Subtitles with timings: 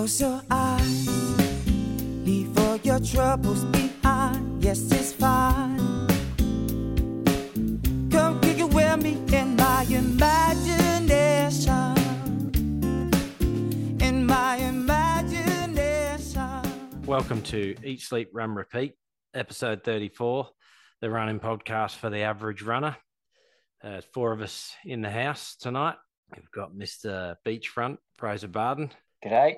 [0.00, 1.08] Close your eyes,
[2.24, 4.64] leave all your troubles behind.
[4.64, 5.76] Yes, it's fine.
[8.10, 11.98] Come kick it with me in my imagination.
[14.00, 16.62] In my imagination.
[17.04, 18.94] Welcome to Eat, Sleep, Run, Repeat,
[19.34, 20.48] episode 34,
[21.02, 22.96] the running podcast for the average runner.
[23.84, 25.96] Uh, four of us in the house tonight.
[26.34, 27.36] We've got Mr.
[27.46, 28.92] Beachfront, Fraser Barden.
[29.22, 29.56] G'day.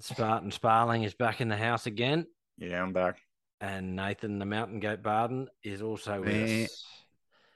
[0.00, 2.26] Spartan Sparling is back in the house again.
[2.58, 3.18] Yeah, I'm back.
[3.60, 6.84] And Nathan, the Mountain Goat Barden, is also with Eh, us.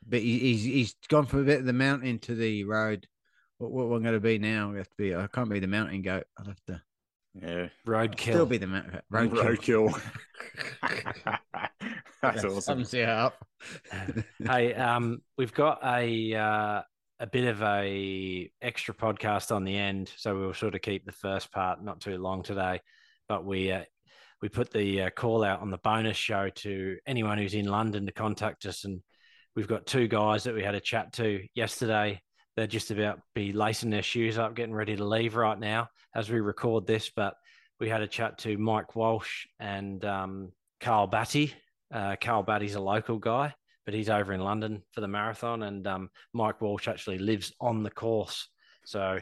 [0.07, 3.07] But he, he's he's gone from a bit of the mountain to the road.
[3.59, 4.71] What what we're going to be now?
[4.73, 5.15] We have to be.
[5.15, 6.25] I can't be the mountain goat.
[6.39, 6.83] I'll have to
[7.41, 7.69] Yeah.
[7.87, 8.21] Roadkill.
[8.21, 9.95] still be the mountain roadkill.
[9.95, 10.01] Roadkill.
[12.23, 12.61] That's awesome.
[12.61, 13.43] Sums it up.
[14.47, 16.83] hey, um, we've got a uh,
[17.25, 21.13] a bit of a extra podcast on the end, so we'll sort of keep the
[21.13, 22.83] first part not too long today.
[23.31, 23.85] But we uh,
[24.43, 28.05] we put the uh, call out on the bonus show to anyone who's in London
[28.05, 29.01] to contact us, and
[29.57, 32.21] we've got two guys that we had a chat to yesterday.
[32.57, 36.29] They're just about be lacing their shoes up, getting ready to leave right now as
[36.29, 37.11] we record this.
[37.17, 37.33] But
[37.81, 41.55] we had a chat to Mike Walsh and um, Carl Batty.
[41.91, 45.63] Uh, Carl Batty's a local guy but he's over in London for the marathon.
[45.63, 48.49] And um, Mike Walsh actually lives on the course.
[48.85, 49.21] So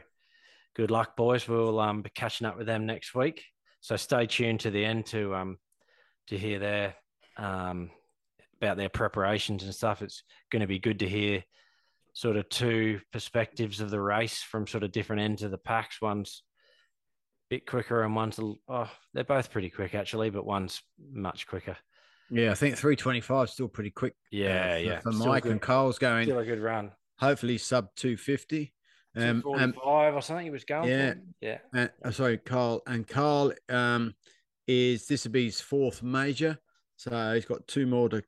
[0.75, 1.49] good luck, boys.
[1.49, 3.43] We'll um, be catching up with them next week.
[3.81, 5.59] So stay tuned to the end to um,
[6.29, 6.95] to hear their
[7.37, 7.91] um,
[8.61, 10.03] about their preparations and stuff.
[10.03, 11.43] It's going to be good to hear
[12.15, 16.01] sort of two perspectives of the race from sort of different ends of the packs.
[16.01, 16.43] One's
[17.51, 21.77] a bit quicker and one's oh, they're both pretty quick actually, but one's much quicker.
[22.33, 24.15] Yeah, I think three twenty five is still pretty quick.
[24.15, 25.01] uh, Yeah, for, yeah.
[25.01, 25.53] For Still Mike good.
[25.53, 26.25] and Carl's going.
[26.25, 26.91] Still a good run.
[27.21, 28.73] Hopefully sub two fifty.
[29.15, 31.13] Um, and, 45 or something he was going yeah.
[31.13, 31.21] for.
[31.43, 31.59] Yeah.
[31.77, 32.83] uh, oh, sorry, Carl.
[32.87, 34.15] And Carl um,
[34.67, 36.59] is this would be his fourth major,
[36.97, 38.23] so he's got two more to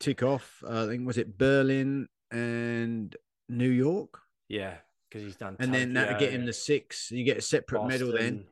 [0.00, 0.60] tick off.
[0.66, 3.14] Uh, I think was it Berlin and
[3.48, 4.74] New York, Yeah.
[5.08, 5.56] Because he's done.
[5.60, 7.12] and then that'll get him the six.
[7.12, 8.46] You get a separate medal then.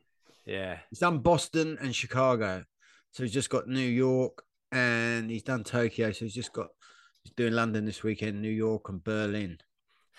[0.47, 0.79] Yeah.
[0.91, 2.63] He's done Boston and Chicago,
[3.11, 6.11] so he's just got New York, and he's done Tokyo.
[6.13, 6.69] So he's just got
[7.23, 9.59] he's doing London this weekend, New York and Berlin.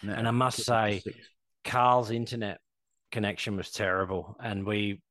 [0.03, 1.17] that And I must tick off the say, six.
[1.65, 2.59] Carl's internet
[3.11, 4.37] connection was terrible.
[4.41, 5.01] And we,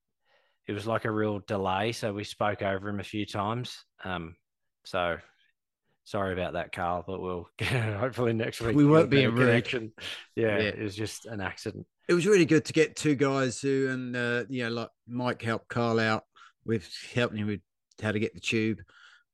[0.67, 1.93] it was like a real delay.
[1.93, 3.85] So we spoke over him a few times.
[4.05, 4.37] Um,
[4.85, 5.19] so
[6.05, 8.77] sorry about that, Carl, but we'll hopefully next week.
[8.77, 9.93] We weren't be in connection.
[10.37, 10.69] Yeah, Yeah.
[10.69, 11.87] It was just an accident.
[12.09, 15.43] it was really good to get two guys who and uh, you know like Mike
[15.43, 16.25] helped Carl out
[16.65, 17.61] with helping him with
[18.03, 18.79] how to get the tube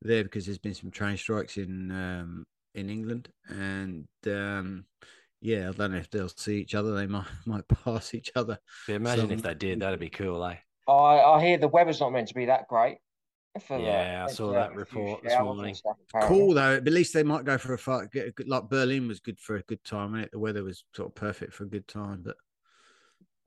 [0.02, 2.44] there because there's been some train strikes in um,
[2.74, 4.84] in England and um,
[5.40, 8.58] yeah I don't know if they'll see each other they might might pass each other
[8.86, 9.80] Yeah, imagine if they did.
[9.80, 10.56] That'd be cool, eh?
[10.86, 12.98] I, I hear the weather's not meant to be that great.
[13.66, 15.74] For the- Yeah, I saw that have a few report this morning.
[15.74, 18.68] stuff, cool though at least they might go for a fight get a good, like
[18.68, 21.52] Berlin was good for a good time and it the weather was sort of perfect
[21.52, 22.36] for a good time but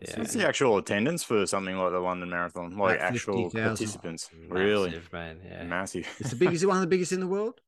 [0.02, 0.20] Yeah.
[0.20, 2.76] What's the actual attendance for something like the London Marathon?
[2.78, 3.68] Like About actual 50,000.
[3.68, 4.30] participants?
[4.50, 4.90] Really?
[4.90, 5.40] Massive, man.
[5.46, 5.64] Yeah.
[5.64, 6.08] Massive.
[6.20, 7.62] it's the biggest one of the biggest in the world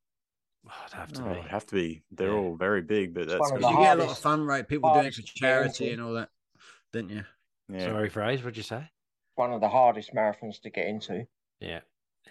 [0.68, 1.32] Oh, it'd have to Oh, be.
[1.40, 2.04] it'd have to be.
[2.12, 2.34] They're Yeah.
[2.38, 4.68] all very big, but that's one of you get a lot of fun right?
[4.68, 6.30] people doing it for charity and all that
[6.92, 7.24] didn't you
[7.70, 7.86] yeah.
[7.88, 8.44] Sorry, Fraser.
[8.44, 8.90] What'd you say?
[9.36, 11.26] One of the hardest marathons to get into.
[11.60, 11.80] Yeah,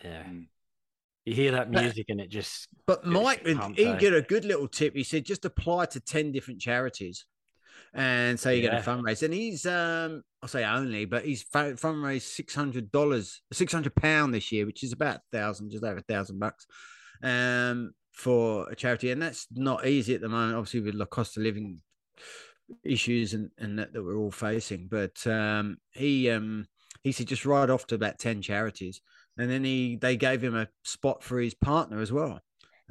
[0.05, 0.23] yeah.
[0.25, 0.47] Mm.
[1.25, 3.97] You hear that But- music and it just But Mike, shit he eh?
[3.99, 4.95] get a good little tip.
[4.97, 7.25] He said just apply to ten different charities,
[7.95, 8.71] and so you Yeah.
[8.71, 9.23] get a fundraise.
[9.23, 13.95] And he's, um, I'll say only, but he's fu- fundraised six hundred dollars, six hundred
[13.95, 16.67] pound this year, which is about thousand, just over a thousand bucks,
[17.23, 19.11] um, for a charity.
[19.11, 21.81] And that's not easy at the moment, obviously with the cost of living
[22.85, 24.89] issues and and that, that we're all facing.
[24.91, 26.67] But um, he, um,
[27.03, 29.01] he said just write off to about ten charities,
[29.37, 32.41] and then he they gave him a spot for his partner as well.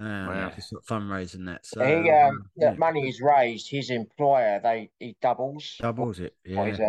[0.01, 0.50] Um, Wow.
[0.50, 1.63] to sort of fundraising that.
[1.65, 5.77] So he, um, um, the yeah, money is raised, his employer, they he doubles.
[5.80, 6.36] doubles it.
[6.44, 6.80] Yeah, earned.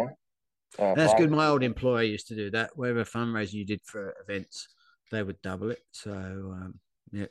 [0.79, 1.31] Uh, that's good.
[1.31, 2.71] My old employer used to do that.
[2.75, 4.69] Whatever fundraising you did for events,
[5.11, 5.85] they would double it.
[5.93, 6.81] So um,
[7.13, 7.27] yeah,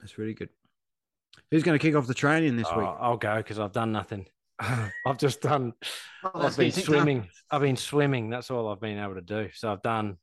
[0.00, 0.48] that's really good.
[1.52, 2.88] Who's going to kick off the training this Oh, week?
[2.98, 4.26] I'll go because I've done nothing.
[4.58, 5.74] I've just done.
[6.24, 6.86] Oh, I've been decent.
[6.86, 7.28] swimming.
[7.50, 8.30] I've been swimming.
[8.30, 9.48] That's all I've been able to do.
[9.54, 10.18] So I've done,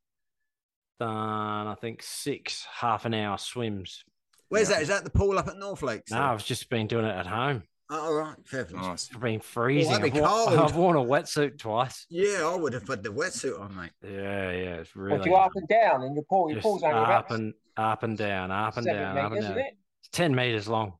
[1.00, 4.04] done I think six half an hour swims.
[4.50, 4.76] Where's Yeah.
[4.78, 4.82] that?
[4.84, 6.12] Is that the pool up at North Lakes?
[6.12, 7.64] No, I've just been doing it at home.
[7.90, 8.86] Oh, all right, fair enough.
[8.86, 9.10] Nice.
[9.16, 9.94] I've been freezing.
[9.94, 10.60] that'd be I've, worn.
[10.60, 12.06] I've worn a wetsuit twice.
[12.10, 13.92] Yeah, I would have put the wetsuit on, mate.
[14.04, 16.64] Yeah, yeah, it's Well, really if you up and down in your pool, your just
[16.66, 19.52] pool's only up about and up and down, up and seven down, up and down.
[19.52, 19.74] isn't it?
[20.02, 20.94] It's ten meters long.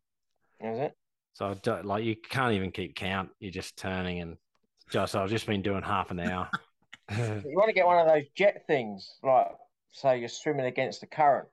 [0.62, 0.94] Is it?
[1.34, 3.30] So I don't, like you can't even keep count.
[3.40, 4.38] You're just turning and
[4.90, 6.50] just I've just been doing half an hour.
[7.10, 9.48] You want to get one of those jet things, like
[9.94, 11.48] say you're swimming against the current.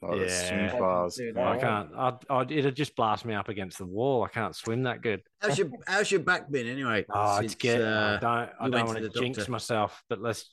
[0.00, 0.48] Like the Yeah.
[0.48, 0.78] swim Yeah.
[0.78, 1.20] bars.
[1.36, 1.90] I can't.
[1.96, 4.22] I'd, I'd, it'd just blast me up against the wall.
[4.22, 5.22] I can't swim that good.
[5.40, 7.04] How's your How's your back been anyway?
[7.10, 7.80] Oh, it's since, get.
[7.82, 8.50] uh, I don't.
[8.60, 9.50] I don't want to to the jinx doctor?
[9.52, 10.48] myself, but let's.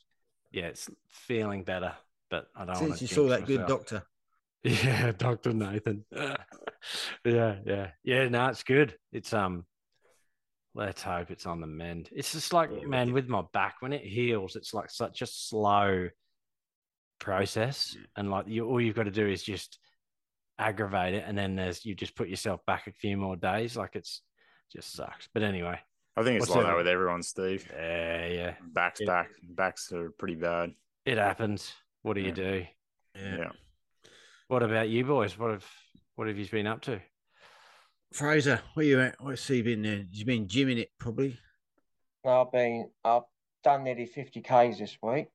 [0.51, 1.93] Yeah, it's feeling better,
[2.31, 3.03] but I don't want since to.
[3.03, 4.03] you saw that good doctor.
[4.63, 6.05] Yeah, Doctor Nathan.
[6.11, 6.37] yeah,
[7.23, 8.27] yeah, yeah.
[8.29, 8.95] No, it's good.
[9.11, 9.63] It's um.
[10.73, 12.09] Let's hope it's on the mend.
[12.11, 15.25] It's just like, Yeah, man, with my back, when it heals, it's like such a
[15.27, 16.09] slow
[17.19, 18.05] process, Yeah.
[18.17, 19.79] and like you, all you've got to do is just
[20.59, 23.75] aggravate it, and then there's you just put yourself back a few more days.
[23.77, 24.21] Like it's
[24.71, 25.27] just sucks.
[25.33, 25.79] But anyway,
[26.17, 27.69] I think it's like the- that with everyone, Steve.
[27.73, 29.07] yeah, yeah, Backs Yeah.
[29.07, 29.29] back.
[29.43, 30.71] Backs are pretty bad.
[31.05, 31.73] it happens.
[32.01, 32.65] What do you do?
[33.15, 33.51] Yeah.
[34.47, 35.37] What about you boys?
[35.37, 35.65] What have
[36.15, 37.01] what have you been up to?
[38.13, 39.15] Fraser, where you at?
[39.19, 40.05] What's he been there?
[40.09, 41.37] He's been gymming it probably.
[42.25, 43.23] I've been, I've
[43.63, 45.27] done nearly 50 Ks this week.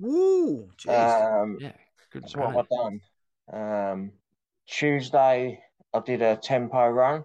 [0.00, 0.68] Woo!
[0.78, 1.42] Jeez.
[1.42, 1.72] Um, Yeah,
[2.12, 2.28] good.
[2.28, 2.58] So what running.
[2.58, 3.90] have I done?
[3.92, 4.12] Um,
[4.66, 5.62] Tuesday,
[5.94, 7.24] I did a tempo run,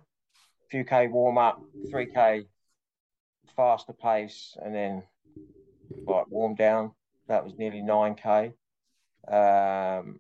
[0.70, 2.46] few k warm up, three k
[3.56, 5.04] faster pace, and then
[6.08, 6.92] like warm down.
[7.28, 8.54] That was nearly nine k.
[9.28, 10.20] Um,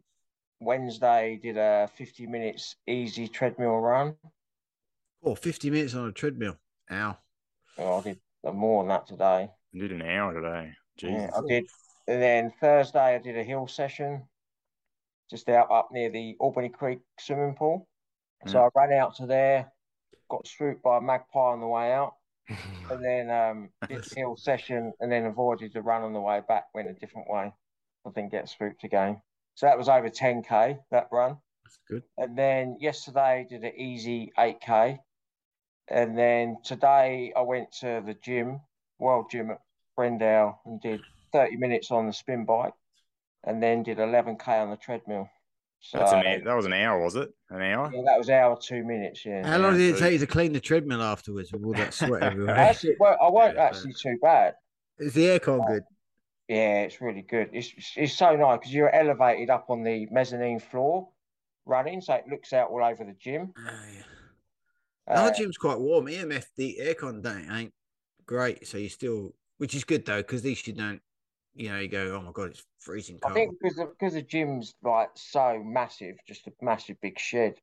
[0.60, 4.16] Wednesday, did a fifty minutes easy treadmill run.
[5.24, 6.58] oh, 50 minutes on a treadmill.
[6.92, 7.18] Ow.
[7.78, 8.20] Oh, I did
[8.54, 9.50] more than that today.
[9.74, 10.72] I did an hour today.
[11.02, 11.66] Yeah, I did.
[12.12, 14.24] And then Thursday, I did a hill session
[15.30, 17.88] just out up near the Albany Creek swimming pool.
[18.48, 19.72] So I ran out to there,
[20.30, 22.16] got swooped by a magpie on the way out,
[22.50, 26.42] and then um, did the hill session, and then avoided the run on the way
[26.46, 26.66] back.
[26.74, 27.54] Went a different way.
[28.06, 29.22] I didn't get swooped again.
[29.56, 31.38] So that was over 10k that run.
[31.64, 32.04] That's good.
[32.18, 35.00] And then yesterday did an easy 8k.
[35.88, 38.60] And then today I went to the gym,
[39.00, 39.62] World Gym at
[39.98, 41.00] Brendale, and did
[41.32, 42.74] 30 minutes on the spin bike,
[43.44, 45.30] and then did 11k on the treadmill.
[45.80, 46.44] So That's an.
[46.46, 47.34] That was an hour, was it?
[47.50, 47.92] An hour?
[47.94, 49.26] yeah, that was hour two minutes.
[49.26, 49.48] Yeah.
[49.48, 51.94] How long Yeah, did it take you to clean the treadmill afterwards with all that
[51.94, 52.56] sweat everywhere?
[52.56, 54.56] Actually, well, I weren't Yeah, actually too bad.
[55.00, 55.84] Is the aircon good?
[56.48, 57.50] Yeah, it's really good.
[57.54, 61.10] It's it's so nice because you're elevated up on the mezzanine floor,
[61.66, 63.54] running, so it looks out all over the gym.
[63.58, 63.62] Oh,
[63.94, 64.04] yeah.
[65.16, 66.08] Our Uh, gym's quite warm.
[66.08, 67.74] EMF, the aircon don't, ain't
[68.26, 68.68] great.
[68.68, 71.02] So you still, which is good though, because at least you don't,
[71.56, 73.32] you know, you go, oh my God, it's freezing cold.
[73.32, 77.56] I think because the, because the gym's like so massive, just a massive big shed.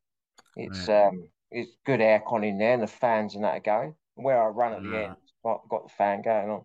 [0.56, 3.94] It's um it's good aircon in there and the fans and that are going.
[4.14, 5.04] Where I run at the Right.
[5.06, 6.64] end, got got the fan going on.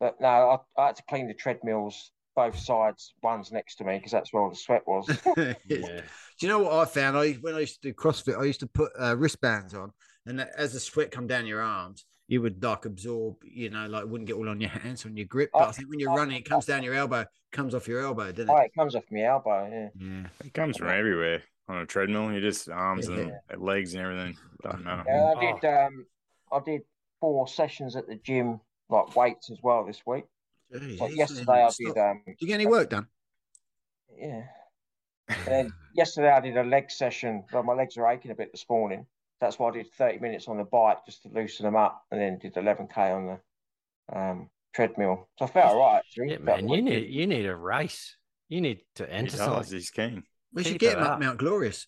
[0.00, 0.26] But no,
[0.76, 4.32] I, I had to clean the treadmills both sides, one's next to me because that's
[4.32, 5.08] where all the sweat was.
[5.36, 5.54] yeah.
[5.68, 7.16] Do you know what I found?
[7.16, 9.92] I when I used to do CrossFit, I used to put uh, wristbands on,
[10.26, 14.04] and as the sweat come down your arms, you would like absorb, you know, like
[14.04, 15.50] wouldn't get all on your hands on your grip.
[15.52, 18.32] But I think when you're running, it comes down your elbow, comes off your elbow,
[18.32, 18.52] doesn't it?
[18.52, 18.66] oh, it?
[18.66, 19.68] it comes off my elbow.
[19.70, 19.88] Yeah.
[20.06, 20.26] Yeah.
[20.44, 22.32] It comes from everywhere on a treadmill.
[22.32, 23.28] You just arms Yeah.
[23.50, 24.36] and legs and everything.
[24.62, 25.04] Doesn't matter.
[25.06, 25.58] Yeah, I Oh.
[25.60, 25.68] did.
[25.68, 26.06] Um,
[26.52, 26.82] I did
[27.20, 30.24] four sessions at the gym, like weights as well this week.
[30.74, 31.96] Jeez, But yesterday I did.
[31.96, 33.06] Um, Did you get any work done?
[34.18, 34.42] yeah.
[35.28, 37.44] And then yesterday I did a leg session.
[37.52, 39.06] Well, my legs are aching a bit this morning.
[39.40, 42.20] That's why I did 30 minutes on the bike just to loosen them up, and
[42.20, 45.28] then did 11k on the um, treadmill.
[45.38, 46.30] So I felt all right actually.
[46.32, 48.16] Yeah, man, you need you need a race.
[48.48, 49.40] You need to He enter does.
[49.40, 49.72] something.
[49.72, 50.22] He's keen.
[50.54, 51.20] We should get him up up.
[51.20, 51.86] Mount Glorious.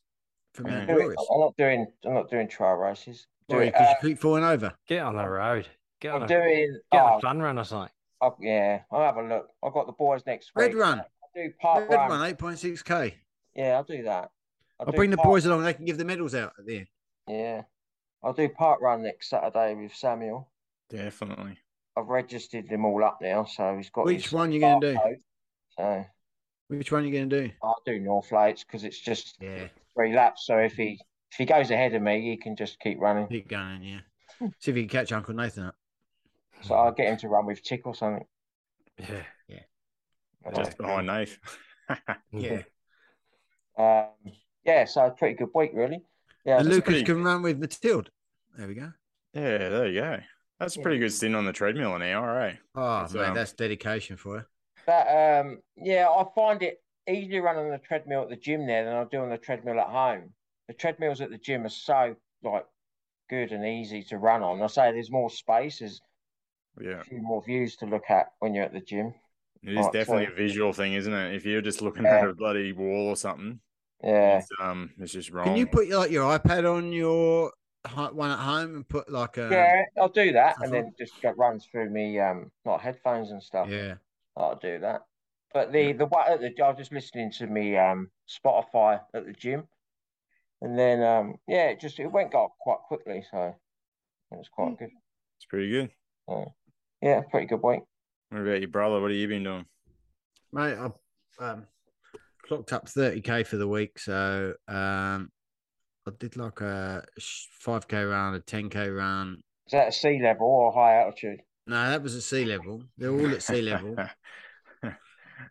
[0.54, 0.72] From Yeah.
[0.78, 0.94] Mount Do.
[0.96, 1.26] Glorious.
[1.32, 1.86] I'm not doing.
[2.04, 3.26] I'm not doing trial races.
[3.48, 3.62] Do Why?
[3.62, 4.74] it, Because uh, you keep falling over.
[4.86, 5.66] Get on the road.
[6.00, 6.78] Get on I'm a, doing.
[6.92, 7.90] get on Oh, a fun run or something.
[8.20, 9.48] oh, yeah, I'll have a look.
[9.64, 10.66] I've got the boys next week.
[10.66, 10.98] Red run.
[10.98, 12.10] I'll do part Red run.
[12.10, 13.14] run, 8.6k.
[13.54, 14.30] Yeah, I'll do that.
[14.78, 15.62] I'll do bring the boys along.
[15.62, 16.86] They can give the medals out at the end.
[17.28, 17.62] Yeah,
[18.22, 20.48] I'll do park run next Saturday with Samuel.
[20.90, 21.58] Definitely.
[21.96, 24.04] I've registered him all up now, so he's got.
[24.04, 24.98] Which one you gonna do?
[25.76, 26.04] So
[26.68, 27.52] Which one are you going to do?
[27.62, 30.46] I'll do North Lakes because it's just Yeah, three laps.
[30.46, 33.28] So if he if he goes ahead of me, he can just keep running.
[33.28, 33.82] keep going.
[33.82, 34.00] Yeah.
[34.58, 35.74] See if you can catch Uncle Nathan up.
[36.62, 38.26] So I'll get him to run with Chick or something.
[38.98, 39.22] Yeah.
[39.48, 40.54] Yeah.
[40.54, 41.38] Just behind Nathan.
[42.32, 42.62] Yeah.
[43.78, 44.32] Um,
[44.62, 46.02] yeah, so a pretty good week, really.
[46.48, 48.10] Yeah, and Lucas pretty- can run with Matilda.
[48.56, 48.90] There we go.
[49.34, 50.16] Yeah, there you go.
[50.58, 52.56] That's a pretty good stint on the treadmill an hour, eh?
[52.74, 54.44] Oh, It's, man, um, that's dedication for you.
[54.86, 58.84] That um, yeah, I find it easier running on the treadmill at the gym there
[58.86, 60.32] than I do on the treadmill at home.
[60.68, 62.64] The treadmills at the gym are so like
[63.28, 64.62] good and easy to run on.
[64.62, 66.00] I say there's more space, there's
[66.80, 67.00] Yeah.
[67.00, 69.12] a few more views to look at when you're at the gym.
[69.62, 71.34] It is Right, definitely so- a visual thing, isn't it?
[71.34, 72.20] If you're just looking Yeah.
[72.20, 73.60] at a bloody wall or something,
[74.02, 75.46] Yeah, it's, um, it's just wrong.
[75.46, 77.52] Can you put like your iPad on your
[77.86, 81.20] hi- one at home and put like a yeah, I'll do that, and then just
[81.22, 83.68] go runs through me um like headphones and stuff.
[83.68, 83.94] yeah?
[84.36, 85.02] I'll do that.
[85.52, 89.26] But the the one at the I was just listening to me um Spotify at
[89.26, 89.66] the gym,
[90.62, 93.54] and then um yeah, it just it went up quite quickly, so
[94.30, 94.90] it was quite good.
[95.38, 95.90] It's pretty good.
[97.02, 97.82] Yeah, pretty good weight.
[98.30, 99.00] What about your brother?
[99.00, 99.66] What have you been doing?
[100.52, 100.90] Mate, I
[101.44, 101.66] um,
[102.48, 103.98] clocked up 30k for the week.
[103.98, 105.30] So um,
[106.06, 109.42] I did like a 5k run, a 10k run.
[109.66, 111.40] Is that at sea level or high altitude?
[111.66, 112.82] No, that was at sea level.
[112.96, 113.96] They're all at sea level.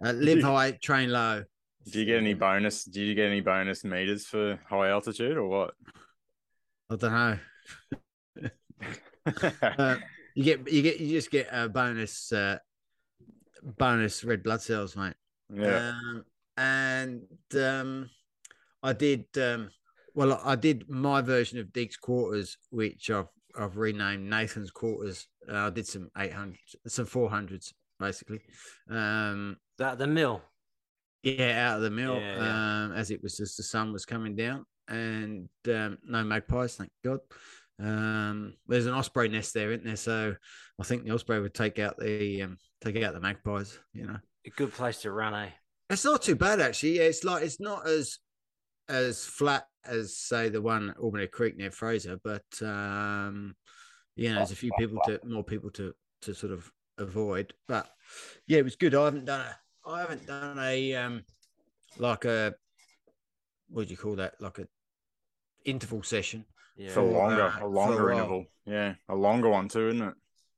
[0.03, 1.41] Uh, live high, train low.
[1.89, 2.83] Do you get any bonus?
[2.83, 5.73] Do you get any bonus meters for high altitude or what?
[6.89, 8.49] I don't know.
[9.61, 9.95] Uh,
[10.35, 12.57] you get you get you just get a bonus uh,
[13.77, 15.15] bonus red blood cells, mate.
[15.53, 15.89] yeah.
[15.89, 16.25] Um,
[16.57, 17.21] and
[17.55, 18.09] um,
[18.83, 19.69] I did um,
[20.13, 20.41] well.
[20.43, 25.27] I did my version of Deeks Quarters, which I've I've renamed Nathan's Quarters.
[25.49, 28.41] Uh, I did some eight hundred, some four hundreds, basically.
[28.89, 30.41] Um, that the mill?
[31.23, 32.83] yeah, out of the mill, Yeah, yeah.
[32.85, 36.91] um, as it was as the sun was coming down, and um, no magpies, thank
[37.03, 37.19] God.
[37.79, 39.95] Um, there's an osprey nest there, isn't there?
[39.95, 40.35] So
[40.79, 43.77] I think the osprey would take out the um, take out the magpies.
[43.93, 44.17] You know.
[44.45, 45.49] A good place to run, eh?
[45.89, 46.97] It's not too bad actually.
[46.99, 48.19] It's like it's not as
[48.89, 53.55] as flat as say the one at Albany Creek near Fraser, but um
[54.15, 57.53] you know, there's a few people to more people to to sort of avoid.
[57.67, 57.87] But
[58.47, 58.95] yeah, it was good.
[58.95, 61.23] I haven't done a I haven't done a um
[61.97, 62.53] like a
[63.69, 64.41] what do you call that?
[64.41, 64.67] Like a
[65.65, 66.45] interval session.
[66.75, 66.89] Yeah.
[66.91, 68.13] For longer, uh, a a longer while.
[68.13, 68.45] interval.
[68.65, 70.13] Yeah, a longer one too, isn't it?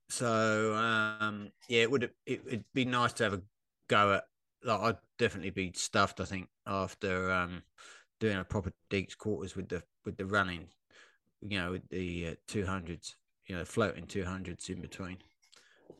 [0.10, 3.42] So um yeah, it would it'd be nice to have a
[3.88, 4.24] go at
[4.64, 7.64] like I'd definitely be stuffed, I think, after um
[8.20, 10.68] doing a proper Deeks quarters with the with the running,
[11.42, 13.16] you know, with the two hundreds,
[13.48, 15.18] you know, floating two hundreds in between.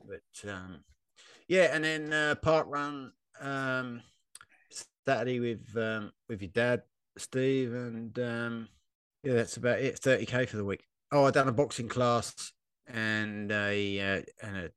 [0.08, 0.84] But um
[1.48, 4.02] yeah, and then uh park run um
[5.06, 6.84] Saturday with um with your dad,
[7.18, 8.68] Steve, and um
[9.24, 10.00] yeah, that's about it.
[10.00, 10.86] Thirty K for the week.
[11.12, 12.54] Oh, I done a boxing class
[12.88, 14.70] and a uh, and a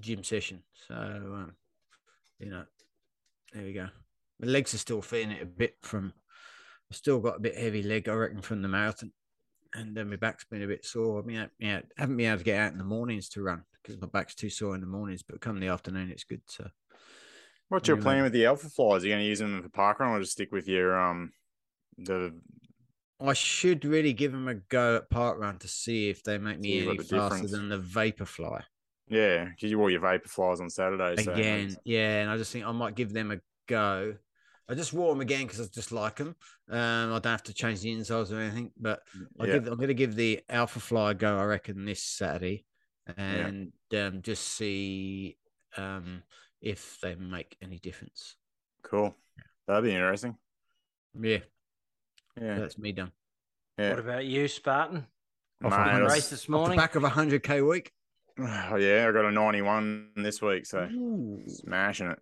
[0.00, 0.62] gym session.
[0.88, 1.52] So um,
[2.38, 2.64] you know,
[3.52, 3.88] there we go.
[4.40, 6.12] My legs are still feeling it a bit from.
[6.90, 9.12] I've still got a bit heavy leg, I reckon, from the marathon,
[9.74, 11.20] and then my back's been a bit sore.
[11.22, 13.64] I mean, I, yeah, haven't been able to get out in the mornings to run
[13.82, 15.22] because my back's too sore in the mornings.
[15.22, 16.42] But come the afternoon, it's good.
[16.46, 16.68] So
[17.68, 19.02] What's your plan with the alpha flies?
[19.02, 21.32] Are you going to use them for parkrun or just stick with your um
[21.96, 22.38] the
[23.18, 26.58] I should really give them a go at park run to see if they make
[26.58, 28.62] me any faster difference- than the Vaporfly.
[29.12, 29.44] Yeah?
[29.44, 31.22] Because you wore your vapor flies on Saturday.
[31.22, 31.76] So again.
[31.84, 33.38] Yeah, and I just think I might give them a
[33.68, 34.14] go.
[34.68, 36.34] I just wore them again because I just like them.
[36.70, 39.02] Um, I don't have to change the insoles or anything, but
[39.38, 41.38] I'll yeah, give, I'm going to give the Alpha Fly a go.
[41.38, 42.64] I reckon this Saturday,
[43.16, 45.36] and um, just see
[45.76, 46.22] um,
[46.60, 48.36] if they make any difference.
[48.82, 49.14] cool.
[49.66, 50.36] That'd be interesting.
[51.20, 51.38] Yeah,
[52.40, 53.12] Yeah, that's me done.
[53.76, 55.06] What about you, Spartan?
[55.64, 56.76] Off Mate, the race this Off the morning.
[56.76, 57.92] back of a hundred k week.
[58.38, 61.42] Oh, yeah, I got a 91 this week, so Ooh.
[61.46, 62.18] smashing it.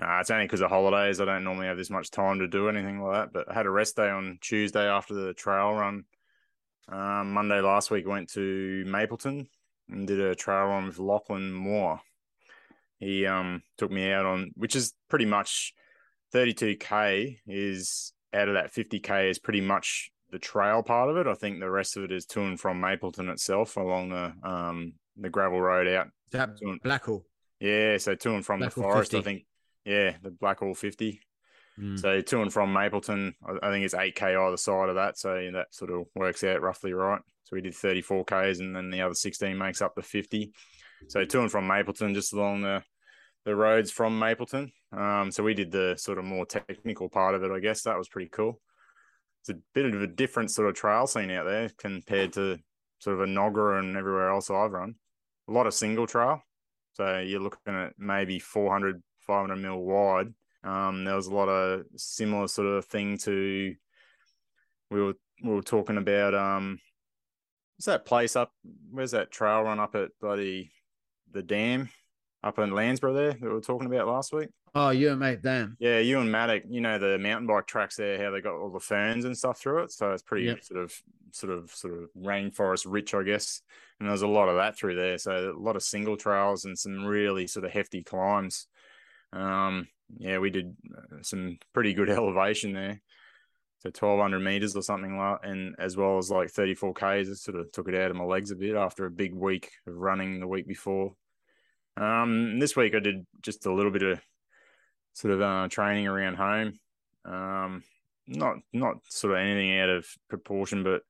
[0.00, 1.20] Uh, it's only because of holidays.
[1.20, 3.32] I don't normally have this much time to do anything like that.
[3.32, 6.04] But I had a rest day on Tuesday after the trail run.
[6.88, 9.48] Um, Monday last week, went to Mapleton
[9.88, 12.00] and did a trail run with Lachlan Moore.
[12.98, 15.74] He um took me out on, which is pretty much
[16.34, 21.26] 32k is out of that 50k is pretty much the trail part of it.
[21.26, 24.94] I think the rest of it is to and from Mapleton itself along the um
[25.16, 27.22] the gravel road out that Doing- Blackall?
[27.60, 29.18] yeah, so to and from the forest, 50.
[29.18, 29.46] I think.
[29.84, 31.20] Yeah, the Blackall 50.
[31.78, 31.98] Mm.
[31.98, 35.18] So to and from Mapleton, I think it's 8K either side of that.
[35.18, 37.20] So that sort of works out roughly right.
[37.44, 40.52] So we did 34 Ks and then the other 16 makes up the 50.
[41.08, 42.82] So to and from Mapleton, just along the,
[43.44, 44.72] the roads from Mapleton.
[44.92, 47.82] Um, so we did the sort of more technical part of it, I guess.
[47.82, 48.60] That was pretty cool.
[49.42, 52.58] It's a bit of a different sort of trail scene out there compared to
[52.98, 54.96] sort of Enoggera and everywhere else I've run.
[55.48, 56.42] A lot of single trail.
[56.94, 60.32] So you're looking at maybe 400, 500 mil wide.
[60.64, 63.74] Um, there was a lot of similar sort of thing to
[64.90, 66.78] we were we were talking about um
[67.76, 68.52] what's that place up
[68.90, 70.70] where's that trail run up at bloody
[71.32, 71.90] the dam
[72.42, 74.48] up in Landsborough there that we were talking about last week?
[74.78, 75.76] Oh, Ewen Maddock Dam.
[75.80, 78.78] Yeah, Ewen Maddock, you know the mountain bike tracks there, how they got all the
[78.78, 79.90] ferns and stuff through it.
[79.90, 80.64] So it's pretty Yep.
[80.64, 81.02] sort of
[81.32, 83.62] sort of sort of rainforest rich, I guess.
[83.98, 85.16] And there's a lot of that through there.
[85.16, 88.66] So a lot of single trails and some really sort of hefty climbs.
[89.32, 93.00] Um, yeah, we did uh, some pretty good elevation there.
[93.78, 97.28] So 1200 meters or something like and as well as like 34 Ks.
[97.28, 99.70] It sort of took it out of my legs a bit after a big week
[99.86, 101.14] of running the week before.
[101.96, 104.20] Um, this week I did just a little bit of
[105.16, 106.78] sort of uh, training around home.
[107.24, 107.82] Um,
[108.26, 111.02] not not sort of anything out of proportion, but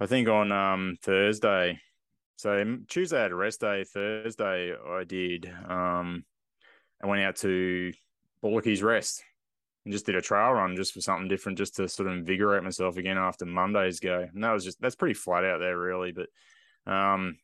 [0.00, 1.80] I think on um Thursday,
[2.36, 3.84] so Tuesday had a rest day.
[3.84, 5.46] Thursday I did.
[5.68, 6.24] Um,
[7.02, 7.92] I went out to
[8.42, 9.22] Bullockys Rest
[9.84, 12.64] and just did a trail run just for something different, just to sort of invigorate
[12.64, 14.26] myself again after Monday's go.
[14.34, 16.12] And that was just that's pretty flat out there, really.
[16.12, 16.28] But
[16.92, 17.36] um,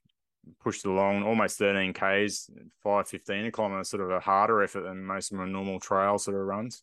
[0.62, 2.50] pushed along almost 13 Ks,
[2.82, 6.36] 515 a kilometer, sort of a harder effort than most of my normal trail sort
[6.36, 6.82] of runs.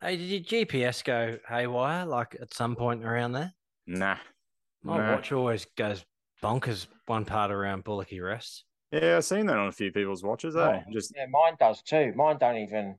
[0.00, 3.52] Hey, did your GPS go haywire like at some point around there?
[3.86, 4.16] Nah.
[4.82, 5.14] My nah.
[5.14, 6.04] watch always goes
[6.42, 8.64] bonkers one part around Bullocky Rest.
[8.90, 10.82] Yeah, I've seen that on a few people's watches, oh, eh?
[10.92, 12.12] Just yeah, mine does too.
[12.14, 12.96] Mine don't even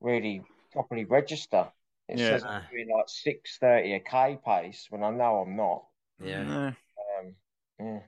[0.00, 1.68] really properly register.
[2.08, 2.28] It yeah.
[2.28, 5.84] says I'm doing like six thirty a k pace when I know I'm not.
[6.22, 6.42] Yeah.
[6.42, 6.66] Nah.
[6.66, 7.34] Um,
[7.80, 7.98] yeah.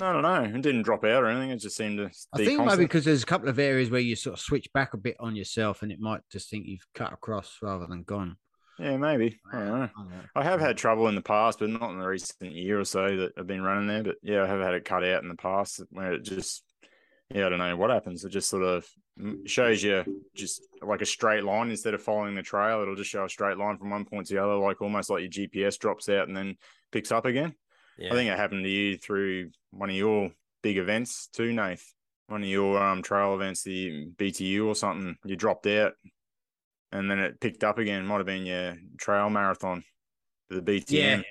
[0.00, 0.42] I don't know.
[0.42, 1.50] It didn't drop out or anything.
[1.50, 2.06] It just seemed to.
[2.32, 2.66] I think constant.
[2.66, 5.16] maybe because there's a couple of areas where you sort of switch back a bit
[5.20, 8.36] on yourself, and it might just think you've cut across rather than gone.
[8.78, 9.40] Yeah, maybe.
[9.52, 9.88] I don't know.
[10.34, 13.16] I have had trouble in the past, but not in the recent year or so
[13.16, 14.02] that I've been running there.
[14.02, 16.62] But yeah, I have had it cut out in the past where it just,
[17.34, 18.24] yeah, I don't know what happens.
[18.24, 18.86] It just sort of
[19.46, 22.82] shows you just like a straight line instead of following the trail.
[22.82, 25.22] It'll just show a straight line from one point to the other, like almost like
[25.22, 26.56] your GPS drops out and then
[26.92, 27.54] picks up again.
[27.98, 28.12] Yeah.
[28.12, 30.30] I think it happened to you through one of your
[30.62, 31.84] big events too, Nath.
[32.28, 35.16] One of your um, trail events, the BTU or something.
[35.24, 35.92] You dropped out,
[36.90, 38.04] and then it picked up again.
[38.04, 39.84] Might have been your trail marathon,
[40.50, 40.88] the BTM.
[40.90, 41.22] Yeah,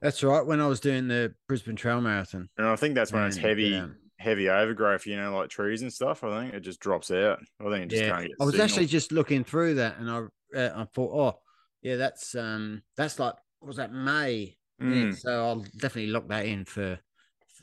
[0.00, 0.44] that's right.
[0.44, 3.82] When I was doing the Brisbane Trail Marathon, and I think that's when it's heavy,
[4.18, 5.06] heavy overgrowth.
[5.06, 6.24] You know, like trees and stuff.
[6.24, 7.40] I think it just drops out.
[7.60, 8.10] I think it just yeah.
[8.10, 8.36] can't get.
[8.40, 8.64] I was signal.
[8.64, 11.40] actually just looking through that, and I uh, I thought, oh,
[11.82, 15.16] yeah, that's um, that's like was that May Mm.
[15.16, 16.98] so I'll definitely lock that in for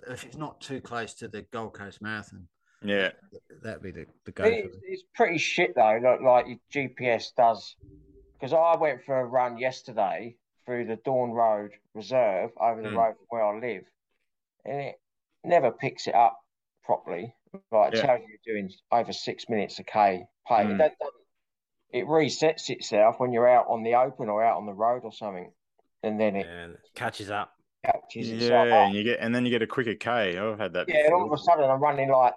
[0.07, 2.47] if it's not too close to the Gold Coast Marathon.
[2.83, 3.11] Yeah,
[3.61, 4.43] that'd be the, the go.
[4.43, 5.99] It's, it's, pretty shit though.
[6.03, 7.75] Like, like your GPS does,
[8.33, 12.97] because I went for a run yesterday through the Dawn Road Reserve over the mm.
[12.97, 13.83] road where I live,
[14.65, 14.95] and it
[15.43, 16.39] never picks it up
[16.83, 17.35] properly.
[17.71, 18.05] Like it yeah.
[18.05, 20.65] tells you you're doing over six minutes a k pace.
[20.65, 20.89] Mm.
[21.93, 25.11] It resets itself when you're out on the open or out on the road or
[25.11, 25.51] something
[26.03, 27.53] and then it and catches up.
[27.85, 30.37] Catches yeah, and you get and then you get a quicker K.
[30.37, 30.87] I've had that.
[30.87, 32.33] Yeah, and all of a sudden I'm running like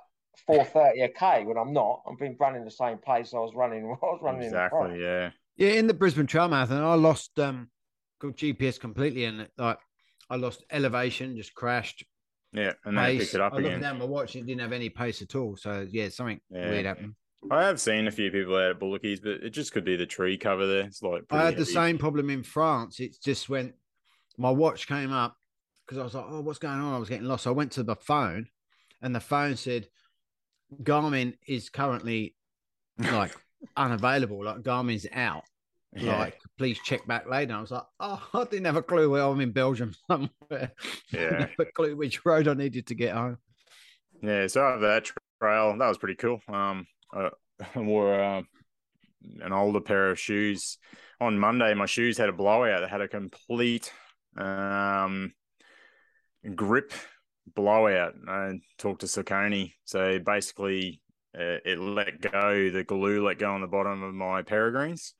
[0.47, 2.03] four thirty a K when I'm not.
[2.11, 3.85] I've been running the same pace I was running.
[4.03, 5.01] I was running exactly.
[5.03, 5.31] yeah.
[5.57, 7.69] Yeah, in the Brisbane Trail Marathon, I lost um
[8.21, 9.79] got GPS completely, and like
[10.31, 12.05] I lost elevation, just crashed.
[12.53, 13.71] Yeah, and then picked it up I again.
[13.73, 15.57] looked down my watch; it didn't have any pace at all.
[15.57, 16.71] So yeah, something yeah.
[16.71, 17.15] weird happened.
[17.51, 20.07] I have seen a few people out at Bullockys, but it just could be the
[20.07, 20.85] tree cover there.
[20.85, 21.57] It's like I had heavy.
[21.57, 23.01] the same problem in France.
[23.01, 23.75] It's just went
[24.39, 25.37] my watch came up
[25.87, 26.95] because I was like, oh, what's going on?
[26.95, 27.45] I was getting lost.
[27.45, 28.47] So I went to the phone,
[29.03, 29.87] and the phone said
[30.83, 32.35] Garmin is currently
[32.99, 33.35] like
[33.77, 34.45] unavailable.
[34.45, 35.45] Like Garmin's out.
[35.97, 36.19] Yeah.
[36.19, 37.55] Like, please check back later.
[37.55, 40.73] I was like, oh, I didn't have a clue where I'm in Belgium somewhere.
[41.13, 43.39] Yeah, a clue which road I needed to get home.
[44.21, 46.41] Yeah, so that trail that was pretty cool.
[46.49, 47.31] Um, I
[47.77, 48.43] wore uh,
[49.41, 50.79] an older pair of shoes
[51.21, 51.75] on Monday.
[51.75, 52.81] My shoes had a blowout.
[52.81, 53.93] They had a complete
[54.37, 55.33] um,
[56.55, 56.93] grip
[57.55, 58.15] blowout.
[58.29, 59.73] I talked to Saucony.
[59.85, 61.01] So basically,
[61.37, 65.15] uh, it let go, the glue let go on the bottom of my peregrines.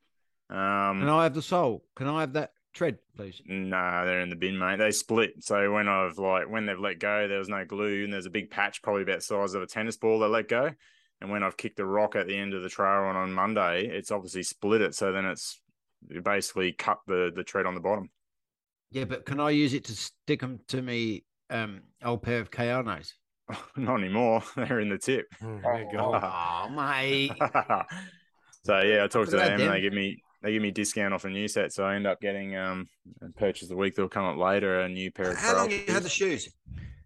[0.49, 1.83] Um, Can I have the sole?
[1.95, 3.41] Can I have that tread, please?
[3.45, 4.77] No, nah, they're in the bin, mate.
[4.77, 5.43] They split.
[5.43, 8.31] So when I've like when they've let go, there was no glue, and there's a
[8.31, 10.71] big patch, probably about the size of a tennis ball, that let go.
[11.21, 13.87] And when I've kicked a rock at the end of the trail run on Monday,
[13.87, 14.95] it's obviously split it.
[14.95, 15.61] So then it's
[16.23, 18.09] basically cut the the tread on the bottom.
[18.91, 22.51] Yeah, but can I use it to stick them to me um old pair of
[22.51, 23.13] Kayanos?
[23.77, 24.43] Not anymore.
[24.55, 25.27] They're in the tip.
[25.43, 25.59] Oh,
[25.97, 27.31] oh mate.
[28.63, 31.25] so yeah, I talked to them, and they give me they give me discount off
[31.25, 31.73] a new set.
[31.73, 32.87] So I end up getting um
[33.37, 35.37] purchase the week they'll come up later a new pair of.
[35.37, 36.49] How long you had the shoes?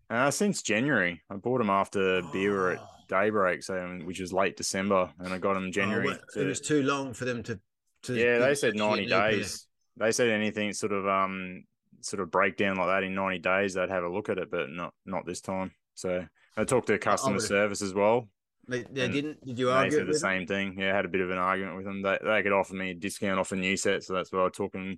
[0.10, 1.22] Uh, since January.
[1.30, 2.30] I bought them after oh.
[2.34, 6.08] beer at daybreak, so um, which was late December, and I got them January.
[6.08, 6.42] Oh, well, to...
[6.42, 7.60] It was too long for them to.
[8.04, 9.68] to yeah, they said ninety days.
[9.98, 11.64] They said anything sort of um
[12.02, 14.70] sort of breakdown like that in 90 days they'd have a look at it but
[14.70, 15.72] not not this time.
[15.96, 16.26] So
[16.58, 18.30] i talked to customer service as well
[18.68, 19.44] they, they didn't?
[19.46, 20.76] Did you argue they said the same thing.
[20.78, 22.02] Yeah I had a bit of an argument with them.
[22.02, 24.50] They, they could offer me a discount off a new set so that's why i
[24.50, 24.98] took them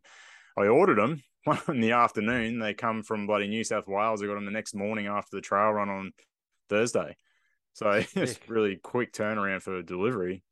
[0.57, 2.59] i ordered them one in the afternoon.
[2.59, 4.21] They come from bloody new south wales.
[4.21, 6.11] I got them the next morning after the trail run on
[6.69, 7.15] thursday
[7.73, 10.43] so it's really quick turnaround for delivery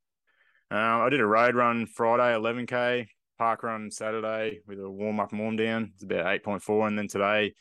[0.72, 3.08] uh, i did a road run friday 11k
[3.40, 5.92] park run Saturday with a warm up and warm down.
[5.96, 6.88] It's about 8.4.
[6.88, 7.54] And then today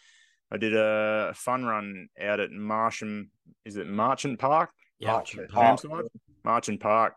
[0.50, 3.30] I did a fun run out at Marsham.
[3.64, 4.70] Is it Marchant Park?
[4.98, 5.12] Yeah.
[5.12, 5.88] Marchant Chermside.
[5.88, 6.06] Park.
[6.44, 7.14] Marchant Park.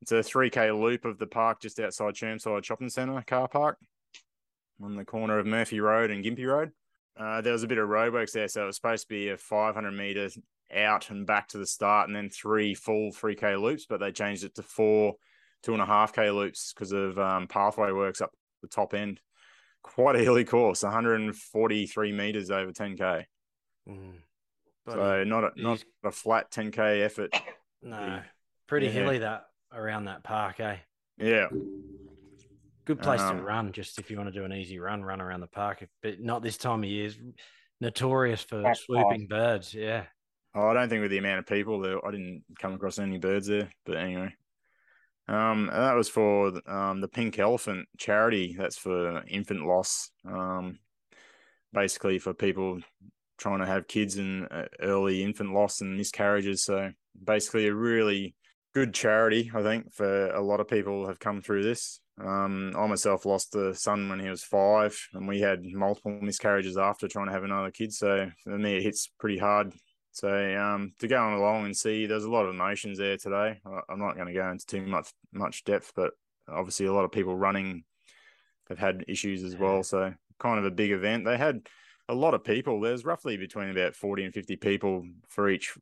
[0.00, 3.78] It's a 3K loop of the park just outside Chermside Shopping Centre car park
[4.80, 6.70] on the corner of Murphy Road and Gympie Road.
[7.18, 9.38] Uh, there was a bit of roadworks there, so it was supposed to be a
[9.38, 10.38] 500 metres
[10.74, 14.44] out and back to the start, and then three full 3K loops, but they changed
[14.44, 15.14] it to four
[15.62, 18.30] two and a half K loops because of um, pathway works up
[18.62, 19.20] the top end.
[19.82, 23.24] Quite a hilly course, 143 metres over 10K.
[23.88, 24.12] Mm.
[24.88, 27.34] So not a, not a flat 10K effort.
[27.82, 28.20] no,
[28.66, 28.92] pretty Yeah.
[28.92, 30.76] hilly that around that park, eh?
[31.18, 31.48] Yeah.
[32.84, 35.20] Good place Um, to run, just if you want to do an easy run, run
[35.20, 35.84] around the park.
[36.02, 37.06] But not this time of year.
[37.06, 37.18] It's
[37.80, 38.74] notorious for Magpie.
[38.84, 39.74] swooping birds.
[39.74, 40.04] Yeah.
[40.56, 43.18] Oh, I don't think with the amount of people there, I didn't come across any
[43.18, 43.70] birds there.
[43.84, 44.34] But anyway,
[45.28, 48.56] um, that was for um the Pink Elephant charity.
[48.58, 50.10] That's for infant loss.
[50.24, 50.78] Um,
[51.74, 52.80] basically for people
[53.36, 56.64] trying to have kids and uh, early infant loss and miscarriages.
[56.64, 56.90] So
[57.22, 58.34] basically, a really
[58.74, 62.00] good charity, I think, for a lot of people have come through this.
[62.18, 66.78] Um, I myself lost a son when he was five, and we had multiple miscarriages
[66.78, 67.92] after trying to have another kid.
[67.92, 69.74] So for me, it hits pretty hard.
[70.16, 73.60] So um, to go on along and see, there's a lot of emotions there today.
[73.66, 76.12] I'm not going to go into too much much depth, but
[76.48, 77.84] obviously a lot of people running
[78.70, 79.82] have had issues as well.
[79.82, 81.26] So kind of a big event.
[81.26, 81.68] They had
[82.08, 82.80] a lot of people.
[82.80, 85.76] There's roughly between about 40 and 50 people for each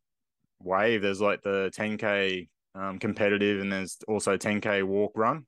[0.61, 1.01] wave.
[1.01, 5.47] There's like the 10k um, competitive, and there's also 10k walk run.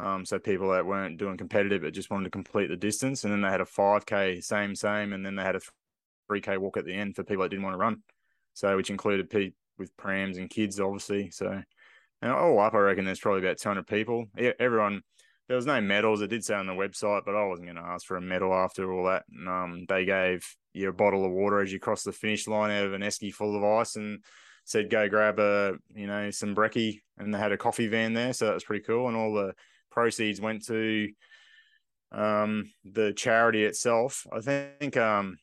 [0.00, 3.32] Um, so people that weren't doing competitive but just wanted to complete the distance, and
[3.32, 5.60] then they had a 5k, same same, and then they had a
[6.32, 8.02] 3k walk at the end for people that didn't want to run.
[8.54, 11.30] So which included people with prams and kids, obviously.
[11.30, 11.62] So
[12.22, 14.26] and all up, I reckon there's probably about 200 people.
[14.58, 15.02] Everyone.
[15.48, 16.22] There was no medals.
[16.22, 18.54] It did say on the website, but I wasn't going to ask for a medal
[18.54, 19.24] after all that.
[19.30, 22.70] And, um, they gave you a bottle of water as you crossed the finish line
[22.70, 24.24] out of an esky full of ice, and
[24.64, 28.32] said go grab a you know some brekkie, and they had a coffee van there,
[28.32, 29.08] so that was pretty cool.
[29.08, 29.54] And all the
[29.90, 31.10] proceeds went to
[32.12, 34.26] um, the charity itself.
[34.32, 35.38] I think um,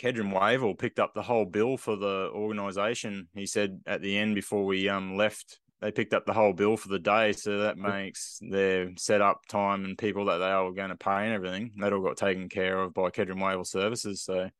[0.00, 3.28] Kedron Wavell picked up the whole bill for the organisation.
[3.34, 6.76] He said at the end before we um, left, they picked up the whole bill
[6.76, 10.88] for the day, so that makes their setup time and people that they were going
[10.90, 14.22] to pay and everything that all got taken care of by Kedron Wavell Services.
[14.22, 14.50] So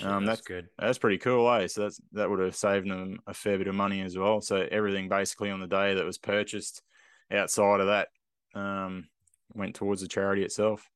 [0.00, 0.68] Um, that's that's- good.
[0.78, 1.66] that's pretty cool, eh?
[1.66, 4.40] So that's that would have saved them a fair bit of money as well.
[4.40, 6.82] So everything basically on the day that was purchased
[7.30, 8.08] outside of that
[8.54, 9.08] um,
[9.54, 10.88] went towards the charity itself.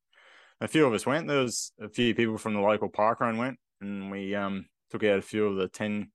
[0.60, 1.26] A few of us went.
[1.26, 5.04] There was a few people from the local park run went, and we um, took
[5.04, 6.10] out a few of the ten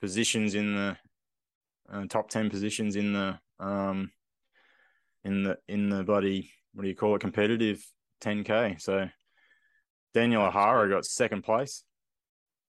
[0.00, 0.96] positions in the
[1.92, 4.10] uh, top ten positions in the um,
[5.24, 7.84] in the in the bloody what do you call it competitive
[8.22, 8.80] 10k.
[8.80, 9.08] So
[10.14, 11.84] Daniel O'Hara got second place.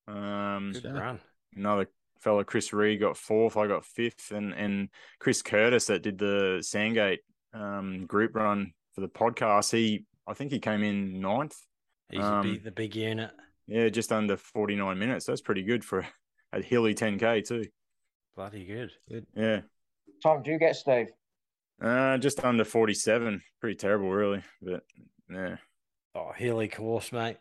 [0.07, 1.19] Um, Good run.
[1.55, 1.87] another
[2.19, 3.55] fellow Chris Reed got fourth.
[3.55, 7.19] I got fifth, and and Chris Curtis that did the Sandgate
[7.53, 9.71] um, group run for the podcast.
[9.71, 11.55] He I think he came in ninth.
[12.09, 13.31] He's Um, big, the big unit.
[13.67, 15.25] Yeah, just under forty nine minutes.
[15.25, 16.05] That's pretty good for
[16.51, 17.65] a hilly ten k too.
[18.35, 18.91] Bloody good.
[19.09, 19.25] good.
[19.35, 19.61] Yeah,
[20.21, 21.07] Time do you get, Steve?
[21.81, 23.41] uh, just under forty seven.
[23.61, 24.43] Pretty terrible, really.
[24.61, 24.83] But
[25.29, 25.57] yeah,
[26.15, 27.37] Oh, hilly course, mate.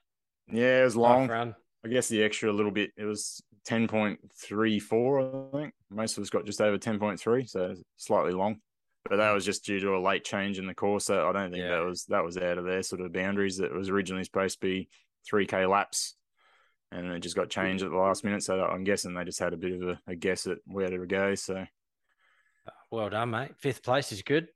[0.50, 1.28] yeah, it was Tough long.
[1.28, 1.54] run.
[1.84, 2.92] I guess the extra little bit.
[2.96, 5.20] It was ten point three four.
[5.52, 8.60] I think most of us got just over ten point three, so slightly long.
[9.10, 11.06] But that was just due to a late change in the course.
[11.06, 11.70] So I don't think Yeah.
[11.78, 13.56] that was that was out of their sort of boundaries.
[13.58, 14.88] That was originally supposed to be
[15.26, 16.14] three k laps,
[16.90, 18.42] and it just got changed at the last minute.
[18.42, 21.06] So I'm guessing they just had a bit of a, a guess at where to
[21.06, 21.34] go.
[21.34, 21.64] So
[22.90, 23.52] Well done, mate.
[23.58, 24.48] Fifth place is good.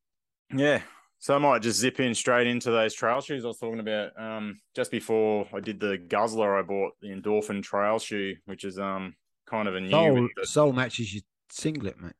[0.54, 0.82] yeah.
[1.18, 4.10] So I might just zip in straight into those trail shoes I was talking about.
[4.20, 8.78] Um, just before I did the Guzzler, I bought the Endorphin Trail shoe, which is
[8.78, 9.14] um
[9.46, 9.90] kind of a new.
[9.90, 12.12] Soul, with the- soul matches your singlet, mate.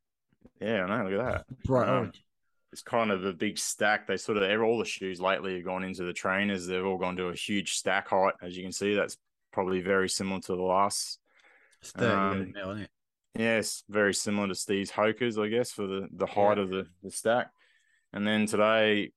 [0.63, 1.11] Yeah, I know.
[1.11, 1.63] Look at that.
[1.65, 2.25] Bright Um, orange.
[2.73, 4.07] It's kind of a big stack.
[4.07, 6.67] They sort of all the shoes lately have gone into the trainers.
[6.67, 8.95] They've all gone to a huge stack height, as you can see.
[8.95, 9.17] That's
[9.53, 11.19] probably very similar to the last.
[11.81, 12.91] It's um, isn't it?
[13.39, 16.65] Yes, very similar to Steve's Hokas, I guess, for the the height Yeah.
[16.65, 17.51] of the the stack.
[18.13, 19.13] And then today,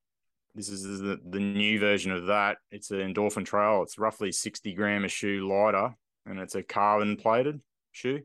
[0.54, 2.58] this is the the new version of that.
[2.70, 3.82] It's an endorphin trail.
[3.82, 5.94] It's roughly sixty gram a shoe lighter,
[6.26, 7.60] and it's a carbon plated
[7.92, 8.22] shoe.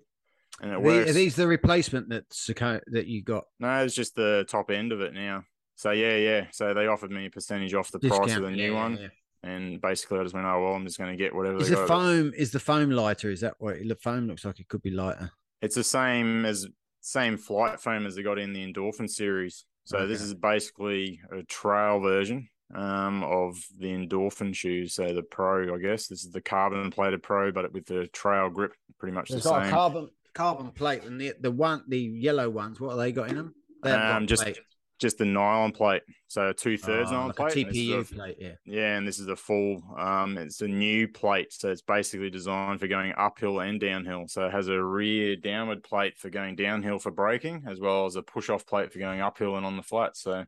[0.61, 1.09] And it Are the- works.
[1.09, 3.45] Are these the replacement that's the that you got?
[3.59, 5.43] No, it's just the top end of it now.
[5.75, 6.45] So yeah, yeah.
[6.51, 9.07] So they offered me a percentage off the price of the new yeah, one, yeah.
[9.43, 11.57] and basically I just went, oh well, I'm just going to get whatever.
[11.57, 13.29] Is they the foam is the foam lighter?
[13.29, 14.59] Is that what the foam looks like?
[14.59, 15.31] It could be lighter.
[15.61, 16.67] It's the same as
[17.01, 19.65] same flight foam as they got in the Endorphin series.
[19.83, 24.95] So this is basically a trail version um, of the Endorphin shoes.
[24.95, 28.49] So the Pro, I guess this is the carbon plated Pro, but with the trail
[28.49, 29.69] grip, pretty much the It's a same.
[29.69, 32.79] carbon carbon plate and the the one the yellow ones.
[32.79, 33.55] What have they got in them?
[33.81, 34.59] They Um, just plate.
[34.99, 36.03] just the nylon plate.
[36.27, 37.57] So two thirds Oh, nylon like plate.
[37.57, 38.37] a and this is TPU a- plate.
[38.39, 38.51] Yeah.
[38.65, 39.81] Yeah, and this is a full.
[39.97, 44.27] Um, it's a new plate, so it's basically designed for going uphill and downhill.
[44.27, 48.15] So it has a rear downward plate for going downhill for braking, as well as
[48.15, 50.17] a push off plate for going uphill and on the flat.
[50.17, 50.45] So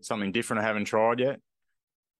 [0.00, 1.40] something different I haven't tried yet.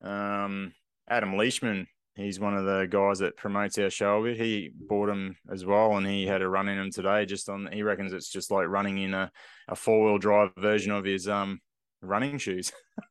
[0.03, 0.75] Um,
[1.09, 1.87] Adam Leishman,
[2.17, 4.37] he's one of the guys that promotes our show a bit.
[4.39, 7.27] He bought them as well, and he had a run in them today.
[7.27, 9.31] Just on, he reckons it's just like running in a,
[9.69, 11.61] a four wheel drive version of his um
[12.03, 12.73] running shoes.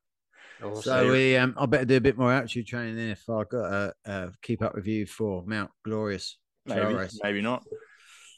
[0.82, 3.70] So we, um, I better do a bit more altitude training then if I got
[3.70, 7.20] to uh, keep up with you for Mount Glorious Maybe, race.
[7.22, 7.64] maybe not.
[7.70, 7.78] You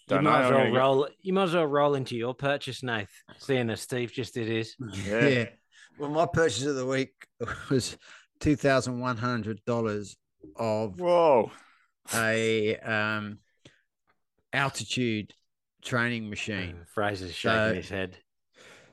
[0.08, 0.32] Don't know.
[0.32, 3.12] might, as well gonna go- roll, you might as well roll into your purchase, Nath,
[3.38, 4.75] seeing as Steve just did his.
[5.06, 5.28] Yeah.
[5.28, 5.45] Yeah.
[5.99, 7.13] Well, my purchase of the week
[7.69, 7.95] was
[8.39, 10.17] two thousand one hundred dollars
[10.55, 11.51] of Whoa.
[12.13, 13.39] a um
[14.53, 15.34] altitude
[15.84, 16.86] training machine.
[16.93, 18.17] Fraser's shaking So- his head.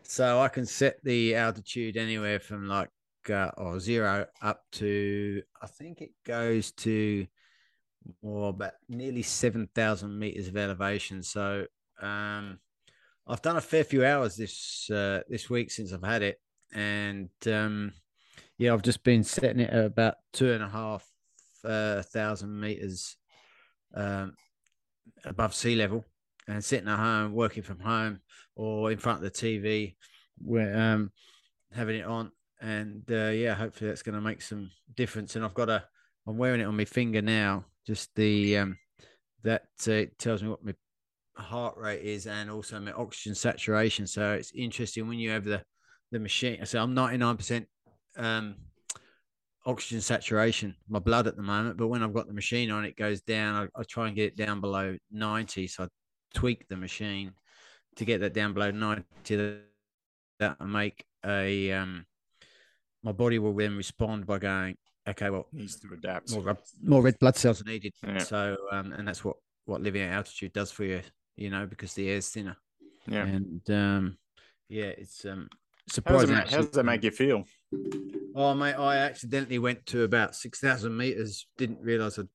[0.04, 2.90] So I can set the altitude anywhere from like
[3.30, 7.26] uh, or zero up to I think it goes to
[8.22, 11.22] more about nearly seven thousand meters of elevation.
[11.22, 11.66] So
[12.00, 12.58] um,
[13.26, 16.40] I've done a fair few hours this uh, this week since I've had it,
[16.74, 17.92] and um,
[18.58, 21.08] yeah, I've just been setting it at about two and a half
[21.64, 23.16] uh, thousand meters
[23.94, 24.34] um,
[25.24, 26.04] above sea level,
[26.48, 28.20] and sitting at home, working from home,
[28.56, 29.96] or in front of the TV,
[30.42, 31.10] we're um,
[31.72, 35.36] having it on, and uh, yeah, hopefully that's going to make some difference.
[35.36, 35.84] And I've got a,
[36.26, 38.78] I'm wearing it on my finger now, just the um,
[39.42, 40.74] that uh, tells me what my
[41.36, 44.06] heart rate is and also my oxygen saturation.
[44.06, 45.62] So it's interesting when you have the
[46.10, 46.64] the machine.
[46.66, 47.66] So I'm 99%
[48.16, 48.56] um,
[49.64, 51.76] oxygen saturation, my blood at the moment.
[51.76, 53.68] But when I've got the machine on, it goes down.
[53.76, 55.66] I, I try and get it down below 90.
[55.68, 55.88] So I
[56.34, 57.32] tweak the machine
[57.96, 59.04] to get that down below 90.
[59.36, 59.60] That
[60.38, 62.04] that will make a um,
[63.02, 64.76] my body will then respond by going,
[65.08, 66.32] okay, well, Needs to adapt.
[66.32, 67.92] more red, more red blood cells are needed.
[68.06, 68.18] Yeah.
[68.18, 71.02] So, um, and that's what what living at altitude does for you,
[71.36, 72.56] you know, because the air's thinner.
[73.06, 73.24] Yeah.
[73.24, 74.18] And um,
[74.68, 75.48] yeah, it's um
[75.88, 76.34] How does, it surprising.
[76.34, 77.44] ma- how does that make you feel?
[78.34, 81.46] Oh mate, I accidentally went to about six thousand meters.
[81.58, 82.28] Didn't realize that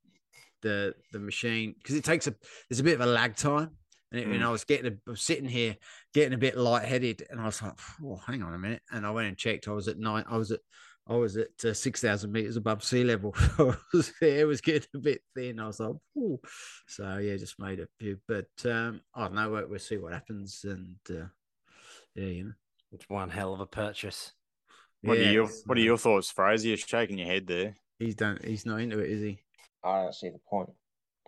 [0.61, 2.35] the the machine because it takes a
[2.69, 3.71] there's a bit of a lag time.
[4.11, 4.45] And, it, and Mm.
[4.45, 5.75] I was getting a, I was sitting here
[6.13, 9.11] getting a bit lightheaded, and I was like, "Oh, hang on a minute." And I
[9.11, 9.67] went and checked.
[9.67, 10.23] I was at nine.
[10.29, 10.61] I was at
[11.09, 13.35] I was at uh, six thousand meters above sea level.
[13.59, 15.59] It was, the air was getting a bit thin.
[15.59, 16.39] I was like, "Ooh."
[16.87, 18.17] so yeah, just made a few.
[18.27, 19.49] But um, I don't know.
[19.51, 21.27] We'll, we'll see what happens, and uh,
[22.15, 22.51] yeah, you know.
[22.97, 24.33] It's one hell of a purchase.
[25.03, 26.69] What Yeah, are your What are uh, your thoughts, Fraser?
[26.69, 27.75] You're shaking your head there.
[27.99, 28.39] He's done.
[28.43, 29.39] He's not into it, is he?
[29.83, 30.69] I don't see the point.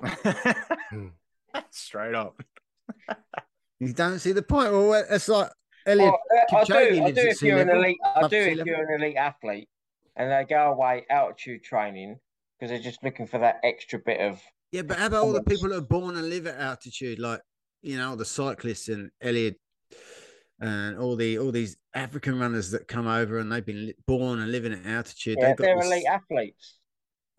[1.70, 2.42] Straight up.
[3.82, 4.74] You don't see the point.
[4.74, 5.50] Well, it's like
[5.86, 6.14] Elliot.
[6.52, 7.04] Well, I do.
[7.06, 7.96] I do if you're an elite.
[8.14, 9.70] I do if you're an elite athlete,
[10.18, 12.20] and they go away altitude training
[12.60, 14.42] because they're just looking for that extra bit of.
[14.74, 17.40] Yeah, but how about all the people that are born and live at altitude, like
[17.82, 19.56] you know, the cyclists and Eliud,
[20.62, 24.52] and all the all these African runners that come over and they've been born and
[24.52, 25.38] living at altitude.
[25.40, 26.76] Yeah, they're this- elite athletes.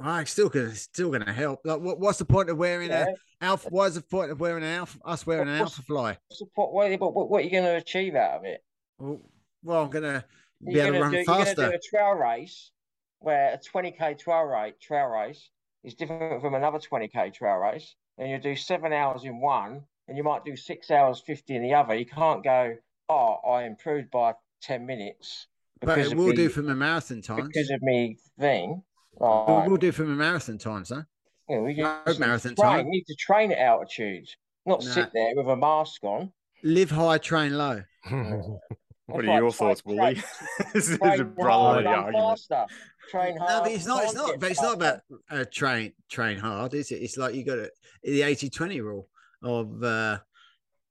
[0.02, 1.60] Oh, it's still gonna still gonna help.
[1.64, 3.08] Like, what, what's the point of wearing Yeah.
[3.40, 3.68] a alpha?
[3.68, 4.98] Why is the point of wearing an alpha?
[5.04, 6.18] Us wearing an What's- alpha fly?
[6.32, 6.72] Support.
[6.72, 8.64] What, what, what, what are you going to achieve out of it?
[8.98, 9.20] Well,
[9.62, 10.24] well, I'm gonna
[10.66, 12.70] be You're able to run do, You're going to do a trail race
[13.18, 15.50] where a 20k trail rate trail race
[15.84, 20.16] is different from another 20k trail race, and you do seven hours in one, and
[20.16, 21.94] you might do six hours 50 in the other.
[21.94, 22.76] You can't go,
[23.10, 25.46] oh, I improved by 10 minutes
[25.80, 27.48] But it will me, do for my marathon times.
[27.48, 28.82] because of me thing.
[29.20, 31.02] It will do for my marathon times, huh?
[31.48, 32.70] you know, you road just need to marathon train.
[32.70, 32.86] time.
[32.86, 34.28] You need to train at altitude,
[34.66, 34.90] not Nah.
[34.92, 36.32] sit there with a mask on.
[36.62, 37.82] Live high, train low.
[39.06, 40.22] What are your thoughts, Wooly?
[40.72, 42.16] this is a brotherly argument.
[42.48, 42.66] faster.
[43.10, 43.50] Train hard.
[43.50, 44.04] No, but it's not.
[44.04, 47.02] It's can't But it's not about uh, train train hard, is it?
[47.02, 47.70] It's like you got to
[48.04, 49.08] the 80-20 rule
[49.42, 50.18] of uh,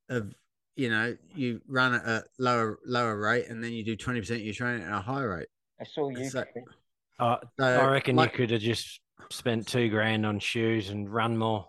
[0.09, 0.33] of
[0.79, 4.39] you know you run at a lower lower rate and then you do twenty percent
[4.39, 5.47] of your training at a higher rate.
[5.77, 6.45] That's all you So-
[7.19, 11.11] Uh, So, I reckon like- you could have just spent two grand on shoes and
[11.13, 11.67] run more.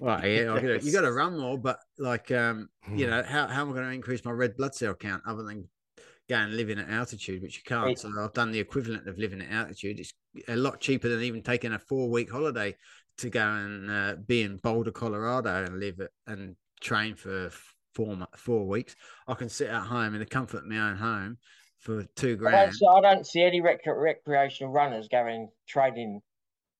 [0.00, 3.46] Well, yeah, I gotta- you got to run more, but like um, you know, how
[3.46, 5.68] how am I going to increase my red blood cell count other than
[6.28, 7.96] going and living at altitude, which you can't.
[7.96, 10.00] So I've done the equivalent of living at altitude.
[10.00, 10.12] It's
[10.48, 12.76] a lot cheaper than even taking a four week holiday
[13.18, 17.50] to go and uh, be in Boulder, Colorado, and live it and train for
[17.94, 18.96] four four weeks.
[19.26, 21.38] I can sit at home in the comfort of my own home
[21.78, 22.74] for two I don't, grand.
[22.74, 26.20] see, I don't see any rec- recreational runners going training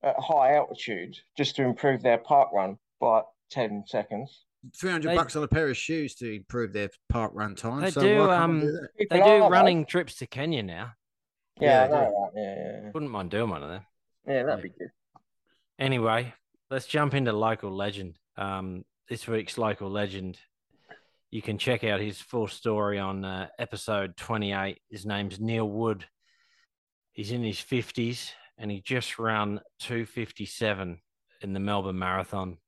[0.03, 4.45] at high altitude just to improve their park run by ten seconds.
[4.79, 7.81] Three hundred bucks on a pair of shoes to improve their park run time.
[7.81, 8.79] They so do, um, do?
[9.09, 9.49] They do are, though.
[9.49, 10.93] running trips to Kenya now.
[11.61, 12.31] Yeah, Yeah, know.
[12.37, 13.83] Yeah, yeah, Wouldn't mind doing one of them.
[14.27, 14.35] yeah.
[14.35, 14.91] Yeah, that'd be good.
[15.79, 16.35] Anyway,
[16.71, 18.19] let's jump into local legend.
[18.37, 20.39] Um, this week's local legend.
[21.31, 24.81] You can check out his full story on uh, episode 28.
[24.91, 26.05] His name's Neil Wood.
[27.13, 31.01] He's in his 50s and he just ran 257
[31.43, 32.59] in the Melbourne Marathon.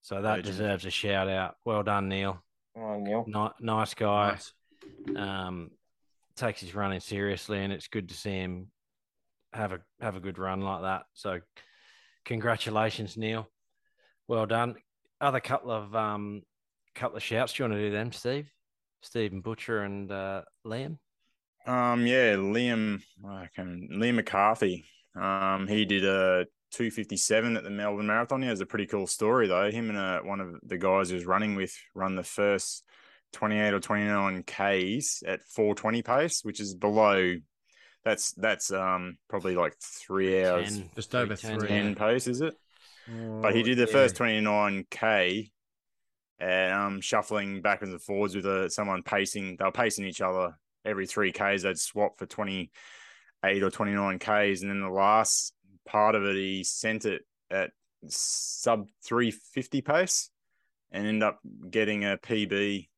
[0.00, 1.56] So that deserves a shout out.
[1.64, 2.42] Well done, Neil.
[2.76, 3.24] Oh, Neil.
[3.26, 4.30] Ni- nice guy.
[4.30, 4.52] Nice.
[5.16, 5.70] Um,
[6.36, 8.70] takes his running seriously, and it's good to see him
[9.52, 11.04] have a have a good run like that.
[11.14, 11.40] So,
[12.24, 13.48] congratulations, Neil.
[14.28, 14.76] Well done.
[15.20, 16.42] Other couple of um,
[16.96, 17.52] couple of shouts.
[17.52, 18.50] Do you want to do them, Steve?
[19.02, 20.98] Stephen Butcher and uh, Liam.
[21.66, 24.84] Um, yeah, Liam, I can Liam McCarthy.
[25.20, 28.42] Um, he did a 257 at the Melbourne Marathon.
[28.42, 29.70] He has a pretty cool story though.
[29.70, 32.84] Him and uh, one of the guys he was running with run the first
[33.32, 37.34] 28 or 29 Ks at 420 pace, which is below.
[38.04, 41.76] That's that's um probably like three hours 10, Just over 310, three.
[41.76, 41.82] yeah.
[41.82, 42.54] 10 pace, is it?
[43.08, 43.92] But he Oh, did the yeah.
[43.92, 45.50] first 29k
[46.38, 49.56] and um shuffling backwards and forwards with uh, someone pacing.
[49.56, 51.62] They were pacing each other every three Ks.
[51.62, 54.60] They'd swap for 28 or 29 Ks.
[54.62, 55.54] And then the last
[55.86, 57.70] part of it, he sent it at
[58.08, 60.30] sub 350 pace
[60.92, 62.88] and end up getting a PB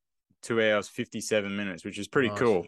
[0.41, 2.39] two hours, 57 minutes, which is pretty Nice.
[2.39, 2.65] cool.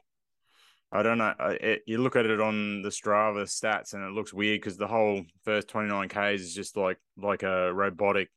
[0.91, 1.33] I don't know.
[1.39, 4.75] I- It, you look at it on the Strava stats, and it looks weird because
[4.77, 8.29] the whole first 29 k's is just like like a robotic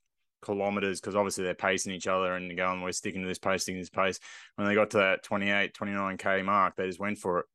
[0.44, 3.80] kilometers because obviously they're pacing each other and going, we're sticking to this pace, sticking
[3.80, 4.20] to this pace.
[4.56, 7.46] When they got to that 28, 29 k mark, they just went for it.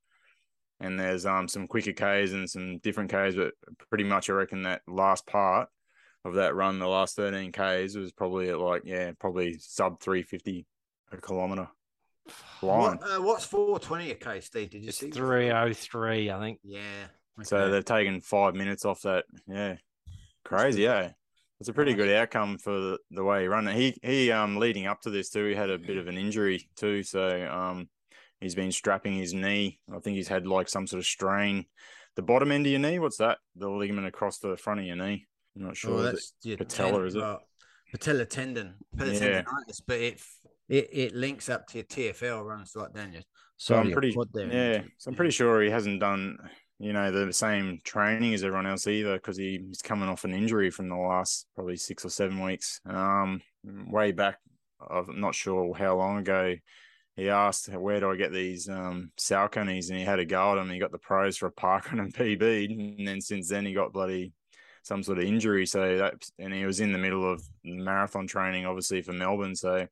[0.82, 3.54] And there's um some quicker k's and some different k's, but
[3.90, 5.70] pretty much I reckon that last part
[6.26, 10.66] of that run, the last 13 k's, was probably at like yeah, probably sub 350
[11.12, 11.68] a kilometer.
[12.62, 13.00] Blind.
[13.00, 14.70] What, uh, what's four twenty a K, Steve?
[14.70, 15.10] Did you It's see?
[15.10, 16.60] three oh three, I think.
[16.64, 16.80] Yeah.
[17.44, 17.72] So okay.
[17.72, 19.26] they've taken five minutes off that.
[19.48, 19.78] Yeah,
[20.44, 20.84] crazy.
[20.84, 21.14] Yeah,
[21.60, 23.76] it's a pretty good outcome for the, the way he run it.
[23.76, 26.70] He he um leading up to this too, he had a bit of an injury
[26.76, 27.04] too.
[27.04, 27.90] So um
[28.40, 29.80] he's been strapping his knee.
[29.94, 31.66] I think he's had like some sort of strain.
[32.16, 33.38] The bottom end of your knee, what's that?
[33.56, 35.28] The ligament across the front of your knee.
[35.56, 35.92] I'm not sure.
[35.92, 36.58] oh, is it?
[36.58, 37.20] that's patella, ten- is it?
[37.20, 37.42] well,
[37.92, 39.42] patella tendon, patella Yeah.
[39.42, 40.22] tendonitis, but it,
[40.70, 43.22] it it links up to your TFL, runs right down your.
[43.58, 44.84] So I'm pretty yeah.
[44.98, 46.38] So I'm pretty sure he hasn't done
[46.80, 50.72] you know the same training as everyone else either because he's coming off an injury
[50.72, 52.80] from the last probably six or seven weeks.
[52.86, 54.40] Um, way back,
[54.90, 56.56] I'm not sure how long ago.
[57.18, 60.56] He asked, "Where do I get these um, Sauconys?" And he had a go at
[60.56, 60.70] them.
[60.70, 63.92] He got the pros for a parkrun and PB, and then since then he got
[63.92, 64.32] bloody
[64.84, 65.66] some sort of injury.
[65.66, 69.56] So that, and he was in the middle of marathon training, obviously for Melbourne.
[69.56, 69.86] So,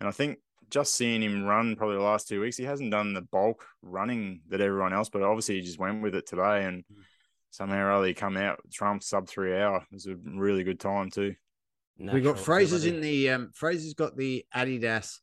[0.00, 0.38] and I think
[0.70, 4.40] just seeing him run probably the last two weeks, he hasn't done the bulk running
[4.48, 6.84] that everyone else, but obviously he just went with it today and
[7.50, 9.78] somehow or other he come out Trump sub three hour.
[9.90, 11.34] It was a really good time too.
[11.98, 12.96] we got Natural Fraser's ability.
[12.96, 15.20] in the um Fraser's got the Adidas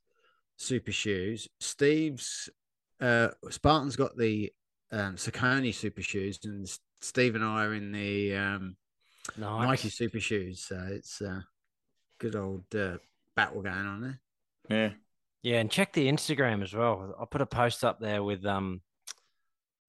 [0.58, 1.48] super shoes.
[1.60, 2.50] Steve's
[3.02, 4.52] uh Spartan's got the
[4.92, 6.68] um Saucony super shoes and
[7.02, 8.78] Steve and I are in the um
[9.38, 9.68] Nice.
[9.68, 10.62] Nike super shoes.
[10.68, 11.42] So it's uh
[12.20, 12.98] good old uh,
[13.36, 14.20] battle going on there.
[14.70, 14.94] Yeah.
[15.44, 17.14] Yeah, and check the Instagram as well.
[17.20, 18.82] I put a post up there with um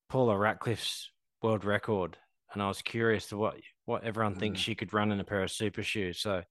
[0.08, 1.10] Paula Ratcliffe's
[1.42, 2.16] world record,
[2.52, 5.42] and I was curious to what what everyone thinks she could run in a pair
[5.42, 6.18] of super shoes.
[6.20, 6.42] So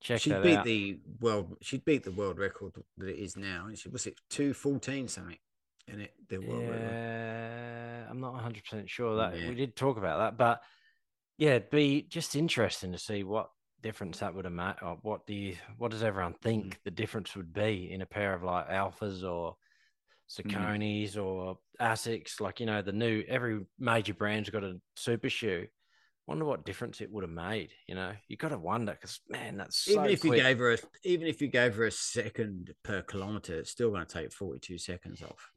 [0.00, 0.64] check She beat out.
[0.64, 3.66] the world she'd beat the world record that it is now.
[3.66, 5.36] And she was it two fourteen something
[5.88, 6.80] in it the world record.
[6.80, 9.48] Yeah, I'm not 100 percent sure that Yeah.
[9.48, 10.62] we did talk about that, but
[11.38, 13.50] yeah, it'd be just interesting to see what
[13.84, 14.74] difference that would have made.
[14.82, 18.32] Or what do you, what does everyone think the difference would be in a pair
[18.34, 19.56] of like Alphas or
[20.28, 22.40] Sauconys or Asics?
[22.40, 25.66] Like you know, the new every major brand's got a super shoe.
[26.26, 27.70] Wonder what difference it would have made.
[27.86, 30.38] You know, you got to wonder because man, that's so even if quick.
[30.38, 33.90] you gave her a, even if you gave her a second per kilometer, it's still
[33.90, 35.50] going to take forty two seconds off.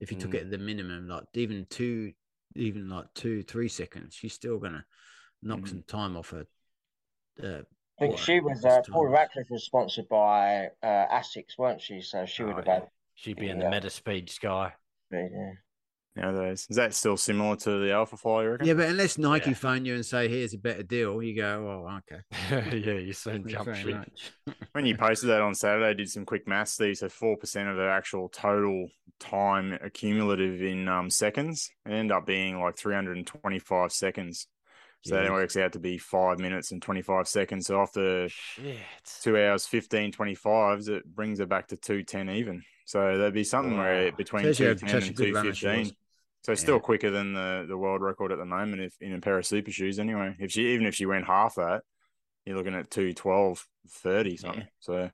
[0.00, 0.34] If you took Mm.
[0.36, 2.14] it at the minimum, like even two,
[2.56, 4.84] even like two, three seconds, she's still going to
[5.42, 5.68] knock Mm.
[5.68, 6.46] some time off her.
[7.44, 7.62] Uh,
[7.98, 8.80] I think she was, uh.
[8.90, 12.00] Paula Ratcliffe was sponsored by uh, Asics, weren't she?
[12.00, 12.74] So she would Oh, have yeah.
[12.74, 13.68] had, she'd be in Yeah.
[13.70, 14.72] the Metaspeed Sky.
[15.10, 15.52] yeah.
[16.16, 16.66] Nowadays.
[16.68, 18.66] Is that still similar to the Alpha Fly, you reckon?
[18.66, 19.56] Yeah, but unless Nike Yeah.
[19.56, 22.22] phone you and say, "Here's a better deal," you go, "Oh, okay."
[22.84, 24.10] yeah, you soon Thank jump ship.
[24.72, 26.76] When you posted that on Saturday, I did some quick maths.
[26.76, 28.88] These so four percent of the actual total
[29.20, 31.70] time accumulative in um, seconds.
[31.86, 34.48] It ended up being like three hundred and twenty-five seconds
[35.02, 37.66] So that works out to be five minutes and 25 seconds.
[37.66, 38.76] So after Shit.
[39.22, 42.62] two hours 15 25s it brings it back to 210 even.
[42.84, 45.92] So there'd be something where between Says 210 and good runner, she 215 was.
[46.42, 49.38] so still quicker than the the world record at the moment if in a pair
[49.38, 50.36] of super shoes anyway.
[50.38, 51.82] If she even if she went half that
[52.44, 54.68] you're looking at 212 30 something.
[54.80, 55.10] So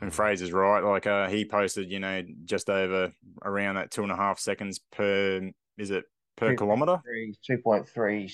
[0.00, 0.82] and Fraser's right.
[0.82, 3.12] Like uh he posted you know just over
[3.44, 6.04] around that two and a half seconds per is it
[6.36, 7.00] per Two- kilometer?
[7.04, 8.28] Three- 2.3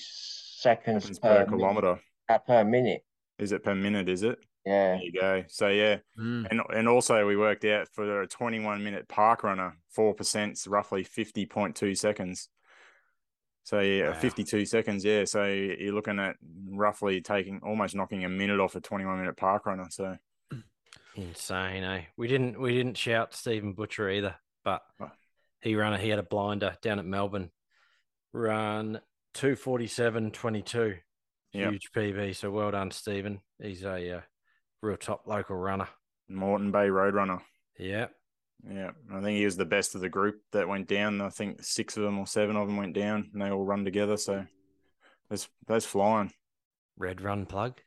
[0.61, 1.99] seconds Seconds per, per kilometer
[2.29, 3.01] uh, per minute.
[3.39, 4.95] is it per minute is it Yeah.
[4.95, 6.47] there you go so yeah Mm.
[6.51, 10.67] And and also we worked out for a 21 minute park runner, four percent is
[10.67, 12.49] roughly 50.2 seconds.
[13.63, 14.19] So yeah, Wow.
[14.19, 15.25] 52 seconds, yeah.
[15.25, 16.35] So you're looking at
[16.69, 19.87] roughly taking almost knocking a minute off a 21 minute park runner.
[19.89, 20.15] So
[21.15, 22.01] Insane, eh?
[22.17, 25.11] We didn't we didn't shout Stephen Butcher either, but Oh.
[25.61, 27.49] he ran a, he had a blinder down at Melbourne.
[28.33, 28.99] Run
[29.33, 30.95] two forty seven twenty two.
[31.53, 31.71] Yep.
[31.71, 32.35] Huge PB.
[32.35, 33.41] So well done, Stephen.
[33.61, 34.21] He's a uh,
[34.81, 35.87] real top local runner.
[36.29, 37.41] Moreton Bay Roadrunner.
[37.77, 38.07] Yeah.
[38.69, 38.91] Yeah.
[39.11, 41.19] I think he was the best of the group that went down.
[41.19, 43.83] I think six of them or seven of them went down and they all run
[43.83, 44.15] together.
[44.17, 44.45] So
[45.29, 46.31] that's that's flying.
[46.97, 47.79] Red run plug.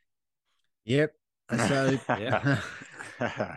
[0.85, 1.13] Yep.
[1.57, 2.61] So Yeah.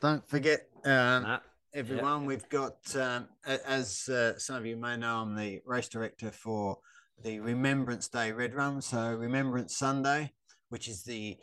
[0.00, 1.38] don't forget, um, Nah.
[1.74, 2.26] everyone.
[2.26, 6.78] We've got, um, as uh, some of you may know, I'm the race director for
[7.22, 8.80] the Remembrance Day Red Run.
[8.80, 10.32] So Remembrance Sunday,
[10.70, 11.36] which is the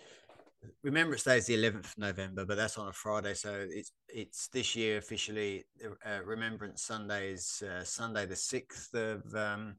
[0.83, 3.33] Remembrance Day is the 11th of November, but that's on a Friday.
[3.33, 5.65] So it's it's this year officially
[6.05, 9.75] uh, Remembrance Sunday is uh, Sunday the 6th of um,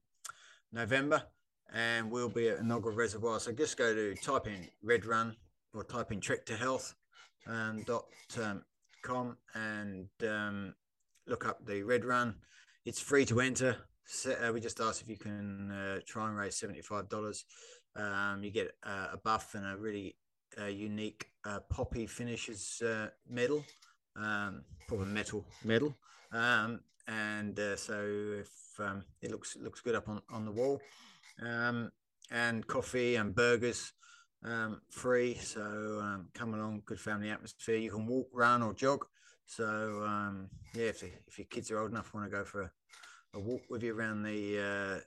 [0.72, 1.22] November,
[1.72, 3.40] and we'll be at Enoggera Reservoir.
[3.40, 5.36] So just go to type in Red Run
[5.74, 6.94] or type in Trek to Health
[7.46, 8.06] um, dot
[8.42, 8.62] um,
[9.02, 10.74] com and um,
[11.26, 12.34] look up the Red Run.
[12.86, 13.76] It's free to enter.
[14.26, 17.44] Uh, we just ask if you can uh, try and raise seventy five dollars.
[17.96, 20.16] Um, you get uh, a buff and a really
[20.60, 23.64] uh, unique uh, poppy finishes uh, medal,
[24.16, 25.94] um, proper metal medal.
[26.32, 27.94] Um, and so
[28.40, 28.50] if
[28.80, 30.80] um, it looks looks good up on, on the wall,
[31.42, 31.90] um,
[32.30, 33.92] and coffee and burgers
[34.44, 35.34] um, free.
[35.34, 37.76] So come along, good family atmosphere.
[37.76, 39.06] You can walk, run, or jog.
[39.46, 39.64] So
[40.74, 42.70] yeah, if, if your kids are old enough, want to go for a,
[43.34, 45.00] a walk with you around the uh,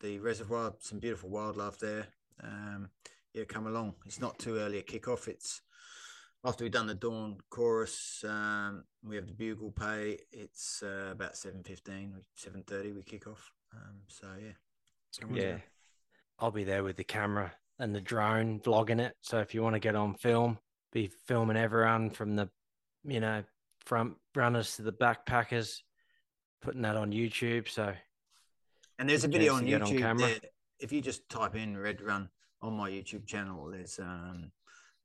[0.00, 2.06] the reservoir, some beautiful wildlife there.
[2.42, 2.88] Um,
[3.34, 3.94] yeah, come along.
[4.06, 5.28] It's not too early a kickoff.
[5.28, 5.60] It's
[6.44, 8.24] after we've done the dawn chorus.
[8.26, 10.18] Um, we have the bugle pay.
[10.32, 12.92] It's uh, about seven fifteen, seven thirty.
[12.92, 13.52] We kick off.
[13.74, 14.52] Um, so yeah,
[15.34, 15.50] Yeah.
[15.50, 15.62] down.
[16.38, 19.14] I'll be there with the camera and the drone vlogging it.
[19.20, 20.58] So if you want to get on film,
[20.92, 22.48] be filming everyone from the,
[23.04, 23.44] you know,
[23.84, 25.80] front runners to the backpackers,
[26.60, 27.68] putting that on YouTube.
[27.68, 27.92] So
[28.98, 29.98] And there's a video on get on YouTube.
[29.98, 30.26] camera.
[30.28, 30.38] there.
[30.78, 32.28] If you just type in Red Run
[32.62, 34.50] on my YouTube channel, there's um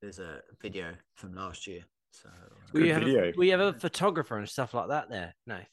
[0.01, 1.84] there's a video from last year.
[2.12, 2.30] So
[2.72, 3.26] we have, video.
[3.26, 5.68] A, we have a photographer and stuff like that there, Nath.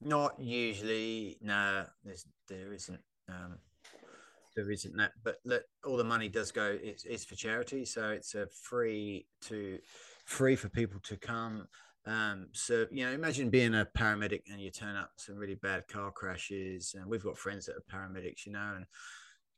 [0.00, 3.58] not usually, no, there's there isn't um
[4.56, 6.78] there isn't that, but look, all the money does go.
[6.82, 9.78] It's, it's for charity, so it's a free to
[10.24, 11.68] free for people to come.
[12.06, 15.88] Um, so you know, imagine being a paramedic and you turn up some really bad
[15.88, 18.86] car crashes, and we've got friends that are paramedics, you know, and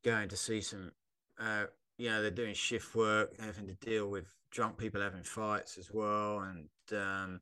[0.05, 0.91] going to see some,
[1.39, 1.65] uh,
[1.99, 5.91] you know, they're doing shift work, having to deal with drunk people having fights as
[5.93, 6.69] well, and
[6.99, 7.41] um,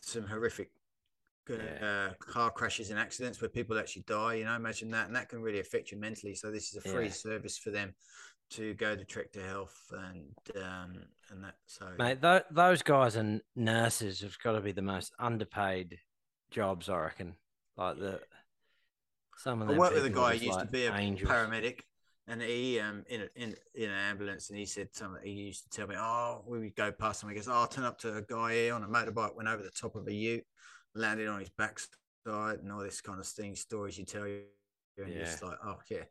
[0.00, 0.70] some horrific
[1.48, 2.08] Yeah.
[2.10, 4.34] uh, car crashes and accidents where people actually die.
[4.34, 6.34] You know, imagine that, and that can really affect you mentally.
[6.34, 7.10] So this is a free Yeah.
[7.10, 7.94] service for them
[8.50, 11.56] to go to Trek to Health and um, and that.
[11.66, 15.98] So Mate, th- those guys and nurses have got to be the most underpaid
[16.50, 17.34] jobs, I reckon.
[17.76, 18.20] Like the
[19.36, 19.76] some of them.
[19.76, 21.30] I worked with a guy who used to be a angels.
[21.30, 21.80] paramedic,
[22.26, 25.22] and he um in a, in in an ambulance, and he said something.
[25.24, 27.28] He used to tell me, "Oh, we would go past him.
[27.28, 29.62] He goes, oh, I'll turn up to a guy here on a motorbike, went over
[29.62, 30.44] the top of a Ute,
[30.94, 34.42] landed on his backside, and all this kind of thing stories you tell you."
[34.98, 36.04] And you're just like, "Oh yeah."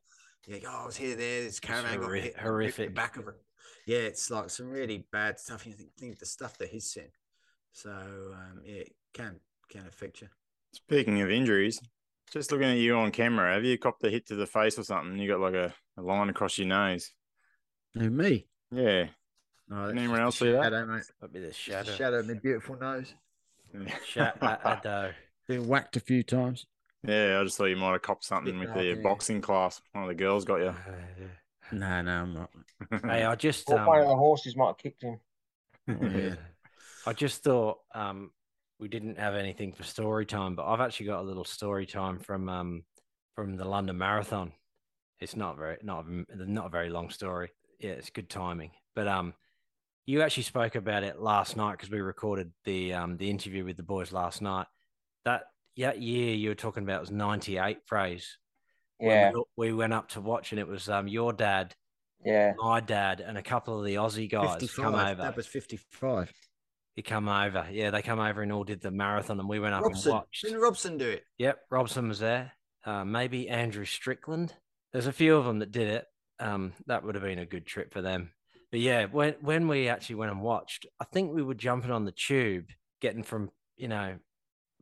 [0.48, 1.44] Yeah, oh, I was here, there.
[1.44, 2.96] This caravan got horri- hit, ripped the horrific.
[2.96, 3.36] back of it.
[3.88, 5.66] Yeah, it's like some really bad stuff.
[5.66, 7.10] You think, think the stuff that he's seen.
[7.72, 9.40] So um, yeah, it can
[9.70, 10.28] can affect you.
[10.74, 11.80] Speaking of injuries,
[12.32, 14.84] just looking at you on camera, have you copped a hit to the face or
[14.84, 15.18] something?
[15.18, 17.12] You got like a, a line across your nose.
[17.94, 18.48] Who me?
[18.72, 19.06] Yeah.
[19.72, 20.64] Oh, Can anyone else a see that?
[20.64, 21.04] Shadow, mate.
[21.20, 21.92] That'd be the Just a shadow.
[21.92, 23.14] shadow of my beautiful nose.
[24.06, 25.12] Shadow.
[25.48, 26.66] Been whacked a few times.
[27.08, 29.82] Yeah, I just thought you might have copped something with dark the in boxing class.
[29.94, 30.74] One of the girls got you.
[31.72, 32.50] No, no, I'm not.
[33.04, 35.20] hey, I just Or one of um, the horses might have kicked him.
[35.88, 36.36] Yeah.
[37.08, 38.32] I just thought um,
[38.80, 42.18] we didn't have anything for story time, but I've actually got a little story time
[42.20, 42.84] from um,
[43.36, 44.52] from the London Marathon.
[45.20, 47.52] it's not very not not a very long story.
[47.80, 48.72] Yeah, it's good timing.
[48.96, 49.34] But um,
[50.06, 53.78] you actually spoke about it last night because we recorded the um the interview with
[53.78, 54.66] the boys last night.
[55.26, 55.44] That
[55.76, 58.26] yeah year you were talking about was ninety eight Fraser.
[59.00, 61.76] Yeah, we, we went up to watch and it was um your dad,
[62.24, 65.22] yeah, my dad, and a couple of the Aussie guys come over.
[65.22, 66.32] That was fifty five.
[66.96, 67.68] He come over.
[67.72, 70.12] Yeah, they come over and all did the marathon, and we went up Robson.
[70.12, 70.44] and watched.
[70.44, 71.24] Didn't Robson do it?
[71.38, 72.54] Yep, Robson was there.
[72.86, 74.54] Uh, maybe Andrew Strickland.
[74.94, 76.06] There's a few of them that did it.
[76.40, 78.32] Um, that would have been a good trip for them.
[78.72, 82.06] But yeah, when when we actually went and watched, I think we were jumping on
[82.06, 82.68] the tube,
[83.02, 84.16] getting from you know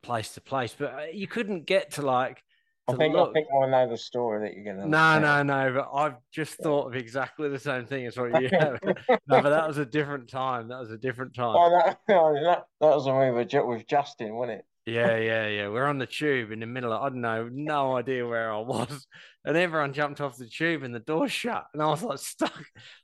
[0.03, 2.43] place to place, but uh, you couldn't get to like.
[2.87, 3.29] I think look.
[3.29, 4.85] I think I know the story that you're gonna.
[4.85, 5.73] No, no, no.
[5.73, 8.79] But I've just thought of exactly the same thing as what you have.
[8.83, 10.67] no, but that was a different time.
[10.67, 11.55] That was a different time.
[11.57, 14.65] Oh, that, that, that was when we were with Justin, wasn't it?
[14.85, 15.67] Yeah, yeah, yeah.
[15.69, 18.59] We're on the tube in the middle of, I don't know, no idea where I
[18.59, 19.07] was.
[19.45, 21.65] And everyone jumped off the tube and the door shut.
[21.73, 22.63] And I was like stuck,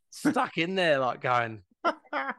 [0.09, 1.63] stuck in there, like going,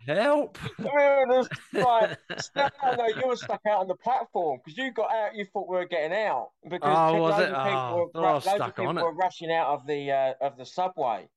[0.07, 0.59] help.
[0.79, 2.19] we were just like,
[2.57, 5.77] no, you were stuck out on the platform because you got out, you thought we
[5.77, 6.51] were getting out.
[6.69, 7.53] Because oh, was it?
[7.55, 9.03] Oh, were, I was stuck on it.
[9.03, 11.29] were rushing out of the, uh, of the subway.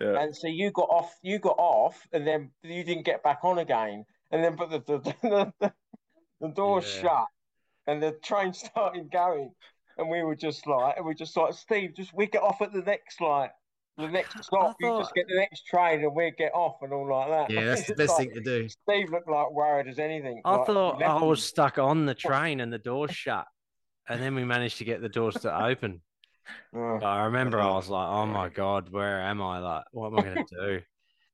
[0.00, 0.22] Yeah.
[0.22, 3.58] And so you got off, you got off, and then you didn't get back on
[3.58, 4.04] again.
[4.30, 5.72] And then, but the, the, the, the,
[6.40, 7.02] the door yeah.
[7.02, 7.26] shut
[7.86, 9.52] and the train started going,
[9.98, 12.72] and we were just like, and we just like, Steve, just we get off at
[12.72, 13.50] the next like
[14.00, 14.50] the next stop.
[14.50, 14.74] Thought...
[14.80, 17.50] You just get the next train, and we get off, and all like that.
[17.50, 18.68] Yeah, that's the best like, thing to do.
[18.68, 20.40] Steve looked like worried as anything.
[20.44, 23.46] I like, thought I was stuck on the train and the doors shut,
[24.08, 26.00] and then we managed to get the doors to open.
[26.72, 29.58] But I remember I was like, "Oh my god, where am I?
[29.58, 30.80] Like, what am I going to do?"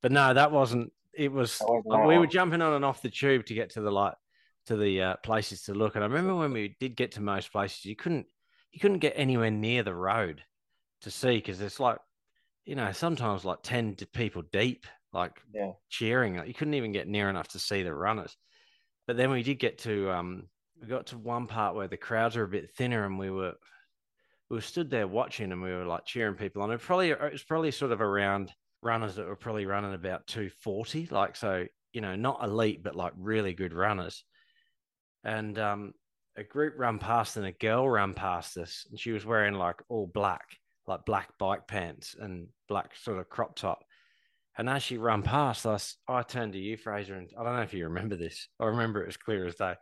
[0.02, 0.92] But no, that wasn't.
[1.14, 1.60] It was.
[1.84, 4.14] we were jumping on and off the tube to get to the like
[4.66, 5.94] to the uh, places to look.
[5.94, 8.26] And I remember when we did get to most places, you couldn't
[8.72, 10.42] you couldn't get anywhere near the road
[11.02, 11.98] to see because it's like
[12.66, 15.72] you know sometimes like ten people deep, like yeah.
[15.88, 16.36] cheering.
[16.36, 18.36] Like, you couldn't even get near enough to see the runners.
[19.06, 20.48] But then we did get to um,
[20.80, 23.54] we got to one part where the crowds were a bit thinner, and we were
[24.50, 26.70] we were stood there watching, and we were like cheering people on.
[26.70, 28.52] It probably it was probably sort of around
[28.82, 32.94] runners that were probably running about two forty, like so you know not elite but
[32.94, 34.22] like really good runners
[35.26, 35.92] and um,
[36.36, 39.82] a group run past and a girl ran past us, and she was wearing like
[39.88, 40.44] all black,
[40.86, 43.84] like black bike pants and black sort of crop top.
[44.58, 47.62] And as she ran past us, I turned to you, Fraser, and I don't know
[47.62, 48.48] if you remember this.
[48.58, 49.74] I remember it as clear as day.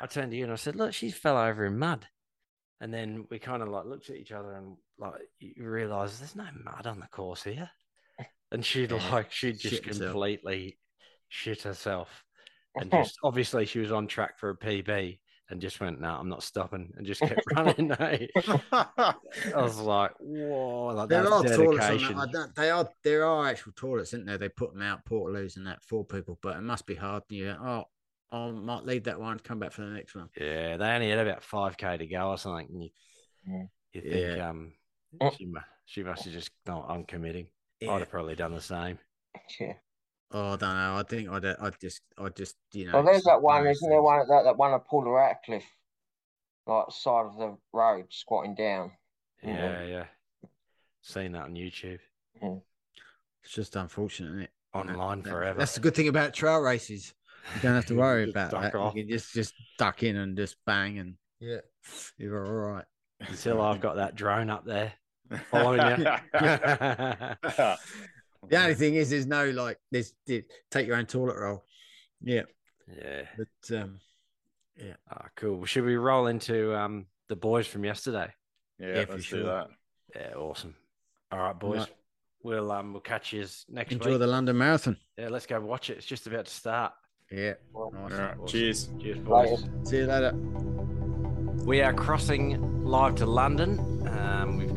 [0.00, 2.06] I turned to you and I said, "Look, she fell over in mud."
[2.80, 6.34] And then we kind of like looked at each other and like you realize there's
[6.34, 7.70] no mud on the course here.
[8.50, 10.74] And she'd like she just shit completely herself.
[11.28, 12.24] shit herself
[12.76, 15.18] and just obviously she was on track for a PB
[15.52, 17.92] and just went, "No, I'm not stopping," and just kept running.
[17.92, 18.26] I
[19.54, 22.14] was like, "Whoa!" Like, there are dedication.
[22.14, 22.34] toilets.
[22.34, 24.38] On they are there are actual toilets, isn't there?
[24.38, 27.22] They put them out Portaloos and that for people, but it must be hard.
[27.28, 27.56] Yeah.
[27.60, 27.84] Oh,
[28.32, 29.38] I might leave that one.
[29.38, 30.30] Come back for the next one.
[30.36, 32.68] Yeah, they only had about five k to go or something.
[32.72, 32.90] And you,
[33.46, 33.64] yeah.
[33.92, 34.48] you think yeah.
[34.48, 34.72] um,
[35.36, 37.48] she must, she must have just not uncommitting.
[37.80, 37.92] Yeah.
[37.92, 38.98] I'd have probably done the same.
[39.60, 39.74] Yeah.
[40.32, 40.96] Oh, I don't know.
[40.96, 42.94] I think I'd, I'd just, I just, you know.
[42.94, 44.00] Well, there's that one, isn't there?
[44.00, 45.66] One that that one of Paula Ratcliffe,
[46.66, 48.92] like side of the road, squatting down.
[49.42, 50.04] Yeah, yeah.
[51.02, 51.98] Seen that on YouTube.
[52.40, 52.54] Yeah.
[53.44, 54.50] It's just unfortunate, isn't it?
[54.74, 55.58] Online that, forever.
[55.58, 57.12] That's the good thing about trail races.
[57.56, 58.74] You don't have to worry about that.
[58.74, 58.94] Off.
[58.94, 61.58] You can just just duck in and just bang, and yeah,
[62.16, 62.84] you're all right.
[63.20, 64.94] Until I've got that drone up there
[65.50, 66.06] following you.
[68.48, 70.12] The only thing is, there's no like this.
[70.26, 71.64] Take your own toilet roll.
[72.20, 72.42] Yeah.
[72.88, 73.22] Yeah.
[73.36, 74.00] But um,
[74.76, 74.94] yeah.
[75.10, 75.64] Ah, cool.
[75.64, 78.32] Should we roll into um the boys from yesterday?
[78.78, 79.38] Yeah, yeah let's sure.
[79.38, 79.68] do that.
[80.14, 80.74] Yeah, awesome.
[81.30, 81.78] All right, boys.
[81.80, 81.94] Right.
[82.42, 84.18] We'll um we'll catch you next Enjoy week.
[84.18, 84.96] the London Marathon.
[85.16, 85.98] Yeah, let's go watch it.
[85.98, 86.92] It's just about to start.
[87.30, 87.50] Yeah.
[87.50, 87.56] Nice.
[87.74, 88.34] All right.
[88.34, 88.46] Awesome.
[88.46, 88.88] Cheers.
[89.00, 89.64] Cheers, boys.
[89.84, 90.34] See you later.
[91.64, 93.91] We are crossing live to London.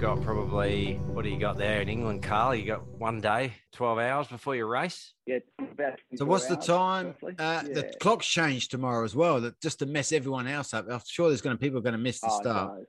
[0.06, 2.54] We've got probably what do you got there in England, Carl?
[2.54, 5.16] You got one day, twelve hours before your race.
[5.26, 6.00] Yeah, about.
[6.14, 7.16] So what's the time?
[7.24, 7.62] Uh, yeah.
[7.64, 10.86] The clocks change tomorrow as well, that just to mess everyone else up.
[10.92, 12.78] I'm sure there's going to people are going to miss the oh, start.
[12.78, 12.86] No.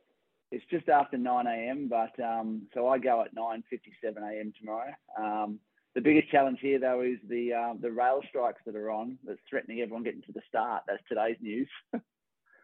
[0.53, 4.53] It's just after nine a.m., but um, so I go at nine fifty-seven a.m.
[4.61, 4.93] tomorrow.
[5.19, 5.59] Um,
[5.95, 9.41] the biggest challenge here, though, is the um, the rail strikes that are on that's
[9.49, 10.83] threatening everyone getting to the start.
[10.87, 11.69] That's today's news.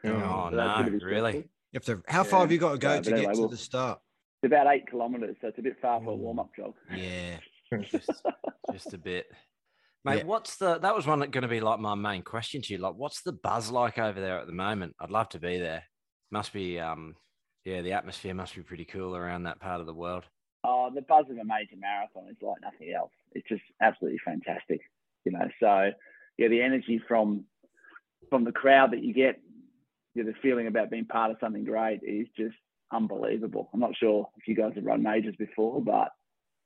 [0.04, 1.36] Oh, so no, really?
[1.36, 1.44] You
[1.74, 3.56] have to, how far have you got to go yeah, to get anyway, to the
[3.56, 4.00] start?
[4.42, 6.74] It's about eight kilometres, so it's a bit far for a warm up jog.
[6.92, 7.36] Yeah,
[7.90, 8.10] just,
[8.72, 9.26] just a bit.
[10.04, 10.24] Mate, yeah.
[10.24, 12.78] what's the that was one that going to be like my main question to you.
[12.78, 14.96] Like, what's the buzz like over there at the moment?
[14.98, 15.84] I'd love to be there.
[16.32, 17.14] Must be, um,
[17.64, 20.24] yeah, the atmosphere must be pretty cool around that part of the world.
[20.64, 23.12] Oh, the buzz of a major marathon is like nothing else.
[23.32, 24.80] It's just absolutely fantastic,
[25.24, 25.48] you know.
[25.60, 25.92] So,
[26.36, 27.44] yeah, the energy from
[28.28, 29.40] from the crowd that you get,
[30.14, 32.56] you know, the feeling about being part of something great is just
[32.92, 33.70] unbelievable.
[33.72, 36.10] I'm not sure if you guys have run majors before, but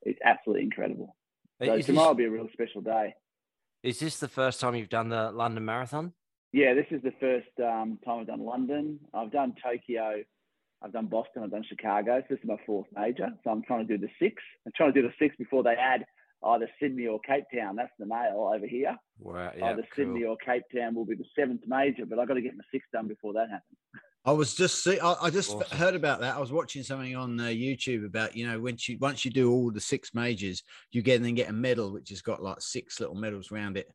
[0.02, 1.16] it's absolutely incredible.
[1.62, 3.14] So Is tomorrow will be a real special day.
[3.82, 6.12] is this the first time you've done the London Marathon?
[6.52, 9.00] Yeah, this is the first um, time I've done London.
[9.14, 10.22] I've done Tokyo.
[10.82, 11.42] I've done Boston.
[11.42, 12.20] I've done Chicago.
[12.20, 13.28] So this is my fourth major.
[13.42, 14.42] So I'm trying to do the six.
[14.64, 16.04] I'm trying to do the six before they add
[16.44, 17.76] either Sydney or Cape Town.
[17.76, 18.96] That's the nail over here.
[19.18, 22.34] Wow, yeah, either Sydney or Cape Town will be the seventh major, but I've got
[22.34, 23.78] to get my six done before that happens.
[24.26, 25.78] I was just see, I, I just Awesome.
[25.78, 26.36] heard about that.
[26.36, 29.52] I was watching something on uh, YouTube about you know once you once you do
[29.52, 32.98] all the six majors, you get then get a medal which has got like six
[33.00, 33.88] little medals around it.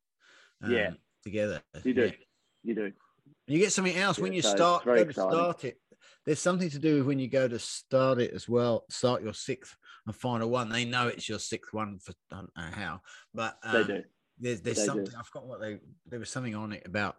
[0.67, 0.88] Yeah.
[0.89, 1.61] um, together.
[1.84, 2.05] You do.
[2.05, 2.11] Yeah.
[2.63, 2.91] You do.
[3.47, 5.77] You get something else when you so start go to start it.
[6.25, 8.86] There's something to do with when you go to start it as well.
[8.89, 9.75] Start your sixth
[10.05, 10.69] and final one.
[10.69, 13.01] They know it's your sixth one for I don't know how,
[13.34, 14.03] but They um, do.
[14.39, 14.88] there's there's They do.
[14.88, 17.17] something I forgot what they there was something on it about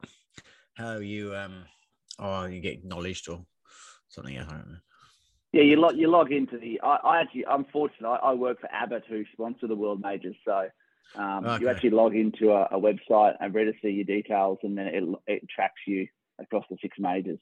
[0.74, 1.64] how you um
[2.18, 3.44] oh you get acknowledged or
[4.08, 4.38] something.
[4.38, 4.76] I don't know.
[5.52, 6.80] Yeah, you log you log into the.
[6.82, 8.08] I, I actually, I'm fortunate.
[8.08, 10.36] I, I work for Abbott, who sponsor the World Majors.
[10.46, 10.68] So
[11.14, 15.04] um, you actually log into a, a website and register your details, and then it
[15.26, 16.06] it tracks you
[16.40, 17.38] across the six majors.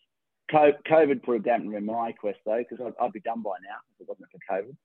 [0.50, 3.52] Co- COVID put a dampener in my quest though, because I'd, I'd be done by
[3.62, 4.76] now if it wasn't for COVID.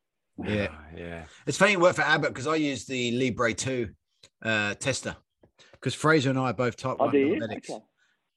[0.48, 0.68] Yeah.
[0.96, 1.24] yeah.
[1.48, 3.90] It's funny you work for Abbott because I use the Libre 2
[4.44, 5.16] uh, tester
[5.72, 7.36] because Fraser and I are both type Oh, 1 do you?
[7.40, 7.70] diabetics.
[7.72, 7.84] Okay.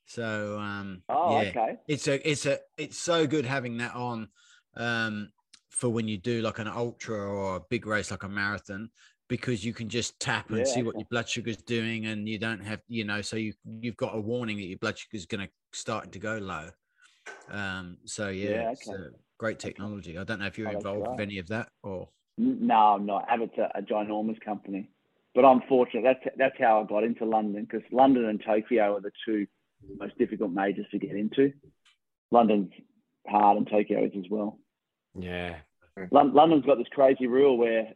[0.08, 1.76] So um, Oh, yeah, okay.
[1.86, 4.28] it's a it's a it's so good having that on
[4.74, 5.30] um,
[5.68, 8.88] for when you do like an ultra or a big race like a marathon
[9.28, 10.98] because you can just tap and Yeah, see what okay.
[10.98, 14.20] your blood sugar's doing and you don't have you know so you you've got a
[14.20, 16.70] warning that your blood sugar's going to start to go low.
[17.50, 18.98] Um, so yeah, Yeah, okay.
[19.38, 20.16] great technology.
[20.16, 23.26] I don't know if you're Oh, involved with any of that or No, I'm not.
[23.28, 24.88] Abbott's a, a ginormous company,
[25.34, 26.02] but I'm fortunate.
[26.02, 29.46] That's that's how I got into London because London and Tokyo are the two
[29.98, 31.52] most difficult majors to get into.
[32.30, 32.70] London's
[33.26, 34.58] hard, and Tokyo is as well.
[35.14, 35.56] Yeah.
[36.12, 37.88] London's got this crazy rule where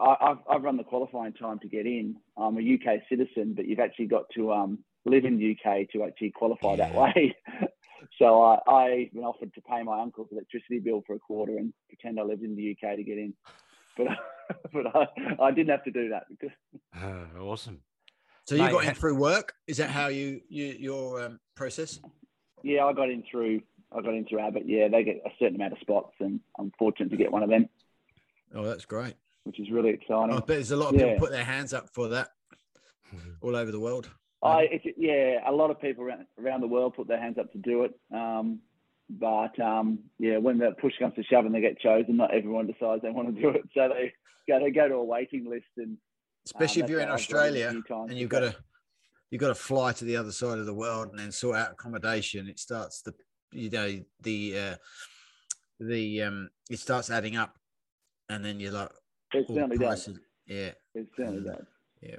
[0.00, 2.16] I, I've, I've run the qualifying time to get in.
[2.36, 6.04] I'm a UK citizen, but you've actually got to um, live in the UK to
[6.04, 7.34] actually qualify that way.
[8.18, 11.72] so I, I've been offered to pay my uncle's electricity bill for a quarter and
[11.88, 13.34] pretend I lived in the UK to get in.
[13.96, 14.08] But
[14.72, 15.06] but I,
[15.42, 16.54] I didn't have to do that because
[16.94, 17.80] Uh, awesome.
[18.48, 19.52] So you Mate, got in through work?
[19.66, 22.00] Is that how you, you your um, process?
[22.62, 23.60] yeah, I got in through
[23.92, 24.62] I got in through Abbott.
[24.64, 27.50] Yeah, they get a certain amount of spots, and I'm fortunate to get one of
[27.50, 27.68] them,
[28.54, 29.16] Oh, that's great.
[29.44, 30.34] which is really exciting.
[30.34, 32.28] I bet there's a lot of people put their hands up for that
[33.42, 34.08] all over the world.
[34.42, 37.52] I it's, yeah, a lot of people around, around the world put their hands up
[37.52, 38.00] to do it.
[38.14, 38.60] Um,
[39.10, 42.66] but um, yeah, when the push comes to shove and they get chosen, not everyone
[42.66, 43.68] decides they want to do it.
[43.74, 44.14] So they
[44.50, 45.98] go they go to a waiting list, and
[46.48, 48.56] Especially if you're in how I've done it a Australia and you've got to
[49.30, 51.72] you've got to fly to the other side of the world and then sort out
[51.72, 52.48] accommodation.
[52.48, 53.14] It starts the
[53.52, 54.76] you know the uh,
[55.80, 57.56] the um it starts adding up,
[58.30, 58.90] and then you're like
[59.34, 60.04] it the certainly does.
[60.04, 60.20] prices.
[60.46, 61.56] Yeah, It certainly Mm.
[61.56, 61.66] does.
[62.00, 62.16] Yeah.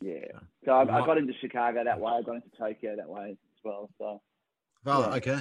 [0.00, 0.38] Yeah.
[0.64, 2.12] So I, I got into Chicago that way.
[2.12, 3.90] I got into Tokyo that way as well.
[3.98, 4.22] So
[4.86, 5.14] Oh, Yeah.
[5.16, 5.40] okay.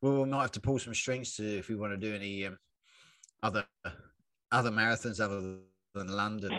[0.00, 2.46] Well, we might have to pull some strings to if we want to do any
[2.46, 2.58] um,
[3.42, 3.66] other
[4.50, 5.58] other marathons other
[5.94, 6.58] than London.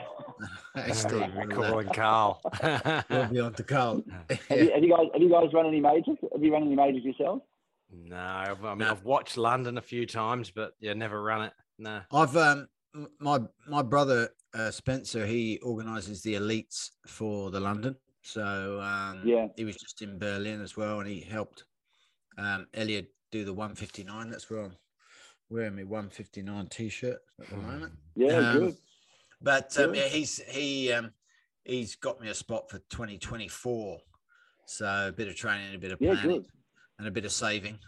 [0.93, 1.55] Steve, We're all that.
[1.55, 2.41] calling Carl.
[3.09, 4.03] We'll be on to Carl.
[4.29, 6.17] have, you, have you guys have you guys run any majors?
[6.31, 7.41] Have you run any majors yourself?
[7.93, 8.91] no, I've- mean, No.
[8.91, 11.53] I've watched London a few times, but yeah, never run it.
[11.77, 12.01] No.
[12.11, 12.67] I've um
[13.19, 19.47] my my brother uh, Spencer he organises the elites for the London, so um Yeah.
[19.55, 21.65] he was just in Berlin as well, and he helped
[22.37, 24.29] um Eliud do the 159.
[24.29, 24.75] That's where I'm
[25.49, 27.93] wearing my 159 t-shirt at the moment.
[28.15, 28.75] Yeah, Um, good.
[29.41, 31.11] But um, yeah, he's he um,
[31.65, 33.99] he's got me a spot for 2024.
[34.65, 36.45] So a bit of training, a bit of planning, good.
[36.99, 37.79] and a bit of saving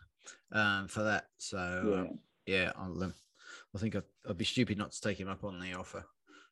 [0.51, 1.27] um, for that.
[1.37, 1.99] So Yeah.
[2.01, 3.13] um, yeah, I'll, um,
[3.73, 6.03] I think I'd, I'd be stupid not to take him up on the offer.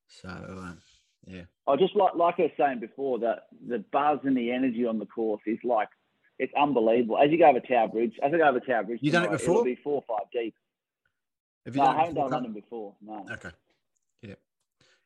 [0.08, 0.78] So um,
[1.26, 4.86] yeah, I just like like I was saying before that the buzz and the energy
[4.86, 5.90] on the course is like
[6.40, 7.18] it's unbelievable.
[7.18, 9.32] As you go over Tower Bridge, as I go over Tower Bridge, You done it
[9.32, 9.56] before?
[9.56, 10.56] It'll be four or five deep.
[11.66, 12.32] have you No, done I haven't done?
[12.32, 12.96] London before.
[13.02, 13.26] No.
[13.32, 13.50] Okay.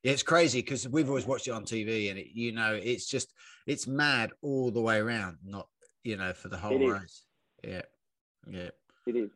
[0.05, 0.09] Yeah.
[0.09, 3.07] Yeah, it's crazy because we've always watched it on TV, and it, you know, it's
[3.07, 3.33] just
[3.65, 5.37] it's mad all the way around.
[5.43, 5.67] Not
[6.03, 6.91] you know for the whole It is.
[6.91, 7.23] race.
[7.63, 7.81] Yeah,
[8.47, 8.69] yeah.
[9.07, 9.31] It is.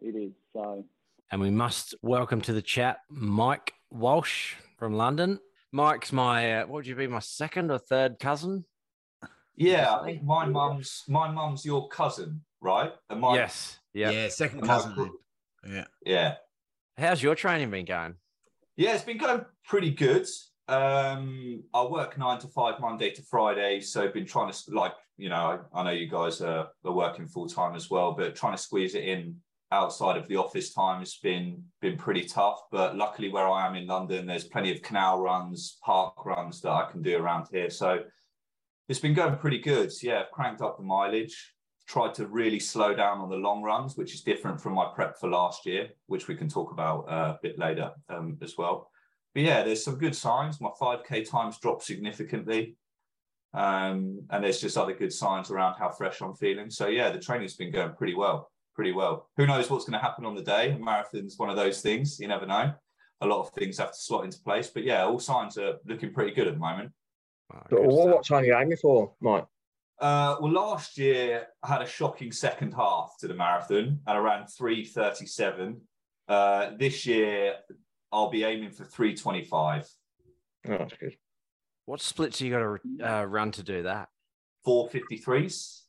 [0.00, 0.32] It is.
[0.52, 0.84] So
[1.30, 5.38] And we must welcome to the chat Mike Walsh from London.
[5.70, 8.64] Mike's my, uh, what would you be, my second or third cousin?
[9.54, 12.92] Yeah, I think my mum's my mum's your cousin, right?
[13.08, 13.78] And my, yes.
[13.94, 14.10] Yeah.
[14.10, 15.10] Yeah, second And my cousin.
[15.68, 15.84] Yeah.
[16.04, 16.34] yeah,
[16.96, 18.14] How's your training been going?
[18.78, 20.24] Yeah, it's been going pretty good.
[20.68, 24.92] Um, I work nine to five Monday to Friday, so I've been trying to like
[25.16, 28.36] you know I, I know you guys are, are working full time as well, but
[28.36, 29.34] trying to squeeze it in
[29.72, 32.60] outside of the office time has been been pretty tough.
[32.70, 36.70] But luckily, where I am in London, there's plenty of canal runs, park runs that
[36.70, 37.70] I can do around here.
[37.70, 38.04] So
[38.88, 39.90] it's been going pretty good.
[40.00, 41.52] Yeah, I've cranked up the mileage.
[41.88, 45.18] Tried to really slow down on the long runs, which is different from my prep
[45.18, 48.90] for last year, which we can talk about uh, a bit later um, as well.
[49.34, 50.60] But yeah, there's some good signs.
[50.60, 52.76] My 5K times dropped significantly.
[53.54, 56.70] Um, and there's just other good signs around how fresh I'm feeling.
[56.70, 59.28] So yeah, the training's been going pretty well, pretty well.
[59.36, 60.72] Who knows what's going to happen on the day?
[60.72, 62.20] A marathon's one of those things.
[62.20, 62.72] You never know.
[63.20, 64.68] A lot of things have to slot into place.
[64.68, 66.92] But yeah, all signs are looking pretty good at the moment.
[67.50, 69.46] Wow, But good what, what time are you aiming for, Mike?
[70.00, 74.18] Uh, well, last year I had a shocking second half to the marathon and I
[74.18, 75.80] ran 337.
[76.28, 77.54] Uh, this year
[78.12, 79.88] I'll be aiming for 325.
[80.68, 81.16] Oh, that's good.
[81.86, 84.08] What splits are you got to uh, run to do that?
[84.66, 85.82] 453s.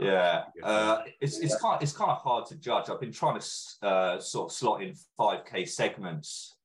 [0.00, 2.88] Yeah, uh, it's it's kind it's kind of hard to judge.
[2.88, 6.56] I've been trying to uh, sort of slot in 5k segments.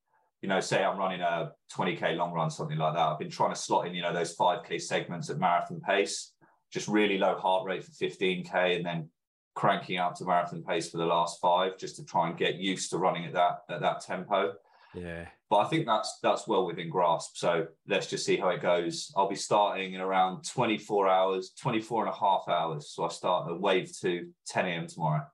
[0.43, 2.99] You know, say I'm running a 20k long run, something like that.
[2.99, 6.32] I've been trying to slot in, you know, those 5k segments at marathon pace,
[6.73, 9.09] just really low heart rate for 15k, and then
[9.55, 12.89] cranking out to marathon pace for the last five, just to try and get used
[12.89, 14.53] to running at that at that tempo.
[14.93, 15.27] Yeah.
[15.49, 17.37] But I think that's that's well within grasp.
[17.37, 19.11] So let's just see how it goes.
[19.15, 22.89] I'll be starting in around 24 hours, 24 and a half hours.
[22.89, 24.87] So I start at wave two, 10 a.m.
[24.87, 25.25] tomorrow.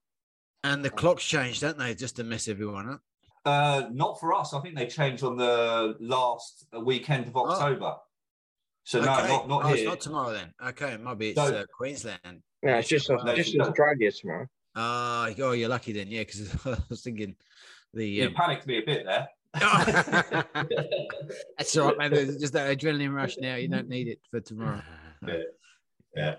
[0.64, 1.96] And the clocks change, don't they?
[1.96, 3.02] Just to mess everyone up.
[3.46, 4.54] Uh, not for us.
[4.54, 7.96] I think they changed on the last weekend of October.
[8.84, 10.54] So no, not not oh, it's not tomorrow then.
[10.70, 11.44] Okay, maybe it's No.
[11.46, 12.42] uh, Queensland.
[12.64, 13.66] No, it's just Well, just no.
[13.66, 14.48] Australia tomorrow.
[14.76, 17.36] Ah, oh, you're lucky then, yeah, because I was thinking
[17.94, 18.06] the.
[18.08, 19.28] You Um, panicked me a bit there.
[21.58, 22.12] That's all right, man.
[22.12, 23.56] There's just that adrenaline rush now.
[23.56, 24.82] You don't need it for tomorrow.
[25.28, 25.34] Yeah.
[26.16, 26.36] Yeah.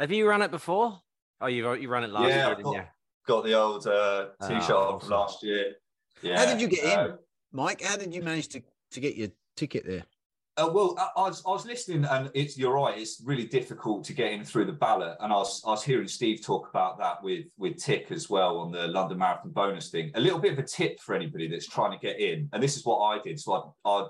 [0.00, 1.00] Have you run it before?
[1.40, 2.78] Oh, you you run it last Yeah, year, I've didn't you?
[2.78, 2.88] got,
[3.26, 5.00] got the old uh, t-shirt awesome.
[5.00, 5.74] from last year.
[6.22, 6.38] Yeah.
[6.38, 7.16] How did you get in, Uh,
[7.52, 7.82] Mike?
[7.82, 8.62] How did you manage to,
[8.92, 10.04] to get your ticket there?
[10.56, 12.96] Uh, well, I, I, was, I was listening, and it's you're right.
[12.96, 16.06] It's really difficult to get in through the ballot, and I was I was hearing
[16.06, 20.12] Steve talk about that with with Tick as well on the London Marathon bonus thing.
[20.14, 22.76] A little bit of a tip for anybody that's trying to get in, and this
[22.76, 23.40] is what I did.
[23.40, 24.08] So I, I'd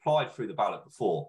[0.00, 1.28] applied through the ballot before.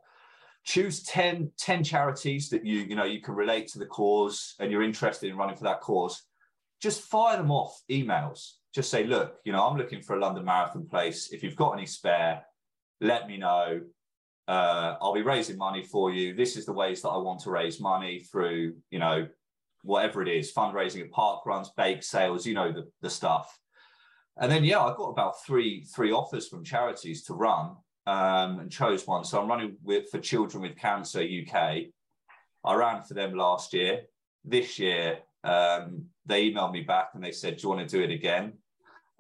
[0.66, 4.72] Choose 10, 10 charities that you you know you can relate to the cause, and
[4.72, 6.24] you're interested in running for that cause.
[6.82, 8.54] Just fire them off emails.
[8.74, 11.32] Just say, look, you know, I'm looking for a London Marathon place.
[11.32, 12.44] If you've got any spare,
[13.00, 13.82] let me know
[14.50, 16.34] uh, I'll be raising money for you.
[16.34, 19.28] This is the ways that I want to raise money through, you know,
[19.84, 23.60] whatever it is, fundraising at park runs, bake sales, you know, the, the stuff.
[24.38, 27.76] And then, yeah, I got about three, three offers from charities to run
[28.08, 29.24] um, and chose one.
[29.24, 31.84] So I'm running with for Children with Cancer UK.
[32.66, 34.02] I ran for them last year.
[34.44, 38.04] This year, um, they emailed me back and they said, Do you want to do
[38.04, 38.54] it again?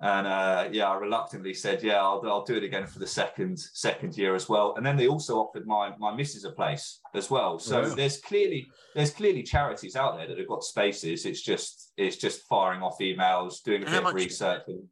[0.02, 3.60] And uh, yeah, I reluctantly said, yeah, I'll, I'll do it again for the second
[3.60, 4.76] second year as well.
[4.78, 7.60] And then they also offered my my missus a place as well.
[7.60, 7.96] So Wow.
[7.96, 11.26] there's clearly there's clearly charities out there that have got spaces.
[11.26, 14.62] It's just it's just firing off emails, doing a How bit much- of research.
[14.68, 14.88] And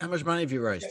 [0.00, 0.86] How much money have you raised?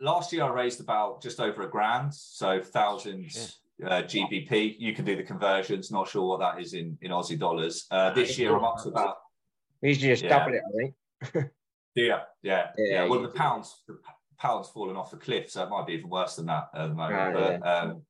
[0.00, 3.26] last year I raised about just over a grand, so thousand
[3.84, 4.76] uh, GBP.
[4.78, 5.90] You can do the conversions.
[5.90, 7.86] Not sure what that is in in Aussie dollars.
[7.90, 9.16] Uh, this year I'm up to about
[9.82, 10.38] We just Yeah.
[10.38, 11.50] double it, I think.
[11.94, 13.08] Yeah, yeah, Yeah, yeah.
[13.08, 13.98] Well, the pounds, the
[14.38, 16.94] pounds falling off the cliff, so it might be even worse than that at the
[16.94, 17.36] moment.
[17.36, 18.02] Ah, but um,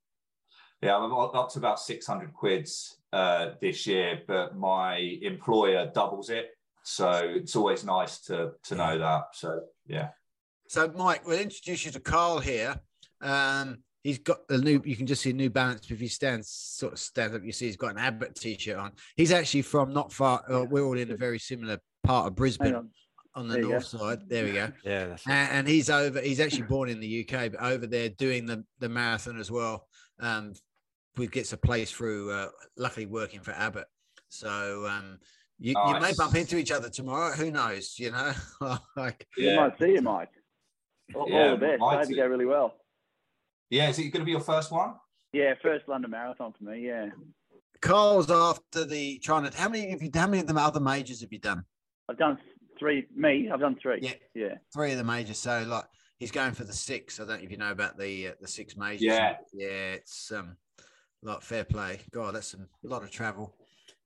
[0.83, 5.91] yeah, I'm up up to about six hundred quids uh, this year, but my employer
[5.95, 6.51] doubles it,
[6.83, 9.25] so it's always nice to to know that.
[9.33, 10.11] So yeah,
[10.67, 12.77] So, Mike, we'll introduce you to Carl here.
[13.21, 14.81] Um, he's got a new.
[14.85, 17.43] You can just see a New Balance if he stands sort of stands up.
[17.43, 18.93] You see, he's got an Abbott t-shirt on.
[19.17, 20.43] He's actually from not far.
[20.49, 22.91] Uh, we're all in a very similar part of Hang Brisbane
[23.35, 23.43] on.
[23.43, 24.19] on the There you north side.
[24.29, 24.71] There we go.
[24.85, 26.21] Yeah, that's and, and he's over.
[26.21, 29.87] He's actually born in the UK, but over there doing the the marathon as well.
[30.21, 30.53] Um,
[31.17, 32.31] we gets a place through.
[32.31, 33.87] Uh, luckily, working for Abbott.
[34.29, 35.19] So um,
[35.59, 37.33] you, you may bump into each other tomorrow.
[37.33, 37.99] Who knows?
[37.99, 38.33] You know,
[38.97, 40.31] like We yeah, might see you, Mike.
[41.15, 41.81] All, Yeah, all the best.
[41.81, 42.75] might I hope you go really well.
[43.71, 43.89] yeah.
[43.89, 44.95] Is it going to be your first one?
[45.33, 46.87] Yeah, first London Marathon for me.
[46.87, 47.09] Yeah,
[47.81, 49.57] Carl's after the trying to.
[49.57, 50.11] How many have you?
[50.15, 51.65] How many of the other majors have you done?
[52.09, 52.39] I've done
[52.79, 53.07] three.
[53.15, 53.99] Me, I've done three.
[54.03, 54.13] Yeah.
[54.35, 54.55] yeah.
[54.73, 55.39] Three of the majors.
[55.39, 55.85] So like
[56.19, 57.21] he's going for the six.
[57.21, 59.03] I don't know if you know about the uh, the six majors.
[59.03, 59.37] Yeah.
[59.53, 59.95] yeah.
[59.95, 60.57] It's um,
[61.23, 62.01] like fair play.
[62.11, 63.55] God, that's some, a lot of travel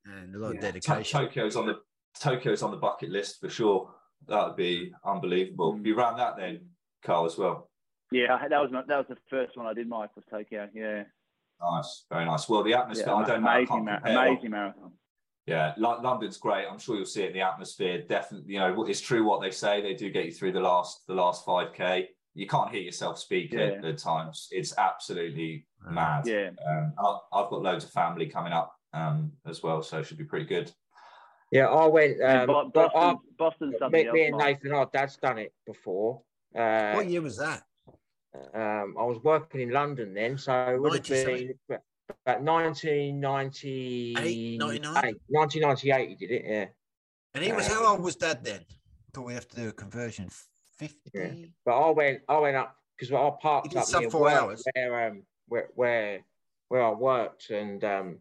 [0.04, 1.20] and a lot of To- dedication.
[1.20, 1.80] Tokyo's on the
[2.18, 3.90] Tokyo's on the bucket list for sure.
[4.28, 5.76] That would be unbelievable.
[5.78, 6.60] If you ran that, then
[7.04, 7.70] Carl, as well.
[8.12, 9.88] Yeah, that was my, that was the first one I did.
[9.88, 10.68] Mike was Tokyo.
[10.74, 11.04] Yeah,
[11.60, 12.48] Nice, very nice.
[12.48, 13.48] Well, the atmosphere, yeah I don't know.
[13.48, 14.92] I amazing, can't mar- amazing marathon.
[15.46, 16.66] Yeah, London's great.
[16.70, 18.02] I'm sure you'll see it in the atmosphere.
[18.08, 19.80] Definitely, you know, it's true what they say.
[19.80, 22.10] They do get you through the last the last five k.
[22.34, 23.88] You can't hear yourself speak at, Yeah.
[23.88, 24.48] at times.
[24.52, 26.26] It's absolutely mad.
[26.26, 30.04] Yeah, Um, I- I've got loads of family coming up um, as well, so it
[30.06, 30.70] should be pretty good.
[31.50, 32.20] Yeah, I went.
[32.22, 35.38] And Um, Bo- but I, Boston, Boston's something me, me and Nathan, our dad's done
[35.38, 36.22] it before.
[36.56, 37.62] Uh, What year was that?
[38.54, 41.52] um, I was working in London then, so it would have been
[42.26, 44.18] about 1998.
[44.18, 44.92] Eight, 99?
[45.28, 46.66] 1998, he did it, yeah.
[47.34, 48.60] And he was Uh, how old was Dad then?
[49.12, 50.28] Thought we have to do a conversion.
[50.78, 51.52] Fifty.
[51.64, 54.64] But I went, I went up because I parked up sub four hours.
[54.74, 56.24] where um where where
[56.68, 58.18] where I worked, and um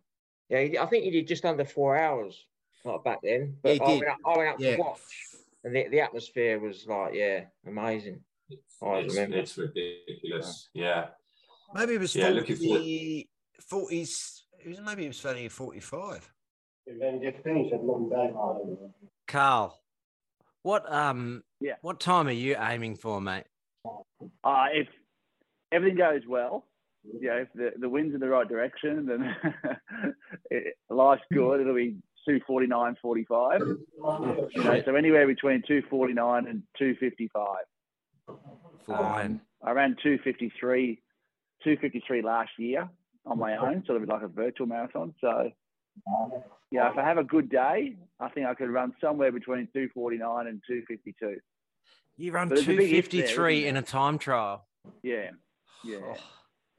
[0.49, 2.45] yeah, I think he did just under four hours
[2.83, 3.57] like back then.
[3.61, 3.99] But Yeah, he I, did.
[3.99, 4.75] went up, I went up Yeah.
[4.75, 4.99] to watch,
[5.63, 8.21] and the, the atmosphere was like yeah, amazing.
[8.49, 9.37] It's, I it's, remember.
[9.37, 10.69] it's ridiculous.
[10.73, 11.07] Yeah.
[11.73, 13.29] Maybe it was Yeah, looking forward- 40,
[13.61, 14.41] 40s.
[14.63, 16.31] It was maybe it was only forty-five.
[19.27, 19.79] Carl,
[20.63, 21.75] what um Yeah.
[21.81, 23.45] what time are you aiming for, mate?
[24.43, 24.87] Uh, if
[25.71, 26.65] everything goes well,
[27.03, 29.35] you know, if the, the wind's in the right direction, then
[30.51, 31.61] it, life's good.
[31.61, 31.95] It'll be
[32.27, 33.61] 249, 45.
[33.61, 37.45] You know, so anywhere between 249 and 255.
[38.85, 39.25] Fine.
[39.25, 41.01] Um, I ran 253,
[41.63, 42.89] 253 last year
[43.25, 45.13] on my own, sort of like a virtual marathon.
[45.21, 45.51] So,
[46.71, 50.47] yeah, if I have a good day, I think I could run somewhere between 249
[50.47, 51.37] and 252.
[52.17, 54.17] you run but there's a two big if there, fifty three isn't in a time
[54.17, 54.67] trial.
[55.03, 55.31] Yeah,
[55.83, 55.97] yeah.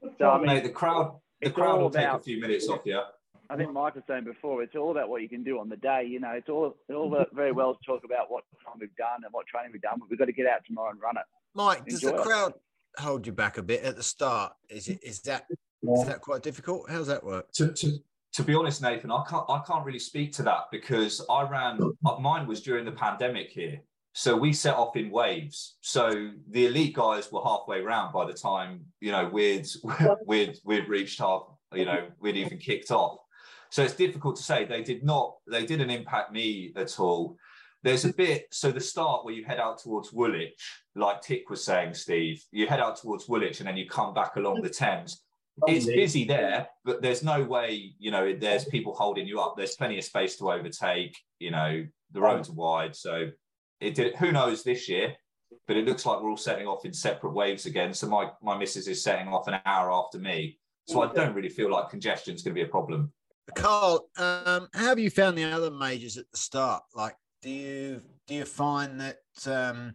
[0.03, 2.81] Oh, So I mean, Mate, the crowd, the crowd will take a few minutes off
[2.85, 3.01] you.
[3.49, 5.75] I think Mike was saying before, it's all about what you can do on the
[5.77, 6.05] day.
[6.07, 9.21] You know, it's all it's all very well to talk about what time we've done
[9.23, 11.23] and what training we've done, but we've got to get out tomorrow and run it.
[11.53, 12.21] Mike, does the it.
[12.21, 12.53] crowd
[12.97, 14.53] hold you back a bit at the start?
[14.69, 15.45] Is it is that
[15.83, 16.89] is that quite difficult?
[16.89, 17.51] How's that work?
[17.53, 17.99] to, to,
[18.33, 21.79] to be honest, Nathan, I can't I can't really speak to that because I ran
[22.05, 23.79] uh, mine was during the pandemic here.
[24.15, 25.77] So we set off in waves.
[25.81, 29.67] So the elite guys were halfway round by the time, you know, we'd
[30.25, 33.19] we'd we'd reached half, you know, we'd even kicked off.
[33.69, 34.65] So it's difficult to say.
[34.65, 37.37] They did not, they didn't impact me at all.
[37.81, 40.63] There's a bit, so the start where you head out towards Woolwich,
[40.95, 44.35] like Tick was saying, Steve, you head out towards Woolwich and then you come back
[44.35, 45.23] along the Thames
[45.67, 49.55] it's busy there, but there's no way, you know, there's people holding you up.
[49.55, 51.15] There's plenty of space to overtake.
[51.39, 53.29] You know, the roads are wide, so
[53.79, 54.15] it did.
[54.15, 55.15] Who knows this year?
[55.67, 57.93] But it looks like we're all setting off in separate waves again.
[57.93, 60.57] So my my missus is setting off an hour after me.
[60.85, 63.13] So I don't really feel like congestion is going to be a problem.
[63.55, 66.83] Carl, um, how have you found the other majors at the start?
[66.93, 69.93] Like, do you do you find that um,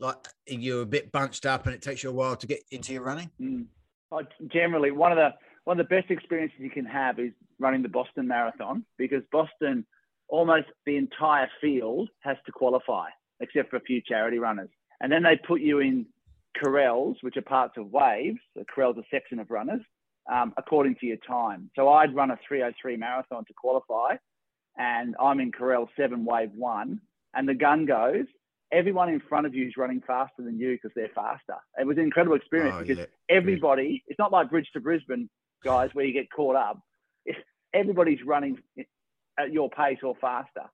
[0.00, 2.92] like you're a bit bunched up and it takes you a while to get into
[2.92, 3.30] your running?
[3.40, 3.66] Mm.
[4.12, 5.30] I, generally, one of the
[5.64, 9.84] one of the best experiences you can have is running the Boston Marathon because Boston,
[10.28, 13.08] almost the entire field has to qualify
[13.40, 16.06] except for a few charity runners, and then they put you in
[16.56, 18.38] corrals, which are parts of waves.
[18.56, 19.82] So corrals a section of runners
[20.30, 21.70] um, according to your time.
[21.76, 24.16] So I'd run a 303 marathon to qualify,
[24.76, 27.00] and I'm in corral seven, wave one,
[27.34, 28.26] and the gun goes.
[28.72, 31.56] Everyone in front of you is running faster than you because they're faster.
[31.78, 33.06] It was an incredible experience Oh, because yeah.
[33.28, 35.28] everybody, it's not like Bridge to Brisbane,
[35.62, 36.80] guys, where you get caught up.
[37.24, 37.38] It's,
[37.72, 38.58] everybody's running
[39.38, 40.64] at your pace or faster.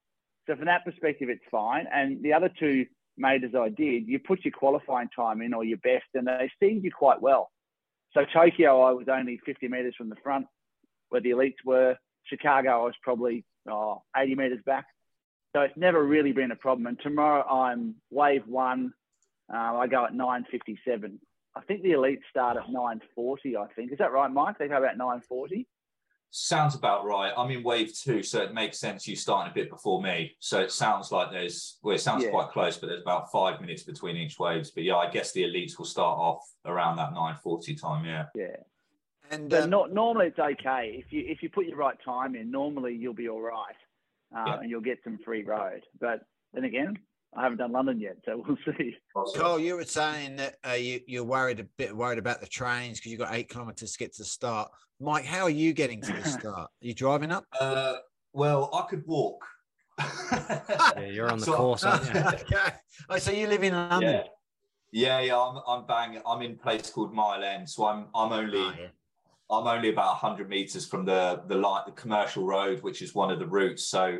[0.46, 1.86] So from that perspective, it's fine.
[1.92, 2.86] And the other two
[3.16, 6.84] majors I did, you put your qualifying time in or your best, and they seemed
[6.84, 7.50] you quite well.
[8.14, 10.46] So Tokyo, I was only 50 meters from the front,
[11.10, 11.96] where the elites were.
[12.24, 14.86] Chicago, I was probably oh, 80 meters back.
[15.54, 16.86] So it's never really been a problem.
[16.86, 18.94] And tomorrow I'm wave one.
[19.52, 21.18] Uh, I go at 9:57.
[21.54, 23.56] I think the elites start at 9:40.
[23.56, 24.56] I think is that right, Mike?
[24.58, 25.66] They go about 9:40.
[26.30, 27.30] Sounds about right.
[27.36, 30.34] I'm in wave two, so it makes sense you starting a bit before me.
[30.38, 32.30] So it sounds like there's well, it sounds Yeah.
[32.30, 34.70] quite close, but there's about five minutes between each waves.
[34.70, 38.06] But yeah, I guess the elites will start off around that 9:40 time.
[38.06, 38.28] Yeah.
[38.34, 38.56] Yeah.
[39.30, 42.34] And But um, not, normally it's okay if you if you put your right time
[42.34, 42.50] in.
[42.50, 43.76] Normally you'll be all right,
[44.36, 44.60] uh, Yeah.
[44.60, 45.82] and you'll get some free road.
[46.00, 46.20] But
[46.52, 46.98] then again,
[47.34, 48.94] I haven't done London yet, so we'll see.
[49.36, 52.98] Carl, you were saying that uh, you, you're worried a bit worried about the trains
[52.98, 54.70] because you've got eight kilometers to get to the start.
[55.00, 56.56] Mike, how are you getting to the start?
[56.58, 57.44] Are you driving up?
[57.60, 57.94] Uh,
[58.32, 59.44] well, I could walk.
[60.32, 62.20] Yeah, you're on the So- course, aren't you?
[62.20, 62.72] okay.
[63.08, 64.10] Oh, so you live in London?
[64.10, 64.22] Yeah.
[64.94, 66.20] Yeah, yeah, I'm I'm bang.
[66.26, 68.88] I'm in a place called Mile End, so I'm I'm only Oh, yeah.
[69.52, 73.30] I'm only about 100 meters from the the light, the commercial road, which is one
[73.30, 73.84] of the routes.
[73.86, 74.18] So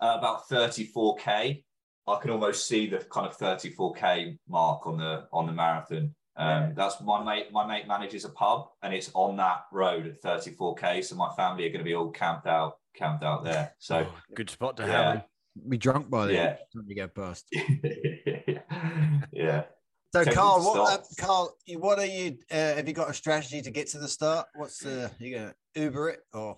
[0.00, 1.64] uh, about 34k.
[2.06, 6.14] I can almost see the kind of 34k mark on the on the marathon.
[6.36, 6.70] Um, Yeah.
[6.74, 7.52] That's my mate.
[7.52, 11.04] My mate manages a pub, and it's on that road at 34k.
[11.04, 13.74] So my family are going to be all camped out, camped out there.
[13.78, 15.12] So Oh, good spot to Yeah.
[15.14, 15.24] have.
[15.68, 16.34] Be drunk by then.
[16.36, 16.56] Yeah.
[16.72, 17.46] When you go past.
[19.32, 19.64] yeah.
[20.12, 21.02] So, Carl, what, uh.
[21.18, 22.38] Carl, what are you?
[22.50, 24.48] Uh, have you got a strategy to get to the start?
[24.56, 26.56] What's the you gonna Uber it or?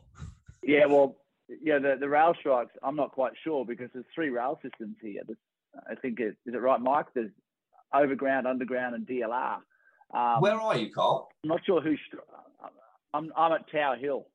[0.63, 1.17] Yeah, well,
[1.63, 5.21] yeah, the, the rail strikes, I'm not quite sure because there's three rail systems here.
[5.27, 5.39] There's,
[5.91, 7.07] I think it is it right, Mike?
[7.15, 7.31] There's
[7.93, 9.59] overground, underground, and DLR.
[10.15, 11.29] Um, Where are you, Carl?
[11.45, 12.01] I'm not sure who's.
[13.13, 14.29] I'm I'm at Tower Hill,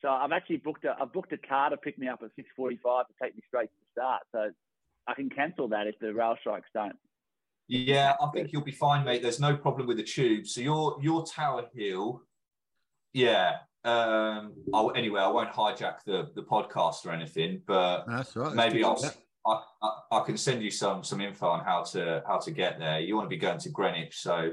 [0.00, 3.06] so I've actually booked a I've booked a car to pick me up at 6:45
[3.08, 4.22] to take me straight to the start.
[4.30, 4.50] So
[5.08, 6.96] I can cancel that if the rail strikes don't.
[7.70, 9.22] Yeah, I think you'll be fine, mate.
[9.22, 10.44] There's no problem with the tube.
[10.44, 12.20] So your your Tower Hill,
[13.12, 13.58] yeah.
[13.84, 14.54] Um.
[14.74, 18.54] I'll, anyway, I won't hijack the the podcast or anything, but That's right.
[18.54, 19.00] maybe I'll.
[19.46, 22.80] I, I, I can send you some some info on how to how to get
[22.80, 22.98] there.
[22.98, 24.50] You want to be going to Greenwich, so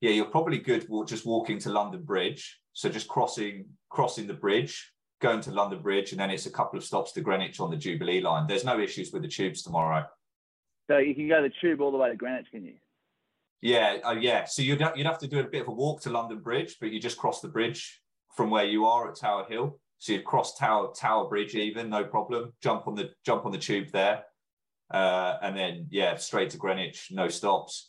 [0.00, 2.60] yeah, you're probably good just walking to London Bridge.
[2.74, 6.78] So just crossing crossing the bridge, going to London Bridge, and then it's a couple
[6.78, 8.46] of stops to Greenwich on the Jubilee line.
[8.46, 10.06] There's no issues with the tubes tomorrow.
[10.90, 12.74] So you can go the tube all the way to Greenwich, can you?
[13.62, 14.44] Yeah, uh, yeah.
[14.44, 16.78] So you'd ha- you'd have to do a bit of a walk to London Bridge,
[16.80, 18.00] but you just cross the bridge
[18.34, 19.78] from where you are at Tower Hill.
[19.98, 22.54] So you'd cross Tower Tower Bridge even, no problem.
[22.60, 24.24] Jump on the jump on the tube there,
[24.90, 27.88] uh, and then yeah, straight to Greenwich, no stops.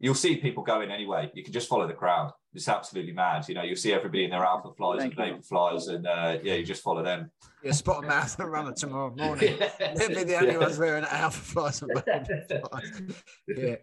[0.00, 1.28] You'll see people going anyway.
[1.34, 2.30] You can just follow the crowd.
[2.54, 3.48] It's absolutely mad.
[3.48, 5.32] You know, you'll see everybody in their alpha flies Thank and you.
[5.34, 7.30] vapor flies, and uh, yeah, you just follow them.
[7.64, 9.58] You'll spot a marathon runner tomorrow morning.
[9.96, 10.58] They'll be the only Yeah.
[10.58, 13.02] ones wearing alpha flies and Vapor flies.
[13.48, 13.74] Yeah.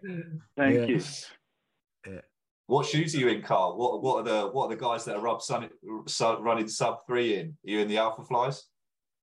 [0.57, 0.85] Thank Yeah.
[0.85, 2.21] you.
[2.67, 3.77] What shoes are you in, Carl?
[3.77, 5.69] What what are the what are the guys that are up sun,
[6.07, 7.47] sun, running sub three in?
[7.49, 8.63] Are you in the alpha flies?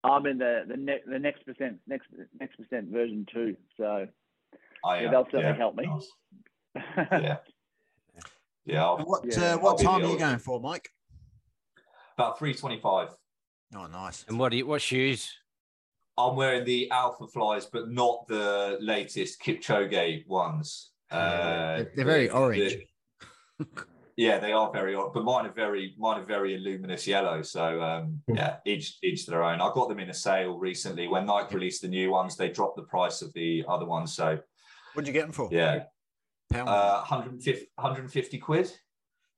[0.04, 2.06] I'm in the the, ne- the next percent next
[2.38, 3.56] next percent version two.
[3.76, 4.06] So
[4.84, 5.86] I, yeah, they'll certainly help me.
[5.86, 6.06] nice.
[6.74, 7.36] Yeah.
[8.64, 10.88] Yeah, I'll- what Yeah, uh, what I'll time are you going for, Mike?
[12.16, 13.08] about 325.
[13.74, 14.24] Oh, nice.
[14.28, 15.32] And what do you what shoes?
[16.16, 20.92] I'm wearing the Alpha Flies, but not the latest Kipchoge ones.
[21.10, 22.76] Uh, They're- they're very orange.
[23.58, 23.66] the-
[24.16, 27.42] yeah, they are very orange, but mine are very mine are very luminous yellow.
[27.42, 29.60] So um, yeah, each each their own.
[29.60, 32.36] I got them in a sale recently when Nike released the new ones.
[32.36, 34.14] They dropped the price of the other ones.
[34.14, 34.38] So
[34.94, 35.48] What'd you get them for?
[35.50, 35.84] yeah,
[36.52, 36.68] Pound.
[36.68, 38.72] uh, 150, 150 quid.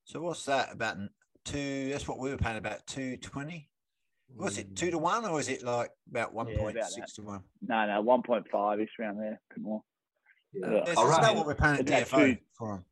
[0.05, 0.73] so what's that?
[0.73, 0.97] About
[1.45, 1.89] two?
[1.91, 2.57] That's what we were paying.
[2.57, 3.71] About two twenty.
[4.37, 7.12] Was it two to one, or is it like about one Yeah, point about six
[7.15, 7.43] to one?
[7.62, 9.83] no, no, one point five ish around there, a bit more.
[10.53, 10.71] Yeah.
[10.71, 10.83] Yeah.
[10.87, 12.85] Yes, I ran about in- what we're paying at DFO two- for 'em.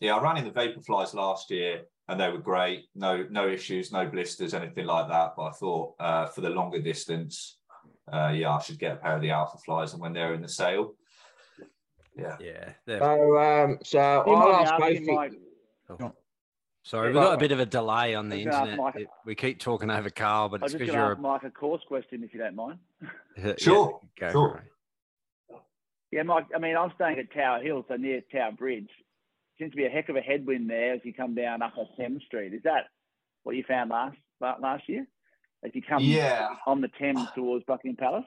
[0.00, 2.88] Yeah, I ran in the Vaporflies last year and they were great.
[2.94, 5.34] No, no issues, no blisters, anything like that.
[5.36, 7.58] But I thought uh, for the longer distance,
[8.12, 10.42] uh, yeah, I should get a pair of the Alpha Flies and when they're in
[10.42, 10.94] the sale.
[12.16, 12.36] Yeah.
[12.40, 12.72] Yeah.
[12.86, 14.82] they're- So, um, so I'll ask both.
[14.92, 15.40] asking,
[16.00, 16.12] you-
[16.86, 18.84] Sorry, we've got a bit of a delay on the I was gonna ask internet.
[18.94, 21.12] Mike- It- we keep talking over Carl, but I was it's just because going you're
[21.12, 22.78] ask Mike a course question if you don't mind.
[23.02, 23.06] a
[23.38, 24.64] yeah, Sure, go sure.
[26.10, 26.46] Yeah, Mike.
[26.54, 28.90] I mean, I'm staying at Tower Hill, so near Tower Bridge.
[29.58, 31.88] Seems to be a heck of a headwind there as you come down up Upper
[31.96, 32.52] Thames Street.
[32.54, 32.88] Is that
[33.44, 35.06] what you found last last year?
[35.64, 36.54] As you come Yeah.
[36.66, 38.26] on the Thames towards Buckingham Palace?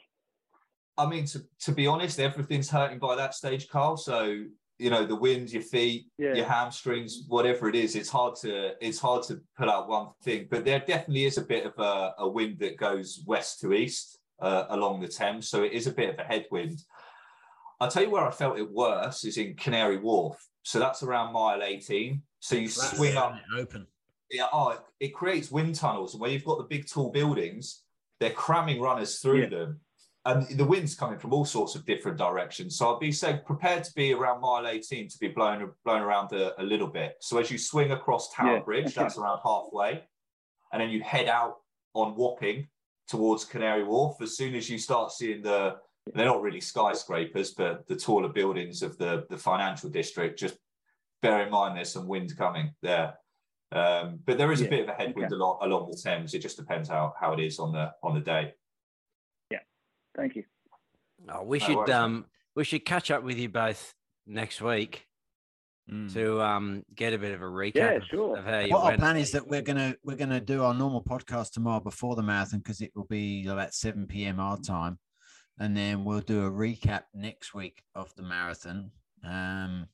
[0.97, 3.97] I mean, to, to be honest, everything's hurting by that stage, Carl.
[3.97, 4.43] So,
[4.79, 6.33] you know, the wind, your feet, Yeah.
[6.33, 10.47] your hamstrings, whatever it is, it's hard to it's hard to pull out one thing.
[10.49, 14.19] But there definitely is a bit of a, a wind that goes west to east
[14.39, 15.49] uh, along the Thames.
[15.49, 16.79] So it is a bit of a headwind.
[17.79, 20.37] I'll tell you where I felt it worse is in Canary Wharf.
[20.63, 22.21] So that's around mile 18.
[22.39, 23.87] So you That's swing up open.
[24.31, 27.83] yeah, oh, it, it creates wind tunnels, and where you've got the big tall buildings,
[28.19, 29.49] they're cramming runners through Yeah.
[29.49, 29.79] them,
[30.27, 32.77] and the wind's coming from all sorts of different directions.
[32.77, 36.33] So I'd be say prepared to be around mile 18 to be blown blown around
[36.33, 37.15] a, a little bit.
[37.21, 40.03] So as you swing across Tower Yeah, Bridge, that's around halfway,
[40.73, 41.55] and then you head out
[41.93, 42.67] on Wapping
[43.07, 44.21] towards Canary Wharf.
[44.21, 45.77] As soon as you start seeing the
[46.13, 50.57] they're not really skyscrapers, but the taller buildings of the, the financial district, just
[51.21, 53.15] bear in mind there's some wind coming there.
[53.71, 55.35] Um, but there is a bit of a headwind okay.
[55.35, 56.33] along, along the Thames.
[56.33, 58.53] It just depends how, how it is on the on the day.
[60.17, 60.43] Thank you.
[61.29, 63.93] Oh, we No should worries, um we should catch up with you both
[64.25, 65.05] next week
[65.89, 66.11] Mm.
[66.15, 68.37] to um get a bit of a recap Yeah, sure.
[68.37, 71.01] of how you What our plan is that we're gonna we're gonna do our normal
[71.01, 74.37] podcast tomorrow before the marathon because it will be about seven p.m.
[74.37, 74.99] our time,
[75.59, 78.91] and then we'll do a recap next week of the marathon.
[79.23, 79.87] Um,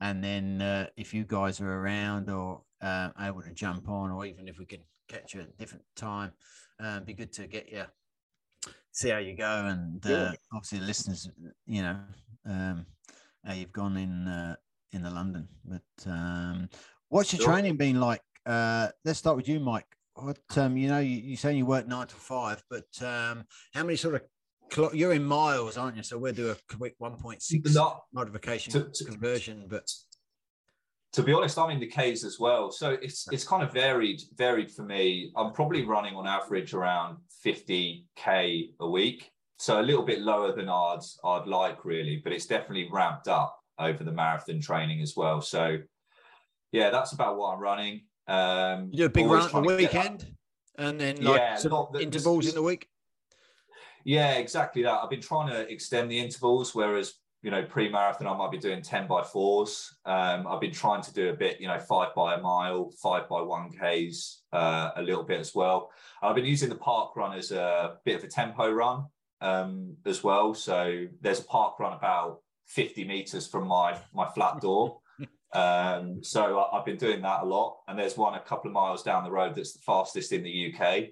[0.00, 4.26] and then uh, if you guys are around or uh, able to jump on, or
[4.26, 6.32] even if we can catch you at a different time,
[6.82, 7.84] uh, be good to get you
[8.92, 10.32] see how you go, and uh, Yeah.
[10.52, 11.30] obviously the listeners,
[11.66, 11.98] you know,
[12.46, 12.86] um,
[13.44, 14.56] how you've gone in uh,
[14.92, 15.48] in the London.
[15.64, 16.68] But um,
[17.08, 17.52] what's your Sure.
[17.52, 18.22] training been like?
[18.46, 19.86] Uh, let's start with you, Mike.
[20.14, 23.84] What um, you know, you, you saying you work nine to five, but um, how
[23.84, 26.02] many sort of you're in miles, aren't you?
[26.02, 29.90] So we'll do a quick one point six Not- modification To- to- conversion, but
[31.12, 32.70] to be honest, I'm in the K's as well.
[32.70, 35.32] So it's it's kind of varied, varied for me.
[35.36, 39.30] I'm probably running on average around 50k a week.
[39.58, 43.56] So a little bit lower than I'd I'd like really, but it's definitely ramped up
[43.78, 45.40] over the marathon training as well.
[45.40, 45.78] So
[46.72, 48.02] yeah, that's about what I'm running.
[48.28, 50.36] Um you do a big run at the trying to get that- weekend,
[50.78, 52.88] and then like Yeah, sort not the- the- intervals in the week.
[54.04, 55.00] Yeah, exactly that.
[55.02, 58.82] I've been trying to extend the intervals, whereas you know pre-marathon I might be doing
[58.82, 59.94] ten by fours.
[60.04, 63.28] Um, I've been trying to do a bit, you know, five by a mile, five
[63.28, 65.90] by one k's, uh, a little bit as well.
[66.22, 69.06] I've been using the park run as a bit of a tempo run
[69.40, 70.54] um, as well.
[70.54, 74.98] So there's a park run about fifty meters from my my flat door.
[75.52, 78.72] Um, so I- I've been doing that a lot, and there's one a couple of
[78.72, 81.06] miles down the road that's the fastest in the UK.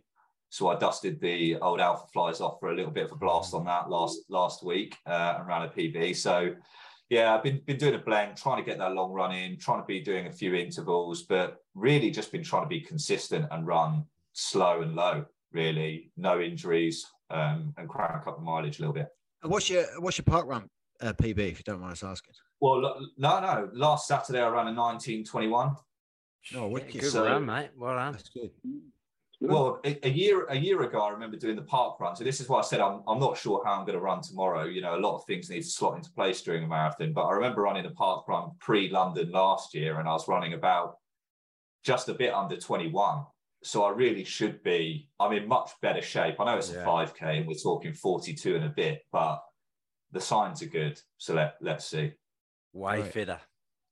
[0.50, 3.52] So I dusted the old Alpha Flies off for a little bit of a blast
[3.54, 6.16] on that last last week uh, and ran a PB.
[6.16, 6.54] So
[7.10, 9.80] yeah, I've been been doing a blend, trying to get that long run in, trying
[9.80, 13.66] to be doing a few intervals, but really just been trying to be consistent and
[13.66, 15.24] run slow and low.
[15.52, 19.08] Really, no injuries um, and crank up the mileage a little bit.
[19.42, 20.68] And what's your what's your park run
[21.00, 22.34] uh, PB if you don't mind us asking?
[22.60, 22.80] Well,
[23.16, 23.70] no, no.
[23.72, 25.76] Last Saturday I ran a 1921.
[26.56, 27.00] Oh, wicked.
[27.00, 27.70] Good So- run, mate.
[27.76, 28.12] Well done.
[28.12, 28.50] That's good.
[29.40, 29.50] Good.
[29.50, 32.16] Well, a, a year a year ago, I remember doing the park run.
[32.16, 34.20] So this is why I said I'm I'm not sure how I'm going to run
[34.20, 34.64] tomorrow.
[34.64, 37.12] You know, a lot of things need to slot into place during a marathon.
[37.12, 40.54] But I remember running a park run pre London last year, and I was running
[40.54, 40.96] about
[41.84, 43.24] just a bit under 21.
[43.62, 45.08] So I really should be.
[45.20, 46.40] I'm in much better shape.
[46.40, 46.82] I know it's Yeah.
[46.82, 49.40] a 5k, and we're talking 42 and a bit, but
[50.10, 51.00] the signs are good.
[51.18, 52.12] So let let's see.
[52.72, 53.12] Way Right.
[53.12, 53.40] fitter.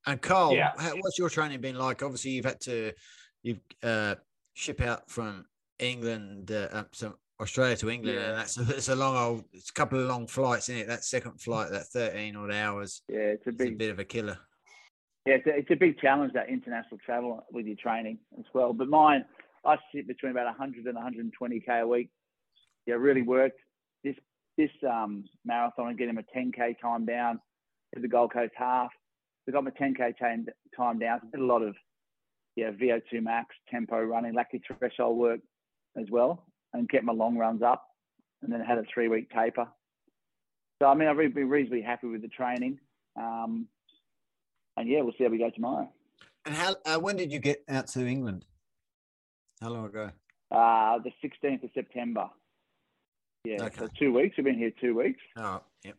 [0.07, 0.73] And Carl, Yeah.
[0.77, 2.03] how, what's your training been like?
[2.03, 2.93] Obviously, you've had to
[3.43, 4.17] you've uh,
[4.57, 5.45] ship out from
[5.79, 6.85] England, uh,
[7.41, 8.29] Australia to England, Yeah.
[8.31, 10.87] and that's a, it's a long old, it's a couple of long flights, isn't it?
[10.89, 14.05] That second flight, that thirteen odd hours, Yeah, it's a it's a bit of a
[14.05, 14.39] killer.
[15.27, 18.73] Yeah, it's a, it's a big challenge that international travel with your training as well.
[18.73, 19.25] But mine,
[19.65, 22.11] I sit between about 100 and 120k a week.
[22.87, 23.61] Yeah, really worked
[24.03, 24.17] this
[24.57, 27.41] this um, marathon and getting a 10k time down
[27.95, 28.91] to the Gold Coast half.
[29.47, 31.21] We got my 10k time time down.
[31.23, 31.75] So did a lot of
[32.57, 35.41] yeah VO2 max tempo running, lactic threshold work
[35.97, 37.85] as well, and kept my long runs up.
[38.43, 39.67] And then had a three week taper.
[40.81, 42.79] So I mean, I've been reasonably happy with the training.
[43.17, 43.67] Um,
[44.77, 45.89] and yeah, we'll see how we go tomorrow.
[46.45, 46.77] And how?
[46.85, 48.45] Uh, when did you get out to England?
[49.63, 50.11] How long ago?
[50.51, 52.29] Uh, the 16th of September.
[53.45, 53.87] Yeah, so Okay.
[53.99, 54.37] two weeks.
[54.37, 55.21] We've been here two weeks.
[55.37, 55.97] Oh, yep.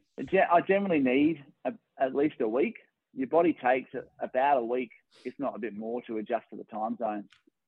[0.51, 2.75] I generally need a, at least a week.
[3.17, 3.89] Your body takes
[4.21, 4.91] about a week,
[5.25, 7.23] if not a bit more, to adjust to the time zone.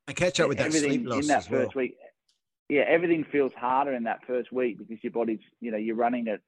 [0.07, 1.63] And catch up with that sleep loss in that as well.
[1.63, 1.97] first week.
[2.69, 6.27] Yeah, everything feels harder in that first week because your body's, you know, you're running
[6.27, 6.41] at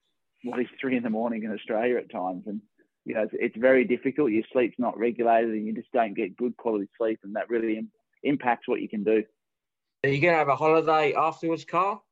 [0.43, 2.61] what is three in the morning in Australia at times, and
[3.05, 4.31] you know it's, it's very difficult.
[4.31, 7.77] Your sleep's not regulated, and you just don't get good quality sleep, and that really
[7.79, 9.23] im- impacts what you can do.
[10.03, 12.03] Are you going to have a holiday afterwards, Carl?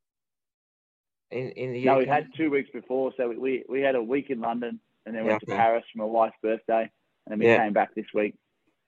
[1.29, 1.99] In in the No, UK?
[1.99, 4.79] we had two weeks before, so we we had a week in London,
[5.09, 5.57] and then Yeah, went to okay.
[5.57, 7.57] Paris for my wife's birthday, and then we Yeah.
[7.57, 8.35] came back this week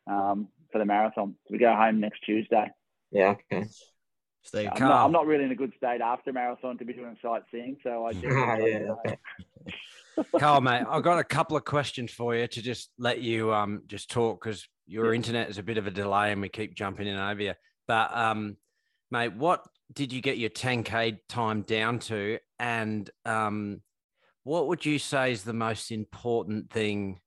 [0.05, 1.35] um, for the marathon.
[1.47, 2.71] So we go home next Tuesday.
[3.11, 3.65] Yeah, okay.
[4.43, 7.17] Steve, I'm not, I'm not really in a good state after marathon to be doing
[7.23, 9.17] sightseeing, so I generally try to yeah, get okay.
[10.39, 13.81] Carl, mate, I've got a couple of questions for you to just let you um
[13.87, 17.07] just talk because your internet is a bit of a delay and we keep jumping
[17.07, 17.53] in over you.
[17.87, 18.57] But um,
[19.09, 22.37] mate, what did you get your 10k time down to?
[22.59, 23.81] And um,
[24.43, 27.19] what would you say is the most important thing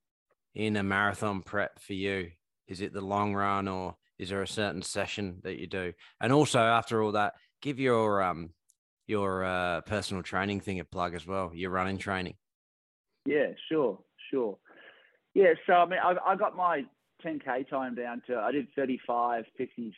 [0.55, 2.31] in a marathon prep for you?
[2.67, 5.93] Is it the long run or is there a certain session that you do?
[6.21, 8.51] And also after all that, give your um
[9.07, 12.35] your uh, personal training thing a plug as well, your running training.
[13.27, 13.99] Yeah, sure,
[14.31, 14.57] sure.
[15.35, 16.85] Yeah, so I mean, I, I got my
[17.25, 19.93] 10k time down to I did 35:57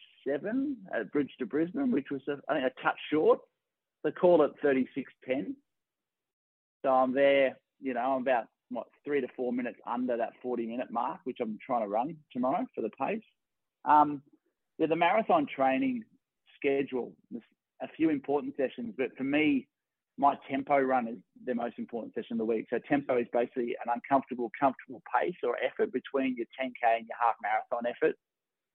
[0.95, 3.41] at Bridge to Brisbane, which was a, I think a touch short.
[4.03, 5.55] They call it 36:10.
[6.83, 10.67] So I'm there, you know, I'm about what three to four minutes under that 40
[10.67, 13.23] minute mark, which I'm trying to run tomorrow for the pace.
[13.85, 14.23] Um,
[14.79, 16.05] yeah, the marathon training
[16.57, 17.45] schedule, there's
[17.83, 19.69] a few important sessions, but for me,
[20.19, 22.67] my tempo run is the most important session of the week.
[22.71, 27.19] So tempo is basically an uncomfortable, comfortable pace or effort between your 10k and your
[27.21, 28.17] half marathon effort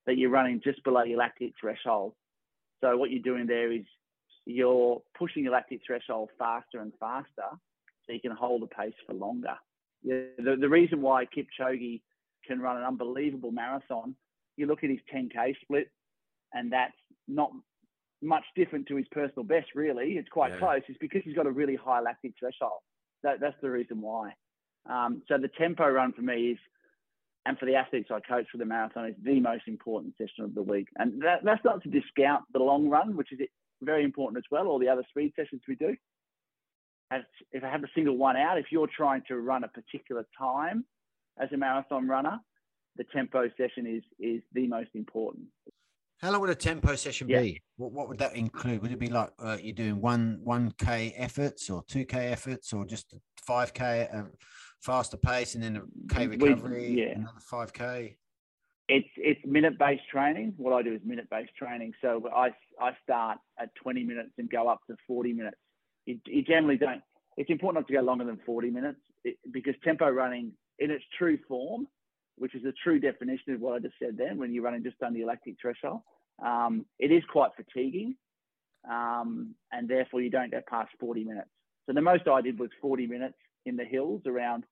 [0.06, 2.14] that you're running just below your lactic threshold.
[2.80, 3.84] So what you're doing there is
[4.46, 7.58] you're pushing your lactic threshold faster and faster
[8.14, 9.56] you can hold the pace for longer.
[10.04, 12.02] Yeah, the, the reason why Kipchoge
[12.46, 14.16] can run an unbelievable marathon,
[14.58, 15.90] you look at his 10K split,
[16.54, 16.94] and that's
[17.28, 17.52] not
[18.22, 20.14] much different to his personal best, really.
[20.18, 20.60] It's quite Yeah.
[20.60, 20.82] close.
[20.88, 22.82] It's because he's got a really high lactic threshold.
[23.24, 24.34] That, that's the reason why.
[24.88, 26.58] Um, so the tempo run for me is,
[27.46, 30.54] and for the athletes I coach for the marathon, is the most important session of
[30.54, 30.88] the week.
[30.98, 33.40] And that, that's not to discount the long run, which is
[33.82, 35.96] very important as well, or the other speed sessions we do.
[37.12, 40.26] As, if I have a single one out, if you're trying to run a particular
[40.38, 40.86] time
[41.40, 42.40] as a marathon runner,
[42.96, 45.46] the tempo session is is the most important.
[46.22, 47.42] How long would a tempo session Yeah.
[47.42, 47.62] be?
[47.78, 48.82] What, what would that include?
[48.82, 52.72] Would it be like uh, you're doing one one k efforts or two k efforts
[52.72, 53.14] or just
[53.46, 54.24] five k uh,
[54.82, 57.16] faster pace and then a k We- recovery, yeah.
[57.18, 58.18] another five k?
[58.88, 60.54] It's it's minute based training.
[60.58, 61.92] What I do is minute based training.
[62.02, 65.58] So I I start at 20 minutes and go up to 40 minutes.
[66.06, 67.02] You, you generally don't.
[67.38, 69.00] It's important not to go longer than 40 minutes
[69.52, 71.88] because tempo running in its true form,
[72.38, 75.02] which is the true definition of what I just said then, when you're running just
[75.02, 76.02] under your lactic threshold,
[76.44, 78.16] um, it is quite fatiguing,
[78.90, 81.50] um, and therefore you don't go past 40 minutes.
[81.86, 84.64] So the most I did was 40 minutes in the hills around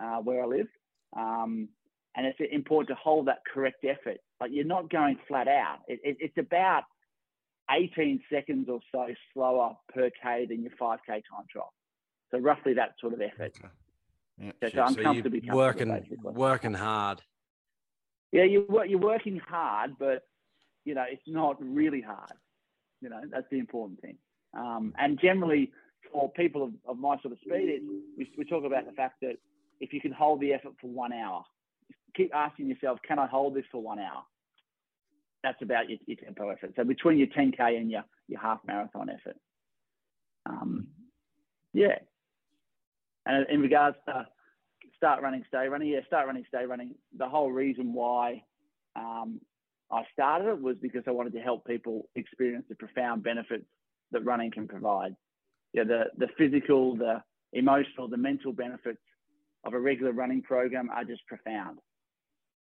[0.00, 0.68] uh, where I live.
[1.16, 1.68] Um,
[2.16, 4.18] and it's important to hold that correct effort.
[4.40, 5.78] Like you're not going flat out.
[5.86, 6.84] It, it, it's about
[7.70, 11.72] 18 seconds or so slower per k than your 5k time trial.
[12.30, 13.54] So roughly that sort of effort.
[14.38, 14.52] Yeah.
[14.62, 16.32] So, so I'm so comfortably comfortable, working basically.
[16.32, 17.20] working hard.
[18.32, 20.22] Yeah, you you're working hard, but
[20.84, 22.32] you know it's not really hard.
[23.00, 24.16] You know that's the important thing.
[24.56, 25.72] Um, and generally,
[26.12, 27.84] for people of, of my sort of speed, it's,
[28.16, 29.36] we, we talk about the fact that
[29.80, 31.44] if you can hold the effort for one hour,
[32.16, 34.22] keep asking yourself, can I hold this for one hour?
[35.42, 36.72] That's about your, your tempo effort.
[36.76, 39.36] So between your 10k and your your half marathon effort.
[40.46, 40.88] Um,
[41.72, 41.98] yeah.
[43.26, 44.26] And in regards to
[44.96, 45.88] start running, stay running.
[45.88, 46.94] Yeah, start running, stay running.
[47.16, 48.42] The whole reason why
[48.96, 49.40] um,
[49.90, 53.64] I started it was because I wanted to help people experience the profound benefits
[54.12, 55.14] that running can provide.
[55.72, 57.22] Yeah, the the physical, the
[57.52, 59.00] emotional, the mental benefits
[59.64, 61.78] of a regular running program are just profound.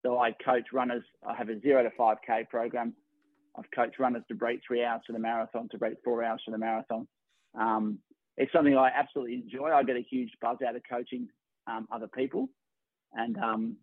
[0.04, 1.02] So I coach runners.
[1.26, 2.94] I have a zero to five k program.
[3.56, 6.50] I've coached runners to break three hours for the marathon, to break four hours for
[6.50, 7.06] the marathon.
[7.58, 7.98] Um,
[8.36, 9.70] it's something I absolutely enjoy.
[9.70, 11.28] I get a huge buzz out of coaching
[11.68, 12.48] um, other people.
[13.12, 13.76] And um,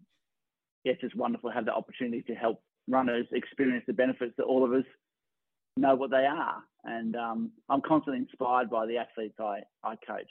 [0.84, 4.44] yeah, it's just wonderful to have the opportunity to help runners experience the benefits that
[4.44, 4.84] all of us
[5.78, 6.64] know what they are.
[6.84, 10.30] And um, I'm constantly inspired by the athletes I, I coach.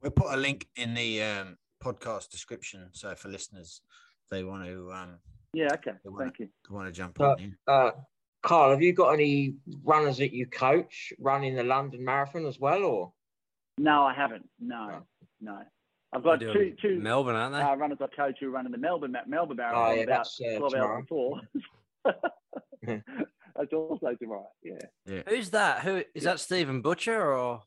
[0.00, 2.90] We'll put a link in the um, podcast description.
[2.92, 3.80] So for listeners,
[4.32, 5.18] they want to um,
[5.52, 5.92] Yeah, okay.
[6.02, 6.46] They wanna- Thank you.
[6.68, 7.38] they want to jump Uh, on.
[7.68, 7.72] Yeah.
[7.72, 7.90] Uh,
[8.42, 9.54] Carl, have you got any
[9.84, 13.12] runners that you coach running the London Marathon as well, or?
[13.78, 14.48] No, I haven't.
[14.58, 15.06] No,
[15.40, 15.60] no.
[16.14, 17.60] I've got two, doing two Melbourne, aren't they?
[17.62, 20.16] uh, runners I coach who run in the Melbourne, Ma- Melbourne Oh, Marathon yeah, about
[20.24, 20.94] that's, uh, 12 tomorrow.
[20.96, 21.40] hours before.
[23.56, 24.48] that's also tomorrow.
[24.62, 25.22] Yeah.
[25.28, 25.82] Who's that?
[25.82, 26.40] Who is that?
[26.40, 27.62] Stephen Butcher or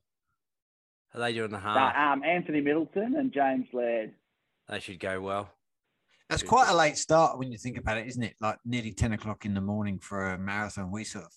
[1.13, 1.95] are they doing the half?
[1.95, 4.13] Uh, um, Anthony Middleton and James Laird.
[4.67, 5.49] they should go well.
[6.29, 8.35] That's quite a late start when you think about it, isn't it?
[8.41, 10.91] Like nearly 10 o'clock in the morning for a marathon.
[10.91, 11.31] We sort of,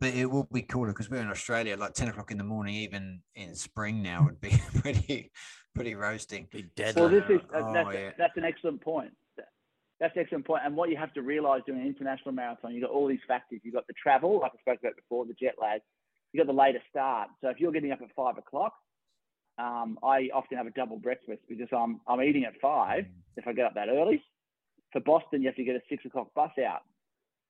[0.00, 1.76] but it will be cooler because we're in Australia.
[1.76, 4.50] Like 10 o'clock in the morning, even in spring now, would be
[4.80, 5.30] pretty,
[5.74, 6.48] pretty roasting.
[6.50, 7.00] Be deadly.
[7.00, 8.10] Well, this is uh, Oh, that's, yeah.
[8.18, 9.12] that's an excellent point.
[10.00, 10.62] That's an excellent point.
[10.64, 13.60] And what you have to realise doing an international marathon, you've got all these factors.
[13.62, 15.80] You've got the travel, like I spoke about before, the jet lag.
[16.32, 17.28] You've got the later start.
[17.40, 18.74] So if you're getting up at five o'clock,
[19.58, 23.04] um, I often have a double breakfast because I'm I'm eating at five
[23.36, 24.22] if I get up that early.
[24.92, 26.80] For Boston, you have to get a six o'clock bus out.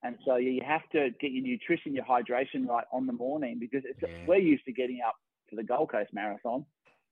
[0.02, 3.58] And so you you have to get your nutrition, your hydration right on the morning
[3.58, 4.24] because it's, Yeah.
[4.26, 5.14] we're used to getting up
[5.48, 6.64] for the Gold Coast Marathon.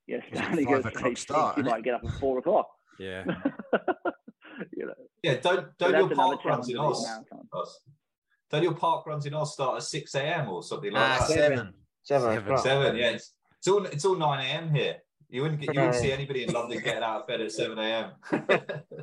[0.06, 2.69] You're It's a starting five o'clock start, you might get up at four o'clock.
[2.98, 3.24] Yeah.
[4.77, 6.93] you know, Yeah, don't don't your park runs in of
[7.52, 7.81] Oz.
[8.51, 10.48] Don't your park runs in Oz start at six a.m.
[10.51, 11.28] or something like Ah, that?
[11.28, 11.74] seven.
[12.02, 12.39] Seven, Seven.
[12.44, 12.59] o'clock.
[12.64, 13.10] Seven, yeah.
[13.10, 13.32] It's,
[13.62, 14.74] it's all it's all nine a.m.
[14.74, 14.97] here.
[15.28, 17.78] You wouldn't get, you wouldn't see anybody in London getting out of bed at seven
[17.78, 18.10] a.m.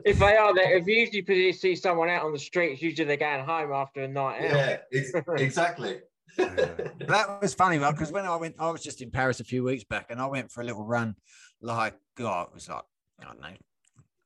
[0.04, 3.16] If they are there, if you usually see someone out on the streets, usually they're
[3.16, 4.52] going home after a night out.
[4.52, 6.02] yeah, ex- exactly.
[6.38, 9.64] That was funny, well, because when I went, I was just in Paris a few
[9.64, 11.16] weeks back, and I went for a little run.
[11.62, 12.84] Like, God, it was like
[13.22, 13.56] I don't know.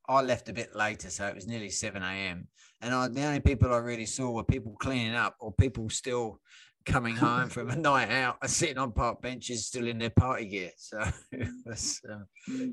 [0.09, 2.47] I left a bit later, so it was nearly seven a.m.
[2.81, 6.41] And I, the only people I really saw were people cleaning up, or people still
[6.85, 10.45] coming home from a night out and sitting on park benches, still in their party
[10.45, 10.71] gear.
[10.77, 11.03] So
[11.65, 12.25] was, um,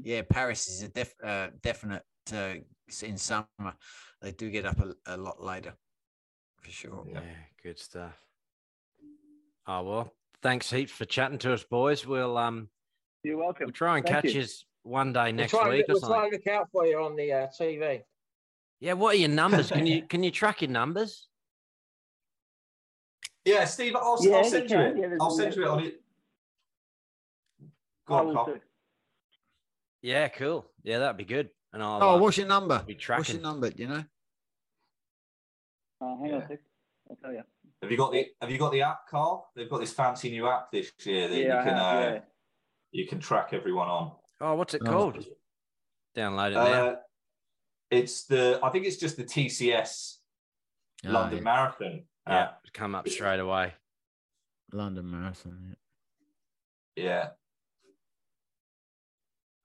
[0.02, 2.02] yeah, Paris is a def, uh, definite.
[2.32, 2.54] Uh,
[3.02, 3.46] in summer,
[4.20, 5.74] they do get up a, a lot later,
[6.60, 7.04] for sure.
[7.08, 7.20] Yeah,
[7.62, 8.16] good stuff.
[9.66, 12.06] Oh well, thanks heaps for chatting to us, boys.
[12.06, 12.68] We'll um
[13.22, 13.66] You're welcome.
[13.66, 14.42] we'll try and Thank catch you.
[14.42, 14.46] you
[14.82, 16.98] one day next we'll try, week and, or we'll try and look out for you
[16.98, 18.02] on the uh, TV.
[18.80, 19.70] Yeah, what are your numbers?
[19.70, 21.28] Can you can you track your numbers?
[23.44, 24.96] Yeah, Steve, I'll, Yeah, I'll send you it.
[24.98, 26.00] Yeah, I'll send you it on it.
[28.06, 28.58] Go on, will Carl.
[30.02, 30.66] Yeah, cool.
[30.82, 31.50] Yeah, that'd be good.
[31.72, 32.82] And I'll Oh, uh, what's your number?
[32.86, 33.70] be What's your number?
[33.70, 34.04] Do you know?
[36.00, 36.60] Uh, hang on a sec.
[37.08, 37.42] I'll tell you.
[37.82, 39.50] Have you got the Have you got the app, Carl?
[39.54, 42.20] They've got this fancy new app this year that Yeah, you can have, uh, yeah.
[42.92, 44.12] you can track everyone on.
[44.40, 44.90] Oh, what's it Oh.
[44.90, 45.24] called?
[46.16, 46.86] Download it now.
[46.88, 46.96] Uh,
[47.90, 50.18] it's the I think it's just the TCS
[51.06, 51.44] Oh, London yeah.
[51.44, 52.04] Marathon.
[52.30, 52.60] Yeah, app.
[52.72, 53.74] come up straight away.
[54.72, 55.76] London Marathon.
[56.96, 57.28] Yeah, yeah.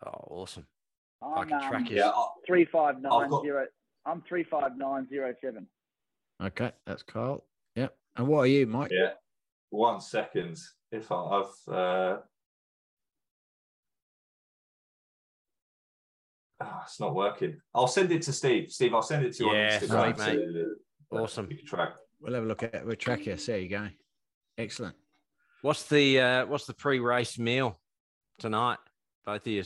[0.05, 0.65] Oh, awesome.
[1.21, 1.97] I I'm can track um, you.
[1.97, 2.09] yeah.
[2.09, 3.65] I- three five I've nine got- zero.
[4.05, 5.67] I'm three five nine zero seven.
[6.39, 6.47] Yeah.
[6.47, 7.43] Okay, that's Carl.
[7.75, 7.95] Yep.
[8.17, 8.91] And what are you, Mike?
[8.91, 9.11] Yeah.
[9.69, 10.57] One second.
[10.91, 12.17] If I, I've uh
[16.61, 17.59] ah, it's not working.
[17.73, 18.71] I'll send it to Steve.
[18.71, 20.15] Steve, I'll send it to you Yeah, on Instagram.
[20.17, 20.53] sweet, mate.
[20.53, 20.75] to-
[21.11, 21.49] Awesome.
[21.65, 21.93] Track.
[22.25, 22.85] We'll have a look at it.
[22.85, 23.35] We'll track you.
[23.35, 23.87] There you go.
[24.57, 24.95] Excellent.
[25.61, 27.79] What's the uh, what's the pre-race meal
[28.39, 28.79] tonight?
[29.25, 29.63] Both of you.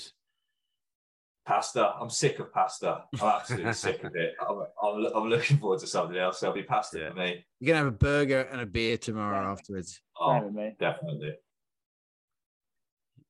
[1.46, 1.94] Pasta.
[2.00, 3.04] I'm sick of pasta.
[3.14, 4.34] I'm absolutely sick of it.
[4.48, 6.42] I'm, I'm, I'm looking forward to something else.
[6.42, 7.10] There'll be pasta Yeah.
[7.12, 7.46] for me.
[7.62, 9.52] You're gonna have a burger and a beer tomorrow Yeah.
[9.54, 9.94] afterwards.
[9.94, 10.76] Same Oh, with me.
[10.80, 11.36] definitely.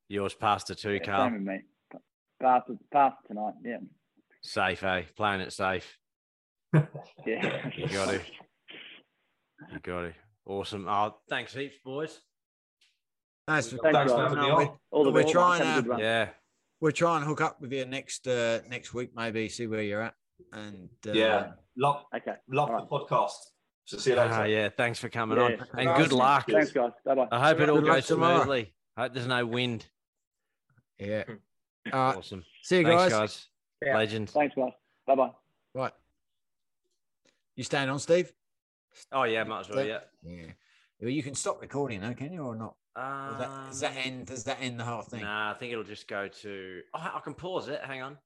[0.07, 1.26] Yours pasta too, Yeah, Carl.
[1.27, 1.60] same with me.
[2.41, 3.53] Pasta, pasta tonight.
[3.64, 3.77] Yeah.
[4.41, 5.03] Safe, eh?
[5.15, 5.97] Playing it safe.
[7.27, 7.69] Yeah.
[7.76, 8.22] You got to.
[9.72, 10.15] You got it.
[10.45, 10.88] Awesome.
[10.88, 12.19] Oh, thanks heaps, boys.
[13.48, 14.11] Thanks, Thanks for guys.
[14.11, 14.68] having me No, on.
[14.68, 15.34] we- All the We're best.
[15.34, 15.98] trying, Have a good uh.
[15.98, 16.30] Yeah.
[16.81, 20.02] We'll try and hook up with you next uh, next week, maybe see where you're
[20.02, 20.14] at.
[20.53, 21.52] And uh, Yeah.
[21.76, 22.36] Love, Okay.
[22.49, 23.31] love All the podcast.
[23.86, 24.34] So see you later.
[24.34, 24.69] Ah, yeah.
[24.69, 25.44] Thanks for coming Yeah.
[25.45, 25.52] on.
[25.73, 25.98] And Nice.
[26.03, 26.48] good luck.
[26.49, 26.91] Thanks, guys.
[27.03, 27.27] Bye bye.
[27.31, 28.36] I hope it all Good luck goes tomorrow.
[28.44, 28.73] smoothly.
[28.98, 29.88] Hope there's no wind.
[30.99, 31.23] yeah.
[31.94, 32.18] All right.
[32.18, 32.44] Awesome.
[32.61, 33.11] See you Thanks, guys.
[33.14, 33.48] guys.
[33.81, 33.98] Yeah.
[33.98, 34.31] Legends.
[34.34, 34.72] Thanks, guys.
[35.07, 35.31] Bye bye.
[35.73, 35.94] Right.
[37.56, 38.31] You staying on, Steve?
[39.11, 39.86] Oh, yeah, might as well.
[39.86, 39.99] Yeah.
[40.24, 40.52] Yeah.
[41.02, 42.76] Well, you can stop recording, though, can you, or not?
[42.95, 44.26] Or does that, does that Um, end?
[44.28, 45.22] Does that end the whole thing?
[45.22, 46.82] Nah, I think it'll just go to.
[46.94, 47.82] Oh, I can pause it.
[47.84, 48.18] Hang on.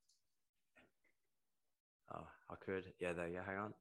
[2.14, 2.86] Oh, I could.
[3.00, 3.44] Yeah, there you go.
[3.46, 3.74] Hang on.